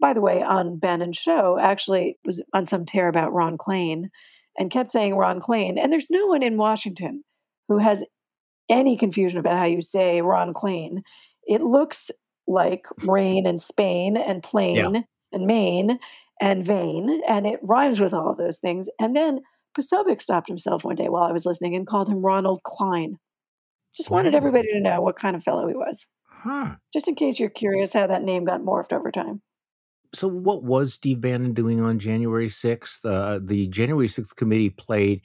by 0.00 0.12
the 0.12 0.20
way, 0.20 0.42
on 0.42 0.78
Bannon's 0.78 1.16
show 1.16 1.58
actually 1.58 2.18
was 2.24 2.42
on 2.52 2.66
some 2.66 2.84
tear 2.84 3.08
about 3.08 3.32
Ron 3.32 3.56
Klain, 3.56 4.10
and 4.58 4.70
kept 4.70 4.92
saying 4.92 5.14
Ron 5.16 5.40
Klain, 5.40 5.78
and 5.78 5.92
there's 5.92 6.10
no 6.10 6.26
one 6.26 6.42
in 6.42 6.56
Washington 6.56 7.22
who 7.68 7.78
has 7.78 8.04
any 8.68 8.96
confusion 8.96 9.38
about 9.38 9.58
how 9.58 9.64
you 9.64 9.80
say 9.80 10.22
Ron 10.22 10.52
Klain. 10.54 11.02
It 11.46 11.62
looks 11.62 12.10
like 12.48 12.86
rain 13.02 13.46
and 13.46 13.60
Spain 13.60 14.16
and 14.16 14.36
Yeah. 14.44 14.48
plain 14.50 15.04
and 15.32 15.46
Maine 15.46 15.98
and 16.40 16.64
vain, 16.64 17.22
and 17.28 17.46
it 17.46 17.60
rhymes 17.62 18.00
with 18.00 18.14
all 18.14 18.28
of 18.28 18.38
those 18.38 18.58
things. 18.58 18.88
And 19.00 19.16
then 19.16 19.40
Posobiec 19.76 20.20
stopped 20.20 20.48
himself 20.48 20.84
one 20.84 20.96
day 20.96 21.08
while 21.08 21.24
I 21.24 21.32
was 21.32 21.44
listening 21.46 21.74
and 21.74 21.86
called 21.86 22.08
him 22.08 22.24
Ronald 22.24 22.62
Klein. 22.62 23.18
Just 23.96 24.10
wanted 24.10 24.34
everybody 24.34 24.68
to 24.68 24.80
know 24.80 25.00
what 25.00 25.16
kind 25.16 25.34
of 25.36 25.42
fellow 25.42 25.66
he 25.66 25.74
was, 25.74 26.08
Huh. 26.28 26.76
just 26.92 27.08
in 27.08 27.14
case 27.14 27.38
you're 27.40 27.48
curious 27.50 27.92
how 27.92 28.06
that 28.06 28.22
name 28.22 28.44
got 28.44 28.60
morphed 28.60 28.92
over 28.92 29.10
time. 29.10 29.42
So 30.16 30.28
what 30.28 30.64
was 30.64 30.94
Steve 30.94 31.20
Bannon 31.20 31.52
doing 31.52 31.80
on 31.80 31.98
January 31.98 32.48
6th? 32.48 33.04
Uh, 33.04 33.38
the 33.42 33.66
January 33.68 34.08
6th 34.08 34.34
committee 34.34 34.70
played 34.70 35.20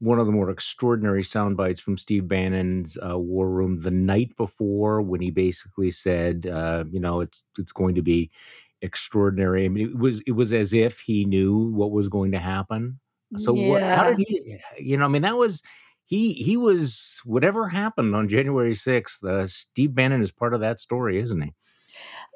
one 0.00 0.18
of 0.18 0.26
the 0.26 0.32
more 0.32 0.50
extraordinary 0.50 1.22
sound 1.22 1.56
bites 1.56 1.80
from 1.80 1.96
Steve 1.96 2.28
Bannon's 2.28 2.98
uh, 2.98 3.18
War 3.18 3.48
Room 3.48 3.80
the 3.80 3.90
night 3.90 4.36
before, 4.36 5.00
when 5.00 5.22
he 5.22 5.30
basically 5.30 5.90
said, 5.90 6.46
uh, 6.46 6.84
"You 6.90 7.00
know, 7.00 7.20
it's 7.22 7.42
it's 7.58 7.72
going 7.72 7.94
to 7.94 8.02
be 8.02 8.30
extraordinary." 8.82 9.64
I 9.64 9.68
mean, 9.68 9.88
it 9.88 9.98
was 9.98 10.20
it 10.26 10.32
was 10.32 10.52
as 10.52 10.74
if 10.74 11.00
he 11.00 11.24
knew 11.24 11.70
what 11.72 11.90
was 11.90 12.08
going 12.08 12.32
to 12.32 12.38
happen. 12.38 13.00
So, 13.38 13.54
what? 13.54 13.82
How 13.82 14.04
did 14.04 14.18
he? 14.18 14.58
You 14.78 14.98
know, 14.98 15.06
I 15.06 15.08
mean, 15.08 15.22
that 15.22 15.38
was 15.38 15.62
he. 16.04 16.34
He 16.34 16.58
was 16.58 17.18
whatever 17.24 17.68
happened 17.68 18.14
on 18.14 18.28
January 18.28 18.74
sixth. 18.74 19.24
Uh, 19.24 19.46
Steve 19.46 19.94
Bannon 19.94 20.20
is 20.20 20.32
part 20.32 20.52
of 20.52 20.60
that 20.60 20.80
story, 20.80 21.18
isn't 21.18 21.40
he? 21.40 21.54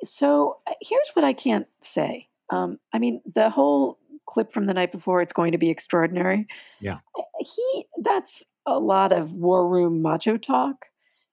So 0.04 0.58
uh, 0.66 0.74
here's 0.80 1.10
what 1.14 1.24
I 1.24 1.32
can't 1.32 1.66
say. 1.80 2.28
Um, 2.50 2.78
I 2.92 2.98
mean, 2.98 3.20
the 3.34 3.50
whole 3.50 3.98
clip 4.26 4.52
from 4.52 4.66
the 4.66 4.74
night 4.74 4.92
before, 4.92 5.22
it's 5.22 5.32
going 5.32 5.52
to 5.52 5.58
be 5.58 5.70
extraordinary. 5.70 6.46
Yeah. 6.80 6.98
He, 7.38 7.86
that's 8.02 8.44
a 8.66 8.78
lot 8.78 9.12
of 9.12 9.32
war 9.32 9.66
room 9.68 10.02
macho 10.02 10.36
talk, 10.36 10.86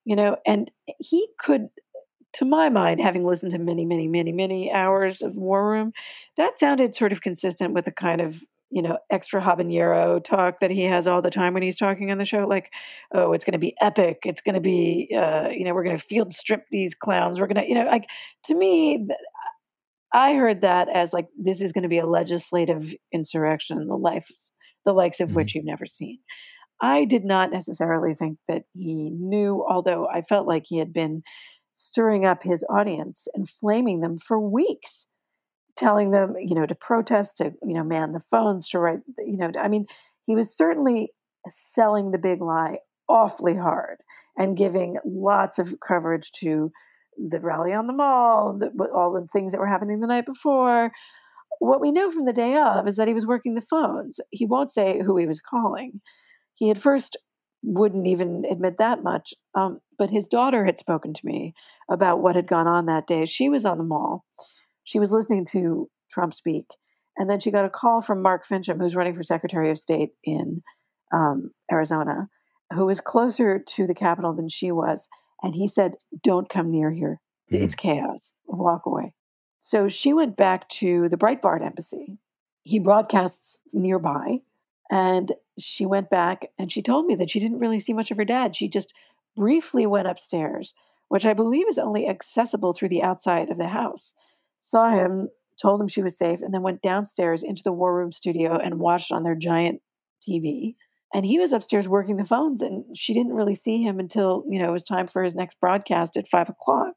you 0.05 0.15
know, 0.15 0.37
and 0.45 0.71
he 0.99 1.27
could, 1.37 1.69
to 2.33 2.45
my 2.45 2.69
mind, 2.69 3.01
having 3.01 3.25
listened 3.25 3.51
to 3.51 3.59
many, 3.59 3.85
many, 3.85 4.07
many, 4.07 4.31
many 4.31 4.71
hours 4.71 5.21
of 5.21 5.35
war 5.35 5.69
room, 5.69 5.93
that 6.37 6.57
sounded 6.57 6.95
sort 6.95 7.11
of 7.11 7.21
consistent 7.21 7.73
with 7.73 7.85
the 7.85 7.91
kind 7.91 8.21
of 8.21 8.41
you 8.75 8.81
know, 8.81 8.97
extra 9.09 9.41
habanero 9.41 10.21
talk 10.21 10.59
that 10.59 10.69
he 10.69 10.83
has 10.83 11.07
all 11.07 11.21
the 11.21 11.29
time 11.29 11.53
when 11.53 11.63
he's 11.63 11.77
talking 11.77 12.11
on 12.11 12.17
the 12.17 12.25
show. 12.25 12.39
Like, 12.39 12.73
oh, 13.13 13.31
it's 13.31 13.45
going 13.45 13.53
to 13.53 13.57
be 13.57 13.73
epic. 13.81 14.19
It's 14.25 14.41
going 14.41 14.55
to 14.55 14.61
be, 14.61 15.15
uh, 15.15 15.47
you 15.49 15.63
know, 15.63 15.73
we're 15.73 15.85
going 15.85 15.95
to 15.95 16.03
field 16.03 16.33
strip 16.33 16.65
these 16.71 16.93
clowns. 16.93 17.39
We're 17.39 17.47
going 17.47 17.63
to, 17.63 17.69
you 17.69 17.73
know, 17.73 17.85
like 17.85 18.09
to 18.47 18.53
me, 18.53 19.07
I 20.13 20.33
heard 20.33 20.59
that 20.59 20.89
as 20.89 21.13
like 21.13 21.27
this 21.41 21.61
is 21.61 21.71
going 21.71 21.83
to 21.83 21.89
be 21.89 21.99
a 21.99 22.05
legislative 22.05 22.93
insurrection, 23.13 23.87
the 23.87 23.95
life, 23.95 24.27
the 24.83 24.91
likes 24.91 25.21
of 25.21 25.29
mm-hmm. 25.29 25.37
which 25.37 25.55
you've 25.55 25.63
never 25.63 25.85
seen. 25.85 26.19
I 26.81 27.05
did 27.05 27.23
not 27.23 27.51
necessarily 27.51 28.13
think 28.13 28.39
that 28.49 28.63
he 28.73 29.09
knew, 29.09 29.65
although 29.65 30.05
I 30.13 30.21
felt 30.21 30.47
like 30.47 30.65
he 30.67 30.79
had 30.79 30.91
been 30.91 31.23
stirring 31.71 32.25
up 32.25 32.43
his 32.43 32.65
audience, 32.69 33.27
and 33.33 33.47
flaming 33.47 34.01
them 34.01 34.17
for 34.17 34.37
weeks 34.37 35.07
telling 35.75 36.11
them, 36.11 36.35
you 36.37 36.55
know, 36.55 36.65
to 36.65 36.75
protest, 36.75 37.37
to, 37.37 37.53
you 37.63 37.73
know, 37.73 37.83
man 37.83 38.13
the 38.13 38.19
phones, 38.19 38.67
to 38.69 38.79
write, 38.79 38.99
you 39.19 39.37
know, 39.37 39.51
I 39.59 39.67
mean, 39.67 39.85
he 40.23 40.35
was 40.35 40.55
certainly 40.55 41.11
selling 41.47 42.11
the 42.11 42.17
big 42.17 42.41
lie 42.41 42.79
awfully 43.07 43.55
hard 43.55 43.97
and 44.37 44.57
giving 44.57 44.97
lots 45.05 45.59
of 45.59 45.75
coverage 45.85 46.31
to 46.31 46.71
the 47.17 47.39
rally 47.39 47.71
on 47.73 47.87
the 47.87 47.93
mall, 47.93 48.57
the, 48.57 48.71
all 48.93 49.13
the 49.13 49.27
things 49.27 49.51
that 49.51 49.59
were 49.59 49.67
happening 49.67 49.99
the 49.99 50.07
night 50.07 50.25
before. 50.25 50.91
What 51.59 51.79
we 51.79 51.91
know 51.91 52.09
from 52.09 52.25
the 52.25 52.33
day 52.33 52.57
of 52.57 52.87
is 52.87 52.95
that 52.97 53.07
he 53.07 53.13
was 53.13 53.25
working 53.27 53.55
the 53.55 53.61
phones. 53.61 54.19
He 54.31 54.45
won't 54.45 54.71
say 54.71 55.01
who 55.01 55.17
he 55.17 55.25
was 55.25 55.39
calling. 55.39 56.01
He 56.53 56.69
at 56.69 56.77
first 56.77 57.17
wouldn't 57.63 58.07
even 58.07 58.43
admit 58.49 58.77
that 58.77 59.03
much. 59.03 59.33
Um, 59.53 59.79
but 59.97 60.09
his 60.09 60.27
daughter 60.27 60.65
had 60.65 60.77
spoken 60.77 61.13
to 61.13 61.25
me 61.25 61.53
about 61.89 62.21
what 62.21 62.35
had 62.35 62.47
gone 62.47 62.67
on 62.67 62.85
that 62.87 63.07
day. 63.07 63.25
She 63.25 63.49
was 63.49 63.65
on 63.65 63.77
the 63.77 63.83
mall 63.83 64.25
she 64.85 64.99
was 64.99 65.11
listening 65.11 65.45
to 65.51 65.89
Trump 66.09 66.33
speak, 66.33 66.67
and 67.17 67.29
then 67.29 67.39
she 67.39 67.51
got 67.51 67.65
a 67.65 67.69
call 67.69 68.01
from 68.01 68.21
Mark 68.21 68.45
Finchem, 68.45 68.79
who's 68.79 68.95
running 68.95 69.13
for 69.13 69.23
Secretary 69.23 69.69
of 69.69 69.77
State 69.77 70.11
in 70.23 70.63
um, 71.13 71.51
Arizona, 71.69 72.29
who 72.73 72.85
was 72.85 73.01
closer 73.01 73.59
to 73.59 73.85
the 73.85 73.95
Capitol 73.95 74.33
than 74.33 74.47
she 74.47 74.71
was, 74.71 75.09
and 75.43 75.53
he 75.53 75.67
said, 75.67 75.95
"Don't 76.23 76.47
come 76.47 76.71
near 76.71 76.91
here. 76.91 77.19
Mm. 77.51 77.63
It's 77.63 77.75
chaos. 77.75 78.33
Walk 78.45 78.85
away." 78.85 79.13
So 79.59 79.87
she 79.87 80.13
went 80.13 80.37
back 80.37 80.69
to 80.69 81.09
the 81.09 81.17
Breitbart 81.17 81.65
embassy. 81.65 82.19
He 82.63 82.79
broadcasts 82.79 83.59
nearby, 83.73 84.41
and 84.91 85.33
she 85.57 85.85
went 85.85 86.09
back 86.09 86.51
and 86.59 86.71
she 86.71 86.81
told 86.81 87.05
me 87.05 87.15
that 87.15 87.29
she 87.29 87.39
didn't 87.39 87.59
really 87.59 87.79
see 87.79 87.93
much 87.93 88.11
of 88.11 88.17
her 88.17 88.25
dad. 88.25 88.55
She 88.55 88.67
just 88.67 88.93
briefly 89.35 89.85
went 89.85 90.07
upstairs, 90.07 90.73
which 91.07 91.25
I 91.25 91.33
believe 91.33 91.67
is 91.67 91.79
only 91.79 92.07
accessible 92.07 92.73
through 92.73 92.89
the 92.89 93.03
outside 93.03 93.49
of 93.49 93.57
the 93.57 93.69
house 93.69 94.13
saw 94.57 94.89
him, 94.89 95.29
told 95.61 95.81
him 95.81 95.87
she 95.87 96.03
was 96.03 96.17
safe, 96.17 96.41
and 96.41 96.53
then 96.53 96.61
went 96.61 96.81
downstairs 96.81 97.43
into 97.43 97.63
the 97.63 97.71
war 97.71 97.95
room 97.95 98.11
studio 98.11 98.57
and 98.57 98.79
watched 98.79 99.11
on 99.11 99.23
their 99.23 99.35
giant 99.35 99.81
TV. 100.27 100.75
And 101.13 101.25
he 101.25 101.39
was 101.39 101.53
upstairs 101.53 101.87
working 101.87 102.17
the 102.17 102.25
phones, 102.25 102.61
and 102.61 102.97
she 102.97 103.13
didn't 103.13 103.35
really 103.35 103.55
see 103.55 103.81
him 103.81 103.99
until 103.99 104.43
you 104.49 104.59
know 104.59 104.69
it 104.69 104.73
was 104.73 104.83
time 104.83 105.07
for 105.07 105.23
his 105.23 105.35
next 105.35 105.59
broadcast 105.61 106.17
at 106.17 106.27
five 106.27 106.49
o'clock. 106.49 106.93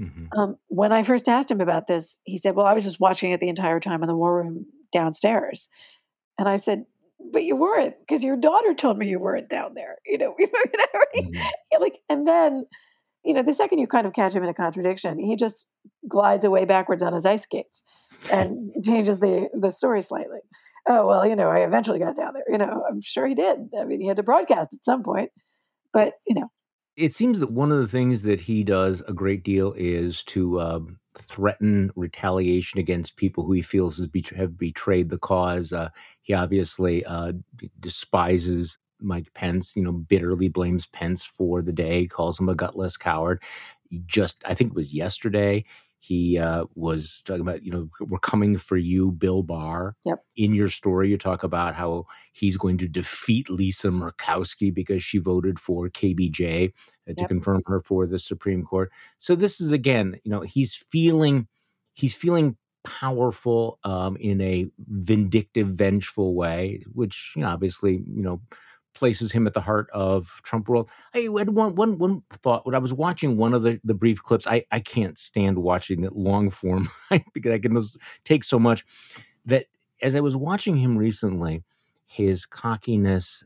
Mm-hmm. 0.00 0.38
Um, 0.38 0.56
when 0.68 0.92
I 0.92 1.02
first 1.02 1.28
asked 1.28 1.50
him 1.50 1.60
about 1.60 1.86
this, 1.86 2.18
he 2.24 2.38
said, 2.38 2.54
"Well, 2.54 2.66
I 2.66 2.74
was 2.74 2.84
just 2.84 3.00
watching 3.00 3.32
it 3.32 3.40
the 3.40 3.48
entire 3.48 3.80
time 3.80 4.02
in 4.02 4.08
the 4.08 4.16
war 4.16 4.36
room 4.36 4.66
downstairs." 4.92 5.68
And 6.38 6.48
I 6.48 6.56
said, 6.56 6.86
"But 7.32 7.42
you 7.42 7.54
weren't, 7.54 7.96
because 8.00 8.24
your 8.24 8.36
daughter 8.36 8.72
told 8.72 8.96
me 8.96 9.08
you 9.08 9.18
weren't 9.18 9.50
down 9.50 9.74
there." 9.74 9.98
You 10.06 10.18
know, 10.18 10.36
mm-hmm. 10.40 11.32
like, 11.82 11.98
and 12.08 12.26
then 12.26 12.64
you 13.24 13.34
know, 13.34 13.42
the 13.42 13.54
second 13.54 13.78
you 13.78 13.86
kind 13.86 14.06
of 14.06 14.12
catch 14.12 14.34
him 14.34 14.42
in 14.42 14.48
a 14.48 14.54
contradiction, 14.54 15.18
he 15.18 15.36
just 15.36 15.68
glides 16.08 16.44
away 16.44 16.64
backwards 16.64 17.02
on 17.02 17.12
his 17.12 17.26
ice 17.26 17.42
skates 17.42 17.82
and 18.30 18.72
changes 18.84 19.20
the 19.20 19.48
the 19.58 19.70
story 19.70 20.02
slightly. 20.02 20.40
Oh 20.88 21.06
well, 21.06 21.26
you 21.26 21.36
know, 21.36 21.48
I 21.48 21.60
eventually 21.60 21.98
got 21.98 22.16
down 22.16 22.34
there. 22.34 22.44
You 22.48 22.58
know, 22.58 22.82
I'm 22.88 23.00
sure 23.00 23.26
he 23.26 23.34
did. 23.34 23.58
I 23.78 23.84
mean, 23.84 24.00
he 24.00 24.06
had 24.06 24.16
to 24.16 24.22
broadcast 24.22 24.74
at 24.74 24.84
some 24.84 25.02
point, 25.02 25.30
but 25.92 26.14
you 26.26 26.34
know, 26.34 26.50
it 26.96 27.12
seems 27.12 27.40
that 27.40 27.52
one 27.52 27.72
of 27.72 27.78
the 27.78 27.88
things 27.88 28.22
that 28.22 28.40
he 28.40 28.64
does 28.64 29.02
a 29.02 29.12
great 29.12 29.44
deal 29.44 29.74
is 29.76 30.22
to 30.24 30.58
uh, 30.58 30.80
threaten 31.16 31.90
retaliation 31.96 32.80
against 32.80 33.16
people 33.16 33.44
who 33.44 33.52
he 33.52 33.62
feels 33.62 34.00
have 34.36 34.58
betrayed 34.58 35.10
the 35.10 35.18
cause. 35.18 35.72
Uh, 35.72 35.88
he 36.22 36.34
obviously 36.34 37.04
uh, 37.04 37.32
despises 37.78 38.78
Mike 39.02 39.32
Pence, 39.34 39.74
you 39.76 39.82
know, 39.82 39.92
bitterly 39.92 40.48
blames 40.48 40.86
Pence 40.86 41.24
for 41.24 41.62
the 41.62 41.72
day, 41.72 42.06
calls 42.06 42.38
him 42.38 42.48
a 42.48 42.54
gutless 42.54 42.96
coward. 42.96 43.42
He 43.88 44.02
just, 44.06 44.42
I 44.46 44.54
think 44.54 44.70
it 44.70 44.76
was 44.76 44.94
yesterday, 44.94 45.64
he 46.02 46.38
uh, 46.38 46.64
was 46.74 47.20
talking 47.26 47.42
about, 47.42 47.62
you 47.62 47.70
know, 47.70 47.90
we're 48.00 48.18
coming 48.18 48.56
for 48.56 48.78
you, 48.78 49.12
Bill 49.12 49.42
Barr. 49.42 49.96
Yep. 50.06 50.24
In 50.34 50.54
your 50.54 50.70
story, 50.70 51.10
you 51.10 51.18
talk 51.18 51.42
about 51.42 51.74
how 51.74 52.06
he's 52.32 52.56
going 52.56 52.78
to 52.78 52.88
defeat 52.88 53.50
Lisa 53.50 53.88
Murkowski 53.88 54.72
because 54.72 55.02
she 55.04 55.18
voted 55.18 55.60
for 55.60 55.90
KBJ 55.90 56.72
uh, 57.06 57.12
to 57.12 57.14
yep. 57.18 57.28
confirm 57.28 57.62
her 57.66 57.82
for 57.82 58.06
the 58.06 58.18
Supreme 58.18 58.64
Court. 58.64 58.90
So 59.18 59.34
this 59.34 59.60
is 59.60 59.72
again, 59.72 60.18
you 60.24 60.30
know, 60.30 60.40
he's 60.40 60.74
feeling, 60.74 61.46
he's 61.92 62.14
feeling 62.14 62.56
powerful 62.82 63.78
um, 63.84 64.16
in 64.16 64.40
a 64.40 64.70
vindictive, 64.78 65.68
vengeful 65.68 66.34
way, 66.34 66.82
which 66.92 67.34
you 67.36 67.42
know, 67.42 67.48
obviously, 67.48 67.92
you 67.92 68.22
know 68.22 68.40
places 68.94 69.32
him 69.32 69.46
at 69.46 69.54
the 69.54 69.60
heart 69.60 69.88
of 69.92 70.40
Trump 70.42 70.68
world. 70.68 70.90
I 71.14 71.20
had 71.38 71.50
one 71.50 71.74
one 71.74 71.98
one 71.98 72.22
thought 72.42 72.66
when 72.66 72.74
I 72.74 72.78
was 72.78 72.92
watching 72.92 73.36
one 73.36 73.54
of 73.54 73.62
the, 73.62 73.80
the 73.84 73.94
brief 73.94 74.22
clips. 74.22 74.46
I, 74.46 74.64
I 74.70 74.80
can't 74.80 75.18
stand 75.18 75.58
watching 75.58 76.04
it 76.04 76.16
long 76.16 76.50
form 76.50 76.88
because 77.32 77.52
I 77.52 77.58
can 77.58 77.80
take 78.24 78.44
so 78.44 78.58
much. 78.58 78.84
That 79.46 79.66
as 80.02 80.16
I 80.16 80.20
was 80.20 80.36
watching 80.36 80.76
him 80.76 80.96
recently, 80.96 81.62
his 82.06 82.46
cockiness, 82.46 83.44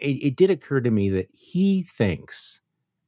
it, 0.00 0.22
it 0.22 0.36
did 0.36 0.50
occur 0.50 0.80
to 0.80 0.90
me 0.90 1.08
that 1.10 1.28
he 1.32 1.82
thinks 1.82 2.60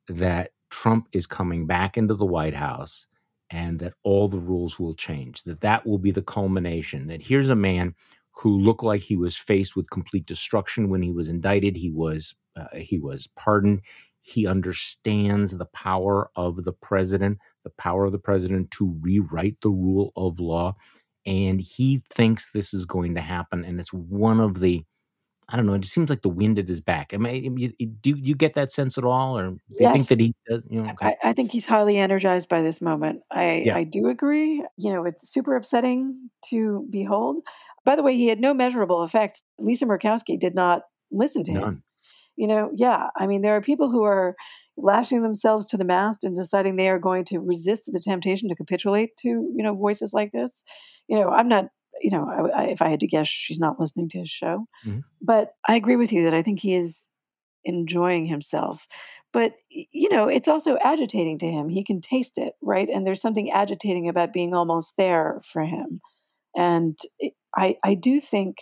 that 0.09 0.53
Trump 0.71 1.09
is 1.13 1.27
coming 1.27 1.67
back 1.67 1.97
into 1.97 2.15
the 2.15 2.27
White 2.27 2.55
House 2.55 3.07
and 3.51 3.81
that 3.81 3.95
all 4.03 4.29
the 4.29 4.39
rules 4.39 4.79
will 4.79 4.95
change. 4.95 5.43
That 5.43 5.61
that 5.61 5.87
will 5.87 5.99
be 5.99 6.11
the 6.11 6.23
culmination. 6.23 7.09
That 7.09 7.23
here's 7.23 7.51
a 7.51 7.57
man 7.57 7.95
who 8.41 8.59
looked 8.59 8.83
like 8.83 9.03
he 9.03 9.17
was 9.17 9.37
faced 9.37 9.77
with 9.77 9.91
complete 9.91 10.25
destruction 10.25 10.89
when 10.89 11.03
he 11.03 11.13
was 11.13 11.29
indicted. 11.29 11.77
He 11.77 11.91
was 11.91 12.35
uh, 12.57 12.75
he 12.75 12.99
was 12.99 13.29
pardoned. 13.37 13.83
He 14.23 14.47
understands 14.47 15.53
the 15.57 15.67
power 15.67 16.31
of 16.37 16.65
the 16.65 16.73
president, 16.73 17.39
the 17.65 17.71
power 17.71 18.07
of 18.07 18.13
the 18.13 18.19
president 18.19 18.71
to 18.73 18.97
rewrite 19.01 19.59
the 19.61 19.69
rule 19.69 20.13
of 20.17 20.41
law, 20.41 20.75
and 21.27 21.61
he 21.61 22.03
thinks 22.15 22.51
this 22.51 22.73
is 22.73 22.87
going 22.87 23.15
to 23.15 23.21
happen. 23.21 23.65
And 23.65 23.79
it's 23.79 23.93
one 23.93 24.41
of 24.41 24.61
the 24.61 24.85
I 25.53 25.57
don't 25.57 25.67
know. 25.67 25.75
It 25.75 25.81
just 25.81 25.95
seems 25.95 26.11
like 26.11 26.23
the 26.23 26.29
wind 26.29 26.59
at 26.59 26.69
his 26.69 26.81
back. 26.81 27.13
I 27.13 27.17
mean, 27.17 27.57
you, 27.57 27.73
do 27.87 28.15
you 28.17 28.35
get 28.35 28.55
that 28.55 28.71
sense 28.71 28.97
at 28.97 29.05
all, 29.05 29.37
or 29.39 29.51
do 29.51 29.59
you 29.79 29.93
think 29.93 30.07
that 30.07 30.21
he 30.21 30.35
does? 30.49 30.63
You 30.71 30.83
know, 30.83 30.91
okay. 30.91 31.17
I, 31.23 31.31
I, 31.31 31.33
think 31.33 31.51
he's 31.51 31.67
highly 31.67 31.99
energized 31.99 32.49
by 32.49 32.63
this 32.63 32.81
moment. 32.81 33.23
I 33.31 33.63
yeah. 33.67 33.77
I 33.77 33.85
do 33.85 34.09
agree. 34.09 34.65
You 34.77 34.93
know, 34.93 35.05
it's 35.05 35.29
super 35.29 35.57
upsetting 35.57 36.31
to 36.51 36.87
behold. 36.91 37.43
By 37.85 37.97
the 37.97 38.03
way, 38.03 38.17
he 38.17 38.29
had 38.29 38.41
no 38.41 38.55
measurable 38.55 39.03
effect. 39.03 39.43
Lisa 39.59 39.87
Murkowski 39.87 40.39
did 40.39 40.55
not 40.55 40.83
listen 41.11 41.43
to 41.45 41.53
None. 41.53 41.63
him. 41.63 41.83
You 42.37 42.47
know, 42.47 42.71
yeah. 42.75 43.09
I 43.19 43.27
mean, 43.27 43.43
there 43.43 43.57
are 43.57 43.61
people 43.61 43.91
who 43.91 44.05
are 44.05 44.37
lashing 44.77 45.23
themselves 45.23 45.67
to 45.67 45.77
the 45.77 45.85
mast 45.85 46.25
and 46.25 46.37
deciding 46.37 46.77
they 46.77 46.89
are 46.89 46.99
going 46.99 47.25
to 47.27 47.39
resist 47.39 47.91
the 47.93 48.01
temptation 48.01 48.49
to 48.49 48.55
capitulate 48.55 49.17
to 49.19 49.29
you 49.29 49.63
know 49.63 49.75
voices 49.75 50.15
like 50.15 50.33
this. 50.33 50.65
You 51.09 51.19
know, 51.19 51.29
I'm 51.29 51.49
not 51.49 51.67
you 52.01 52.11
know, 52.11 52.27
I, 52.29 52.63
I, 52.63 52.65
if 52.67 52.83
I 52.83 52.89
had 52.89 53.01
to 53.01 53.07
guess, 53.07 53.29
she's 53.29 53.59
not 53.59 53.81
listening 53.81 54.09
to 54.11 54.19
his 54.19 54.31
show. 54.31 54.67
Mm-hmm. 54.87 55.01
But 55.21 55.55
I 55.67 55.77
agree 55.77 55.97
with 55.97 56.13
you 56.13 56.25
that 56.25 56.35
I 56.35 56.43
think 56.43 56.61
he 56.61 56.75
is 56.75 57.09
enjoying 57.65 58.25
himself. 58.27 58.87
But, 59.33 59.55
you 59.71 60.09
know, 60.09 60.27
it's 60.27 60.49
also 60.49 60.77
agitating 60.79 61.39
to 61.39 61.51
him. 61.51 61.69
He 61.69 61.85
can 61.85 62.01
taste 62.01 62.37
it, 62.37 62.55
right? 62.61 62.89
And 62.89 63.07
there's 63.07 63.23
something 63.23 63.51
agitating 63.51 64.09
about 64.09 64.33
being 64.33 64.55
almost 64.55 64.95
there 64.97 65.41
for 65.45 65.65
him. 65.65 66.01
And 66.57 66.99
I, 67.57 67.77
I 67.85 67.95
do 67.95 68.19
think 68.19 68.57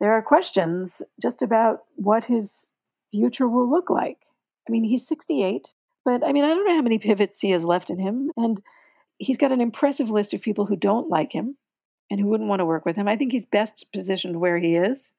there 0.00 0.12
are 0.12 0.22
questions 0.22 1.00
just 1.22 1.42
about 1.42 1.80
what 1.94 2.24
his 2.24 2.70
future 3.12 3.48
will 3.48 3.70
look 3.70 3.88
like. 3.88 4.18
I 4.68 4.72
mean, 4.72 4.82
he's 4.82 5.06
68, 5.06 5.74
but 6.04 6.26
I 6.26 6.32
mean, 6.32 6.44
I 6.44 6.48
don't 6.48 6.66
know 6.66 6.74
how 6.74 6.82
many 6.82 6.98
pivots 6.98 7.40
he 7.40 7.50
has 7.50 7.64
left 7.64 7.90
in 7.90 7.98
him. 7.98 8.32
And 8.36 8.60
he's 9.18 9.36
got 9.36 9.52
an 9.52 9.60
impressive 9.60 10.10
list 10.10 10.34
of 10.34 10.42
people 10.42 10.66
who 10.66 10.76
don't 10.76 11.08
like 11.08 11.30
him 11.30 11.56
and 12.10 12.20
who 12.20 12.28
wouldn't 12.28 12.48
want 12.48 12.60
to 12.60 12.66
work 12.66 12.84
with 12.84 12.96
him. 12.96 13.08
I 13.08 13.16
think 13.16 13.32
he's 13.32 13.46
best 13.46 13.86
positioned 13.92 14.40
where 14.40 14.58
he 14.58 14.76
is. 14.76 15.14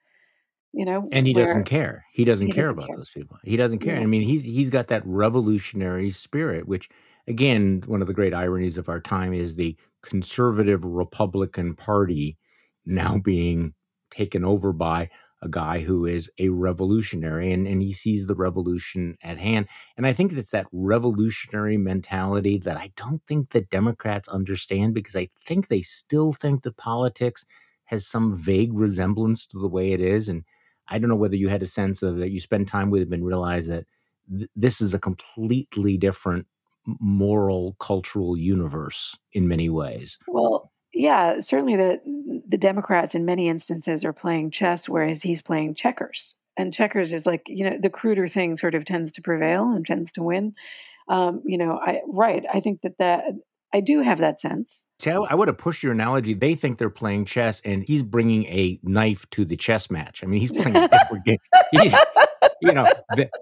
You 0.74 0.84
know, 0.84 1.08
and 1.14 1.26
he 1.26 1.34
doesn't 1.34 1.64
care. 1.64 2.04
He 2.12 2.26
doesn't 2.26 2.48
he 2.48 2.52
care 2.52 2.64
doesn't 2.64 2.78
about 2.78 2.88
care. 2.88 2.98
those 2.98 3.10
people. 3.10 3.38
He 3.46 3.56
doesn't 3.56 3.80
care. 3.80 3.96
Yeah. 3.96 4.02
I 4.02 4.06
mean, 4.06 4.24
he's 4.24 4.44
he's 4.44 4.70
got 4.70 4.88
that 4.88 5.04
revolutionary 5.06 6.12
spirit, 6.12 6.68
which 6.68 6.90
again, 7.28 7.82
one 7.86 8.02
of 8.02 8.08
the 8.08 8.14
great 8.14 8.34
ironies 8.34 8.78
of 8.78 8.90
our 8.90 9.00
time 9.00 9.34
is 9.34 9.56
the 9.56 9.78
conservative 10.04 10.84
Republican 10.84 11.76
Party 11.76 12.38
now 12.86 13.18
being 13.18 13.74
taken 14.12 14.44
over 14.44 14.74
by 14.74 15.10
a 15.46 15.50
guy 15.50 15.80
who 15.80 16.06
is 16.06 16.30
a 16.40 16.50
revolutionary 16.50 17.52
and, 17.52 17.68
and 17.68 17.82
he 17.82 17.94
sees 17.94 18.28
the 18.28 18.36
revolution 18.36 19.18
at 19.24 19.38
hand. 19.38 19.68
And 19.96 20.06
I 20.06 20.12
think 20.12 20.34
it's 20.34 20.50
that 20.50 20.68
revolutionary 20.72 21.78
mentality 21.78 22.58
that 22.58 22.78
I 22.78 22.92
don't 22.98 23.22
think 23.28 23.52
the 23.52 23.62
Democrats 23.62 24.28
understand 24.28 24.94
because 24.94 25.16
I 25.16 25.30
think 25.46 25.68
they 25.68 25.82
still 25.82 26.34
think 26.34 26.64
that 26.64 26.78
politics 26.78 27.46
has 27.86 28.06
some 28.06 28.36
vague 28.36 28.74
resemblance 28.74 29.46
to 29.46 29.60
the 29.60 29.70
way 29.70 29.94
it 29.94 30.02
is. 30.02 30.28
And 30.28 30.44
I 30.88 30.98
don't 30.98 31.10
know 31.10 31.16
whether 31.16 31.36
you 31.36 31.48
had 31.48 31.64
a 31.64 31.68
sense 31.68 32.02
of 32.02 32.18
that 32.18 32.32
you 32.32 32.40
spend 32.40 32.68
time 32.68 32.90
with 32.90 33.04
him 33.04 33.14
and 33.14 33.26
realize 33.26 33.68
that 33.68 33.86
th- 34.36 34.50
this 34.56 34.82
is 34.82 34.94
a 34.94 35.00
completely 35.00 35.98
different 35.98 36.48
moral 37.00 37.76
cultural 37.80 38.36
universe 38.36 39.18
in 39.34 39.48
many 39.48 39.70
ways. 39.70 40.18
Well, 40.28 40.72
yeah, 40.94 41.40
certainly 41.40 41.76
the 41.76 42.35
the 42.48 42.58
Democrats 42.58 43.16
in 43.16 43.26
many 43.26 43.50
instances 43.50 44.06
are 44.06 44.14
playing 44.14 44.52
chess, 44.52 44.88
whereas 44.88 45.24
he's 45.24 45.42
playing 45.42 45.76
checkers. 45.76 46.36
And 46.58 46.74
checkers 46.74 47.12
is 47.12 47.26
like 47.26 47.44
you 47.48 47.70
know 47.70 47.78
the 47.80 47.90
cruder 47.90 48.28
thing 48.28 48.56
sort 48.56 48.76
of 48.76 48.86
tends 48.86 49.12
to 49.14 49.22
prevail 49.22 49.72
and 49.72 49.86
tends 49.86 50.12
to 50.14 50.24
win. 50.24 50.54
Um, 51.10 51.42
you 51.46 51.58
know, 51.58 51.78
I 51.82 52.02
right. 52.08 52.46
I 52.52 52.62
think 52.62 52.82
that 52.82 52.98
that 53.00 53.26
I 53.74 53.82
do 53.82 54.02
have 54.02 54.20
that 54.20 54.40
sense. 54.40 54.86
See, 55.00 55.12
I, 55.12 55.18
I 55.18 55.36
would 55.36 55.50
have 55.50 55.58
pushed 55.58 55.84
your 55.84 55.92
analogy. 55.92 56.34
They 56.34 56.56
think 56.56 56.78
they're 56.78 56.90
playing 56.90 57.26
chess, 57.26 57.62
and 57.66 57.84
he's 57.84 58.04
bringing 58.04 58.46
a 58.46 58.80
knife 58.84 59.30
to 59.32 59.44
the 59.44 59.58
chess 59.58 59.92
match. 59.92 60.24
I 60.24 60.28
mean, 60.28 60.40
he's 60.40 60.52
playing 60.52 60.76
a 60.78 60.88
different 60.88 61.26
game. 61.26 61.38
He, 61.72 61.94
you 62.62 62.72
know, 62.72 62.86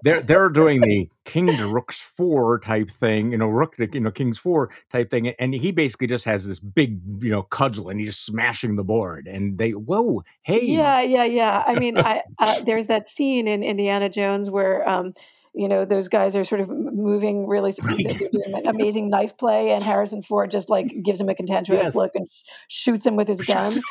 they're 0.02 0.20
they're 0.20 0.48
doing 0.48 0.80
the 0.80 1.08
king 1.24 1.46
to 1.46 1.66
rook's 1.66 1.98
four 1.98 2.58
type 2.58 2.90
thing, 2.90 3.32
you 3.32 3.38
know, 3.38 3.48
rook 3.48 3.76
to 3.76 3.88
you 3.92 4.00
know 4.00 4.10
king's 4.10 4.38
four 4.38 4.70
type 4.90 5.10
thing, 5.10 5.28
and 5.28 5.54
he 5.54 5.72
basically 5.72 6.06
just 6.06 6.24
has 6.24 6.46
this 6.46 6.58
big 6.58 7.00
you 7.20 7.30
know 7.30 7.42
cudgel, 7.42 7.88
and 7.88 8.00
he's 8.00 8.10
just 8.10 8.26
smashing 8.26 8.76
the 8.76 8.84
board. 8.84 9.26
And 9.26 9.58
they, 9.58 9.70
whoa, 9.70 10.22
hey, 10.42 10.64
Yeah, 10.64 11.00
yeah, 11.00 11.24
yeah. 11.24 11.64
I 11.66 11.78
mean, 11.78 11.98
I 11.98 12.22
uh, 12.38 12.60
there's 12.62 12.86
that 12.86 13.08
scene 13.08 13.48
in 13.48 13.62
Indiana 13.62 14.08
Jones 14.08 14.50
where 14.50 14.88
um, 14.88 15.14
you 15.54 15.68
know 15.68 15.84
those 15.84 16.08
guys 16.08 16.36
are 16.36 16.44
sort 16.44 16.60
of 16.60 16.68
moving 16.68 17.46
really 17.46 17.72
right, 17.82 18.12
doing 18.32 18.66
amazing 18.66 19.08
knife 19.08 19.38
play, 19.38 19.70
and 19.70 19.82
Harrison 19.82 20.22
Ford 20.22 20.50
just 20.50 20.68
like 20.68 20.88
gives 21.02 21.20
him 21.20 21.28
a 21.28 21.34
contemptuous 21.34 21.82
yes, 21.82 21.94
look 21.94 22.12
and 22.14 22.28
sh- 22.30 22.42
shoots 22.68 23.06
him 23.06 23.16
with 23.16 23.28
his 23.28 23.40
gun. 23.40 23.72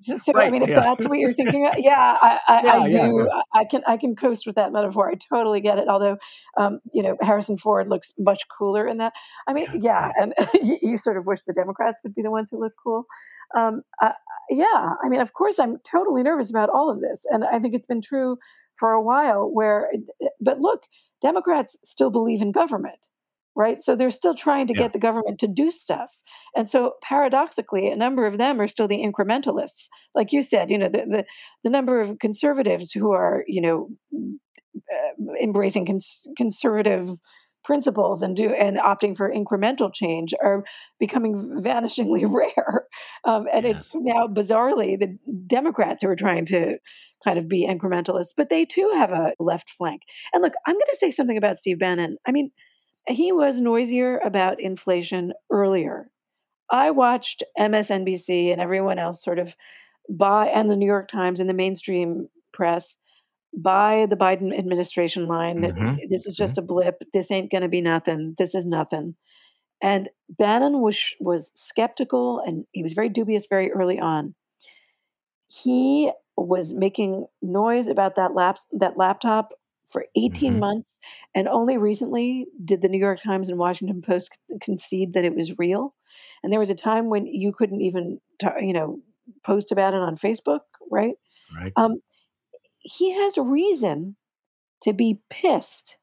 So, 0.00 0.18
so, 0.18 0.32
I 0.38 0.50
mean, 0.50 0.62
if 0.62 0.68
yeah, 0.68 0.80
that's 0.80 1.08
what 1.08 1.18
you're 1.18 1.32
thinking, 1.32 1.66
of, 1.66 1.74
yeah, 1.78 2.18
I, 2.20 2.38
I, 2.46 2.54
I 2.54 2.62
yeah, 2.62 2.76
yeah, 2.84 3.06
do. 3.06 3.26
yeah. 3.26 3.40
I 3.54 3.60
I 3.60 3.64
can 3.64 3.82
I 3.86 3.96
can 3.98 4.16
coast 4.16 4.46
with 4.46 4.56
that 4.56 4.72
metaphor. 4.72 5.10
I 5.10 5.14
totally 5.14 5.60
get 5.60 5.78
it. 5.78 5.86
Although, 5.86 6.16
um, 6.56 6.80
you 6.92 7.02
know, 7.02 7.16
Harrison 7.20 7.58
Ford 7.58 7.88
looks 7.88 8.14
much 8.18 8.44
cooler 8.48 8.86
in 8.86 8.98
that. 8.98 9.12
I 9.46 9.52
mean, 9.52 9.68
yeah, 9.74 10.12
and 10.16 10.32
you, 10.54 10.76
you 10.82 10.96
sort 10.96 11.18
of 11.18 11.26
wish 11.26 11.42
the 11.42 11.52
Democrats 11.52 12.00
would 12.02 12.14
be 12.14 12.22
the 12.22 12.30
ones 12.30 12.50
who 12.50 12.58
look 12.58 12.72
cool. 12.82 13.04
Um, 13.56 13.82
I, 14.00 14.14
yeah, 14.48 14.94
I 15.02 15.08
mean, 15.08 15.20
of 15.20 15.34
course, 15.34 15.58
I'm 15.58 15.78
totally 15.78 16.22
nervous 16.22 16.50
about 16.50 16.70
all 16.70 16.90
of 16.90 17.00
this, 17.00 17.26
and 17.30 17.44
I 17.44 17.58
think 17.58 17.74
it's 17.74 17.86
been 17.86 18.00
true 18.00 18.38
for 18.74 18.92
a 18.92 19.02
while. 19.02 19.50
Where, 19.52 19.90
but 20.40 20.60
look, 20.60 20.84
Democrats 21.20 21.78
still 21.82 22.10
believe 22.10 22.40
in 22.40 22.52
government, 22.52 23.06
right? 23.56 23.80
So 23.80 23.94
they're 23.94 24.10
still 24.10 24.34
trying 24.34 24.66
to 24.68 24.74
yeah, 24.74 24.84
get 24.84 24.92
the 24.92 24.98
government 24.98 25.38
to 25.40 25.48
do 25.48 25.70
stuff, 25.70 26.10
and 26.56 26.68
so 26.68 26.94
paradoxically, 27.02 27.88
a 27.88 27.96
number 27.96 28.26
of 28.26 28.38
them 28.38 28.60
are 28.60 28.68
still 28.68 28.88
the 28.88 29.02
incrementalists, 29.02 29.88
like 30.14 30.32
you 30.32 30.42
said. 30.42 30.70
You 30.70 30.78
know, 30.78 30.88
the 30.88 31.06
the, 31.06 31.24
the 31.64 31.70
number 31.70 32.00
of 32.00 32.18
conservatives 32.18 32.92
who 32.92 33.12
are, 33.12 33.44
you 33.46 33.60
know, 33.60 33.88
uh, 34.92 35.32
embracing 35.40 35.86
cons- 35.86 36.26
conservative 36.36 37.08
principles 37.62 38.22
and 38.22 38.36
do 38.36 38.52
and 38.52 38.78
opting 38.78 39.16
for 39.16 39.30
incremental 39.30 39.92
change 39.92 40.34
are 40.42 40.64
becoming 40.98 41.34
vanishingly 41.62 42.24
rare. 42.32 42.86
Um, 43.24 43.46
and 43.52 43.66
it's 43.66 43.94
now 43.94 44.26
bizarrely 44.26 44.98
the 44.98 45.18
democrats 45.46 46.02
who 46.02 46.08
are 46.08 46.16
trying 46.16 46.44
to 46.46 46.78
kind 47.22 47.38
of 47.38 47.48
be 47.48 47.66
incrementalists 47.68 48.32
but 48.34 48.48
they 48.48 48.64
too 48.64 48.90
have 48.94 49.12
a 49.12 49.34
left 49.38 49.68
flank. 49.68 50.02
And 50.32 50.42
look 50.42 50.54
i'm 50.66 50.74
going 50.74 50.84
to 50.88 50.96
say 50.96 51.10
something 51.10 51.36
about 51.36 51.56
steve 51.56 51.78
bannon. 51.78 52.16
I 52.26 52.32
mean 52.32 52.50
he 53.08 53.32
was 53.32 53.60
noisier 53.60 54.18
about 54.18 54.60
inflation 54.60 55.32
earlier. 55.50 56.10
I 56.70 56.92
watched 56.92 57.42
msnbc 57.58 58.52
and 58.52 58.60
everyone 58.60 58.98
else 58.98 59.22
sort 59.22 59.38
of 59.38 59.54
buy 60.08 60.46
and 60.46 60.70
the 60.70 60.76
new 60.76 60.86
york 60.86 61.08
times 61.08 61.40
and 61.40 61.48
the 61.48 61.54
mainstream 61.54 62.28
press 62.52 62.96
by 63.52 64.06
the 64.06 64.16
Biden 64.16 64.56
administration 64.56 65.26
line 65.26 65.60
that 65.62 65.74
hmm 65.74 65.94
this 66.08 66.26
is 66.26 66.36
just 66.36 66.58
a 66.58 66.62
blip. 66.62 67.02
This 67.12 67.30
ain't 67.30 67.50
going 67.50 67.62
to 67.62 67.68
be 67.68 67.80
nothing. 67.82 68.34
This 68.38 68.54
is 68.54 68.66
nothing. 68.66 69.16
And 69.82 70.10
Bannon 70.28 70.80
was 70.80 71.14
was 71.20 71.52
skeptical 71.54 72.40
and 72.40 72.64
he 72.72 72.82
was 72.82 72.92
very 72.92 73.08
dubious 73.08 73.46
very 73.46 73.72
early 73.72 73.98
on. 73.98 74.34
He 75.48 76.10
was 76.36 76.72
making 76.74 77.26
noise 77.42 77.88
about 77.88 78.14
that 78.14 78.34
laps 78.34 78.66
that 78.72 78.96
laptop 78.96 79.52
for 79.84 80.06
18 80.16 80.52
hmm 80.54 80.60
months 80.60 80.98
and 81.34 81.48
only 81.48 81.76
recently 81.76 82.46
did 82.64 82.80
the 82.80 82.88
New 82.88 82.98
York 82.98 83.20
Times 83.22 83.48
and 83.48 83.58
Washington 83.58 84.02
Post 84.02 84.38
concede 84.62 85.12
that 85.14 85.24
it 85.24 85.34
was 85.34 85.58
real. 85.58 85.94
And 86.42 86.52
there 86.52 86.60
was 86.60 86.70
a 86.70 86.74
time 86.74 87.10
when 87.10 87.26
you 87.26 87.52
couldn't 87.52 87.80
even 87.80 88.20
you 88.60 88.72
know 88.72 89.00
post 89.44 89.72
about 89.72 89.94
it 89.94 90.00
on 90.00 90.16
Facebook, 90.16 90.60
right? 90.90 91.14
right, 91.54 91.72
Um, 91.76 92.00
he 92.80 93.12
has 93.12 93.38
reason 93.38 94.16
to 94.82 94.92
be 94.92 95.20
pissed 95.30 95.98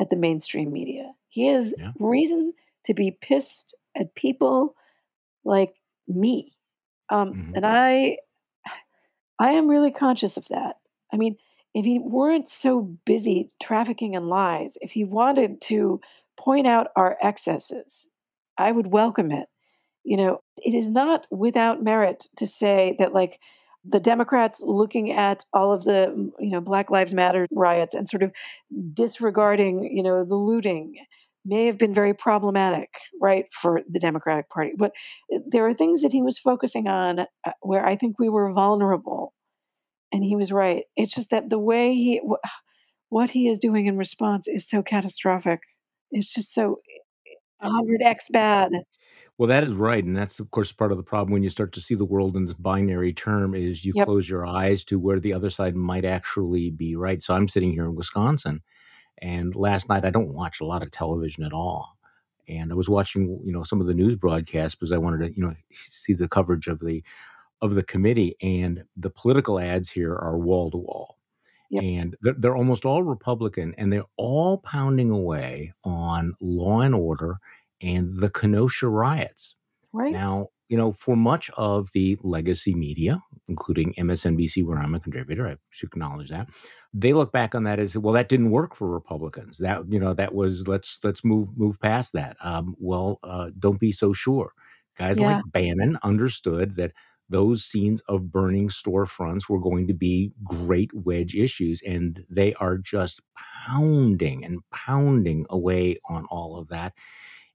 at 0.00 0.10
the 0.10 0.16
mainstream 0.16 0.72
media. 0.72 1.12
He 1.28 1.48
has 1.48 1.74
yeah, 1.76 1.92
reason 1.98 2.54
to 2.84 2.94
be 2.94 3.10
pissed 3.10 3.76
at 3.96 4.14
people 4.14 4.74
like 5.44 5.74
me. 6.08 6.52
Um, 7.10 7.32
hmm 7.32 7.52
and 7.54 7.66
I 7.66 8.18
I 9.38 9.52
am 9.52 9.68
really 9.68 9.90
conscious 9.90 10.36
of 10.36 10.46
that. 10.48 10.76
I 11.12 11.16
mean, 11.16 11.36
if 11.74 11.84
he 11.84 11.98
weren't 11.98 12.48
so 12.48 12.82
busy 13.04 13.50
trafficking 13.60 14.14
in 14.14 14.28
lies, 14.28 14.78
if 14.80 14.92
he 14.92 15.04
wanted 15.04 15.60
to 15.62 16.00
point 16.36 16.66
out 16.66 16.88
our 16.96 17.16
excesses, 17.20 18.08
I 18.56 18.70
would 18.70 18.92
welcome 18.92 19.32
it. 19.32 19.48
You 20.04 20.16
know, 20.18 20.42
it 20.58 20.74
is 20.74 20.90
not 20.90 21.26
without 21.30 21.82
merit 21.82 22.28
to 22.36 22.46
say 22.46 22.94
that, 22.98 23.12
like, 23.12 23.40
the 23.84 24.00
Democrats 24.00 24.62
looking 24.64 25.12
at 25.12 25.44
all 25.52 25.72
of 25.72 25.84
the, 25.84 26.32
you 26.38 26.50
know, 26.50 26.60
Black 26.60 26.90
Lives 26.90 27.14
Matter 27.14 27.46
riots 27.52 27.94
and 27.94 28.06
sort 28.08 28.22
of 28.22 28.32
disregarding, 28.92 29.84
you 29.92 30.02
know, 30.02 30.24
the 30.24 30.36
looting 30.36 30.94
may 31.44 31.66
have 31.66 31.78
been 31.78 31.92
very 31.92 32.14
problematic, 32.14 32.88
right, 33.20 33.44
for 33.52 33.82
the 33.88 33.98
Democratic 33.98 34.48
Party. 34.48 34.72
But 34.76 34.92
eh, 35.32 35.40
there 35.46 35.66
are 35.66 35.74
things 35.74 36.02
that 36.02 36.12
he 36.12 36.22
was 36.22 36.38
focusing 36.38 36.88
on 36.88 37.20
uh, 37.20 37.52
where 37.60 37.84
I 37.84 37.96
think 37.96 38.18
we 38.18 38.30
were 38.30 38.52
vulnerable 38.52 39.34
and 40.12 40.24
he 40.24 40.36
was 40.36 40.52
right. 40.52 40.84
It's 40.96 41.14
just 41.14 41.30
that 41.30 41.50
the 41.50 41.58
way 41.58 41.94
he, 41.94 42.22
what 43.10 43.30
he 43.30 43.48
is 43.48 43.58
doing 43.58 43.86
in 43.86 43.98
response 43.98 44.48
is 44.48 44.68
so 44.68 44.82
catastrophic. 44.82 45.60
It's 46.10 46.32
just 46.32 46.54
so 46.54 46.78
100x 47.62 48.30
bad. 48.32 48.72
Well, 49.36 49.48
that 49.48 49.64
is 49.64 49.72
right, 49.74 50.04
and 50.04 50.16
that's 50.16 50.38
of 50.38 50.50
course 50.52 50.70
part 50.70 50.92
of 50.92 50.96
the 50.96 51.02
problem 51.02 51.32
when 51.32 51.42
you 51.42 51.50
start 51.50 51.72
to 51.72 51.80
see 51.80 51.96
the 51.96 52.04
world 52.04 52.36
in 52.36 52.44
this 52.44 52.54
binary 52.54 53.12
term 53.12 53.52
is 53.54 53.84
you 53.84 53.92
Yep. 53.92 54.08
close 54.08 54.28
your 54.28 54.46
eyes 54.46 54.84
to 54.84 54.98
where 54.98 55.18
the 55.18 55.32
other 55.32 55.50
side 55.50 55.74
might 55.74 56.04
actually 56.04 56.70
be 56.70 56.94
right. 56.94 57.20
So 57.20 57.34
I'm 57.34 57.48
sitting 57.48 57.72
here 57.72 57.84
in 57.84 57.96
Wisconsin, 57.96 58.62
and 59.22 59.54
last 59.56 59.88
night 59.88 60.04
I 60.04 60.10
don't 60.10 60.34
watch 60.34 60.60
a 60.60 60.66
lot 60.66 60.82
of 60.82 60.90
television 60.92 61.44
at 61.44 61.52
all, 61.54 61.96
and 62.48 62.72
I 62.72 62.76
was 62.76 62.88
watching 62.90 63.40
you 63.44 63.52
know 63.52 63.64
some 63.64 63.80
of 63.80 63.88
the 63.88 63.94
news 63.94 64.16
broadcasts 64.16 64.76
because 64.76 64.92
I 64.92 64.98
wanted 64.98 65.26
to 65.28 65.36
you 65.36 65.46
know 65.46 65.54
see 65.72 66.14
the 66.14 66.28
coverage 66.28 66.68
of 66.68 66.80
the 66.80 67.04
of 67.62 67.74
the 67.76 67.84
committee, 67.84 68.36
and 68.42 68.84
the 68.96 69.10
political 69.10 69.60
ads 69.60 69.90
here 69.90 70.14
are 70.14 70.38
wall 70.38 70.70
to 70.72 70.78
wall 70.78 71.18
Yep. 71.68 71.84
and 71.84 72.16
they're, 72.22 72.34
they're 72.38 72.56
almost 72.56 72.84
all 72.84 73.02
Republican, 73.02 73.74
and 73.78 73.92
they're 73.92 74.04
all 74.16 74.58
pounding 74.58 75.10
away 75.10 75.72
on 75.84 76.34
law 76.40 76.80
and 76.80 76.94
order 76.94 77.38
and 77.84 78.20
the 78.20 78.30
Kenosha 78.30 78.88
riots. 78.88 79.56
Right? 79.92 80.20
Now, 80.20 80.48
you 80.68 80.76
know, 80.76 80.92
for 80.92 81.16
much 81.16 81.50
of 81.56 81.90
the 81.92 82.18
legacy 82.22 82.74
media, 82.74 83.20
including 83.48 83.94
MSNBC, 83.98 84.64
where 84.64 84.78
I'm 84.78 84.94
a 84.94 85.00
contributor, 85.00 85.48
I 85.48 85.56
should 85.70 85.88
acknowledge 85.88 86.30
that, 86.30 86.48
they 86.92 87.12
look 87.12 87.32
back 87.32 87.54
on 87.54 87.64
that 87.64 87.78
as 87.78 87.96
well. 87.98 88.14
That 88.14 88.28
didn't 88.28 88.50
work 88.50 88.74
for 88.74 88.88
Republicans. 88.88 89.58
That 89.58 89.82
you 89.90 89.98
know, 89.98 90.14
that 90.14 90.34
was 90.34 90.68
let's 90.68 91.00
let's 91.04 91.24
move 91.24 91.48
move 91.56 91.80
past 91.80 92.12
that. 92.14 92.36
Um, 92.40 92.74
well, 92.78 93.18
uh, 93.22 93.50
don't 93.58 93.80
be 93.80 93.92
so 93.92 94.12
sure. 94.12 94.52
Guys 94.96 95.20
Yeah. 95.20 95.20
like 95.20 95.42
Bannon 95.44 95.98
understood 96.02 96.76
that 96.76 96.92
those 97.30 97.64
scenes 97.64 98.00
of 98.02 98.30
burning 98.30 98.68
storefronts 98.68 99.48
were 99.48 99.58
going 99.60 99.88
to 99.88 99.94
be 99.94 100.32
great 100.44 100.92
wedge 100.94 101.34
issues. 101.34 101.82
And 101.86 102.24
they 102.30 102.54
are 102.54 102.76
just 102.78 103.22
pounding 103.66 104.44
and 104.44 104.60
pounding 104.72 105.46
away 105.50 105.98
on 106.08 106.26
all 106.26 106.56
of 106.58 106.68
that. 106.68 106.92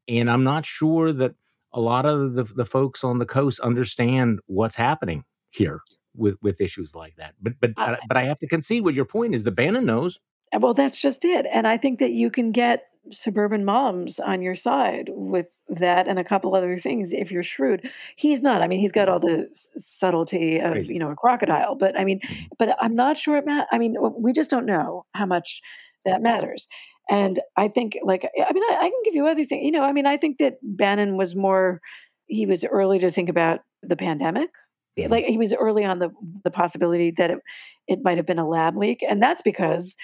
And 0.10 0.30
I'm 0.30 0.44
not 0.44 0.66
sure 0.66 1.14
that 1.14 1.36
a 1.72 1.80
lot 1.80 2.06
of 2.06 2.34
the, 2.34 2.44
the 2.44 2.66
folks 2.66 3.04
on 3.04 3.20
the 3.20 3.26
coast 3.26 3.60
understand 3.60 4.40
what's 4.48 4.76
happening 4.76 5.24
here 5.52 5.82
with, 6.16 6.38
with 6.42 6.60
issues 6.60 6.96
like 6.96 7.16
that. 7.18 7.36
But 7.42 7.54
but 7.60 7.72
uh, 7.78 7.98
but 8.08 8.18
I 8.18 8.24
have 8.24 8.40
to 8.40 8.48
concede 8.48 8.84
what 8.84 8.96
your 8.96 9.06
point 9.06 9.36
is. 9.36 9.44
The 9.44 9.52
Bannon 9.52 9.86
knows. 9.86 10.20
Well, 10.58 10.74
that's 10.74 11.00
just 11.00 11.24
it. 11.26 11.46
And 11.52 11.68
I 11.68 11.78
think 11.78 12.00
that 12.00 12.12
you 12.12 12.32
can 12.32 12.52
get 12.52 12.90
suburban 13.12 13.66
moms 13.66 14.20
on 14.20 14.42
your 14.42 14.56
side 14.56 15.10
with 15.14 15.64
that 15.68 16.08
and 16.08 16.20
a 16.20 16.24
couple 16.24 16.54
other 16.54 16.78
things 16.78 17.12
if 17.12 17.32
you're 17.32 17.42
shrewd 17.42 17.90
he's 18.16 18.42
not 18.42 18.62
i 18.62 18.68
mean 18.68 18.78
he's 18.78 18.92
got 18.92 19.10
all 19.10 19.20
the 19.20 19.48
subtlety 19.54 20.60
of 20.60 20.86
you 20.86 21.00
know 21.00 21.10
a 21.10 21.16
crocodile 21.16 21.76
but 21.76 21.98
i 22.00 22.04
mean 22.04 22.20
mm-hmm. 22.20 22.44
but 22.60 22.76
i'm 22.80 22.94
not 22.94 23.18
sure 23.18 23.38
it 23.38 23.46
ma- 23.48 23.66
i 23.72 23.78
mean 23.78 23.96
we 24.18 24.32
just 24.32 24.50
don't 24.50 24.66
know 24.66 25.06
how 25.16 25.26
much 25.26 25.62
that 26.06 26.22
matters. 26.22 26.68
And 27.10 27.40
i 27.58 27.68
think 27.68 27.98
like 28.04 28.24
i 28.24 28.54
mean 28.54 28.64
I, 28.70 28.78
I 28.78 28.90
can 28.90 29.02
give 29.04 29.16
you 29.16 29.26
other 29.26 29.44
things 29.44 29.66
you 29.66 29.72
know 29.72 29.82
i 29.82 29.92
mean 29.92 30.06
i 30.06 30.16
think 30.16 30.38
that 30.38 30.60
bannon 30.62 31.18
was 31.18 31.36
more 31.36 31.82
he 32.30 32.46
was 32.46 32.64
early 32.64 33.00
to 33.00 33.10
think 33.10 33.28
about 33.28 33.62
the 33.82 33.98
pandemic. 33.98 34.50
Like 34.98 35.26
he 35.26 35.38
was 35.38 35.54
early 35.54 35.86
on 35.86 36.00
the 36.00 36.12
the 36.44 36.52
possibility 36.52 37.12
that 37.12 37.32
it, 37.32 37.40
it 37.88 38.00
might 38.04 38.18
have 38.18 38.26
been 38.26 38.40
a 38.40 38.48
lab 38.48 38.76
leak 38.76 39.02
and 39.02 39.24
that's 39.24 39.42
because 39.42 39.96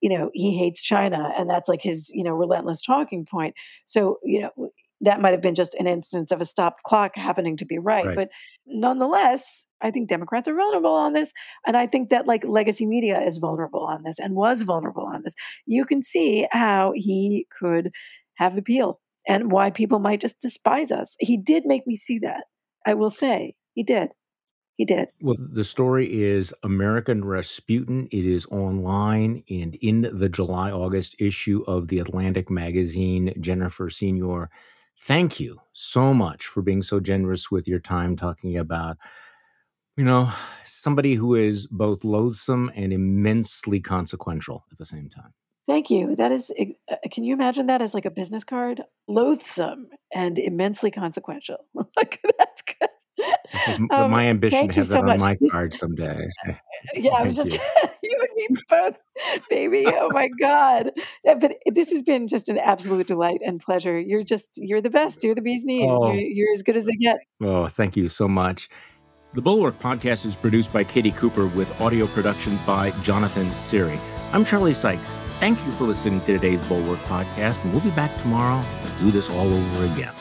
you 0.00 0.10
know 0.10 0.30
he 0.34 0.58
hates 0.58 0.82
china 0.82 1.32
and 1.38 1.48
that's 1.48 1.68
like 1.68 1.82
his 1.82 2.10
you 2.12 2.24
know 2.24 2.34
relentless 2.34 2.80
talking 2.80 3.24
point. 3.24 3.54
So 3.84 4.18
you 4.24 4.40
know 4.42 4.70
that 5.02 5.20
might 5.20 5.30
have 5.30 5.40
been 5.40 5.54
just 5.54 5.74
an 5.74 5.86
instance 5.86 6.30
of 6.30 6.40
a 6.40 6.44
stopped 6.44 6.82
clock 6.82 7.16
happening 7.16 7.56
to 7.56 7.64
be 7.64 7.78
right. 7.78 8.06
right. 8.06 8.16
But 8.16 8.30
nonetheless, 8.66 9.66
I 9.80 9.90
think 9.90 10.08
Democrats 10.08 10.46
are 10.48 10.54
vulnerable 10.54 10.94
on 10.94 11.12
this. 11.12 11.32
And 11.66 11.76
I 11.76 11.86
think 11.86 12.10
that 12.10 12.26
like 12.26 12.44
legacy 12.44 12.86
media 12.86 13.20
is 13.20 13.38
vulnerable 13.38 13.84
on 13.84 14.02
this 14.02 14.18
and 14.18 14.34
was 14.34 14.62
vulnerable 14.62 15.06
on 15.06 15.22
this. 15.22 15.34
You 15.66 15.84
can 15.84 16.02
see 16.02 16.46
how 16.52 16.92
he 16.94 17.46
could 17.58 17.90
have 18.34 18.58
appeal 18.58 19.00
and 19.26 19.50
why 19.50 19.70
people 19.70 19.98
might 19.98 20.20
just 20.20 20.40
despise 20.40 20.92
us. 20.92 21.16
He 21.18 21.36
did 21.36 21.64
make 21.64 21.86
me 21.86 21.96
see 21.96 22.18
that. 22.20 22.44
I 22.86 22.94
will 22.94 23.10
say 23.10 23.54
he 23.74 23.82
did. 23.82 24.12
He 24.74 24.86
did. 24.86 25.08
Well, 25.20 25.36
the 25.38 25.64
story 25.64 26.10
is 26.10 26.54
American 26.62 27.22
Rasputin. 27.22 28.08
It 28.10 28.24
is 28.24 28.46
online 28.46 29.44
and 29.50 29.74
in 29.82 30.08
the 30.10 30.30
July 30.30 30.70
August 30.70 31.16
issue 31.20 31.62
of 31.66 31.88
the 31.88 31.98
Atlantic 31.98 32.48
magazine. 32.48 33.34
Jennifer 33.40 33.90
Senior, 33.90 34.48
thank 35.00 35.40
you 35.40 35.60
so 35.72 36.12
much 36.14 36.46
for 36.46 36.62
being 36.62 36.82
so 36.82 37.00
generous 37.00 37.50
with 37.50 37.66
your 37.66 37.80
time 37.80 38.16
talking 38.16 38.56
about, 38.56 38.96
you 39.96 40.04
know, 40.04 40.32
somebody 40.64 41.14
who 41.14 41.34
is 41.34 41.66
both 41.66 42.04
loathsome 42.04 42.70
and 42.74 42.92
immensely 42.92 43.80
consequential 43.80 44.64
at 44.70 44.78
the 44.78 44.84
same 44.84 45.08
time. 45.08 45.32
Thank 45.66 45.90
you. 45.90 46.16
That 46.16 46.32
is, 46.32 46.52
uh, 46.90 46.96
can 47.12 47.24
you 47.24 47.34
imagine 47.34 47.66
that 47.66 47.82
as 47.82 47.94
like 47.94 48.06
a 48.06 48.10
business 48.10 48.44
card? 48.44 48.82
Loathsome 49.08 49.88
and 50.12 50.38
immensely 50.38 50.90
consequential. 50.90 51.58
like 51.96 52.20
That's 52.38 52.62
good. 53.66 53.90
Um, 53.90 54.10
my 54.10 54.26
ambition 54.26 54.68
to 54.68 54.74
have 54.74 54.74
that 54.74 54.86
so 54.86 54.98
on 54.98 55.06
much. 55.06 55.20
my 55.20 55.36
card 55.50 55.74
someday. 55.74 56.28
yeah, 56.94 57.12
I 57.16 57.24
was 57.24 57.36
just 57.36 57.52
you. 57.52 57.58
you 58.02 58.18
and 58.20 58.56
me 58.56 58.62
both, 58.68 58.98
baby. 59.48 59.86
Oh 59.86 60.10
my 60.12 60.28
god! 60.28 60.90
But 61.24 61.56
this 61.66 61.90
has 61.90 62.02
been 62.02 62.28
just 62.28 62.48
an 62.48 62.58
absolute 62.58 63.06
delight 63.06 63.40
and 63.44 63.60
pleasure. 63.60 63.98
You're 63.98 64.24
just 64.24 64.56
you're 64.56 64.80
the 64.80 64.90
best. 64.90 65.22
You're 65.24 65.34
the 65.34 65.42
bee's 65.42 65.64
knees. 65.64 65.86
Oh. 65.88 66.12
You're, 66.12 66.22
you're 66.22 66.52
as 66.52 66.62
good 66.62 66.76
as 66.76 66.86
they 66.86 66.96
get. 66.96 67.18
Oh, 67.42 67.66
thank 67.66 67.96
you 67.96 68.08
so 68.08 68.28
much. 68.28 68.68
The 69.32 69.42
Bulwark 69.42 69.78
podcast 69.78 70.26
is 70.26 70.34
produced 70.34 70.72
by 70.72 70.82
Katie 70.82 71.12
Cooper 71.12 71.46
with 71.46 71.80
audio 71.80 72.08
production 72.08 72.58
by 72.66 72.90
Jonathan 73.00 73.48
Siri. 73.52 73.98
I'm 74.32 74.44
Charlie 74.44 74.74
Sykes. 74.74 75.18
Thank 75.38 75.64
you 75.64 75.72
for 75.72 75.84
listening 75.84 76.20
to 76.22 76.32
today's 76.32 76.64
Bulwark 76.66 76.98
podcast, 77.00 77.62
and 77.62 77.72
we'll 77.72 77.80
be 77.80 77.90
back 77.90 78.16
tomorrow 78.18 78.64
to 78.84 79.04
do 79.04 79.10
this 79.12 79.30
all 79.30 79.52
over 79.52 79.84
again. 79.84 80.14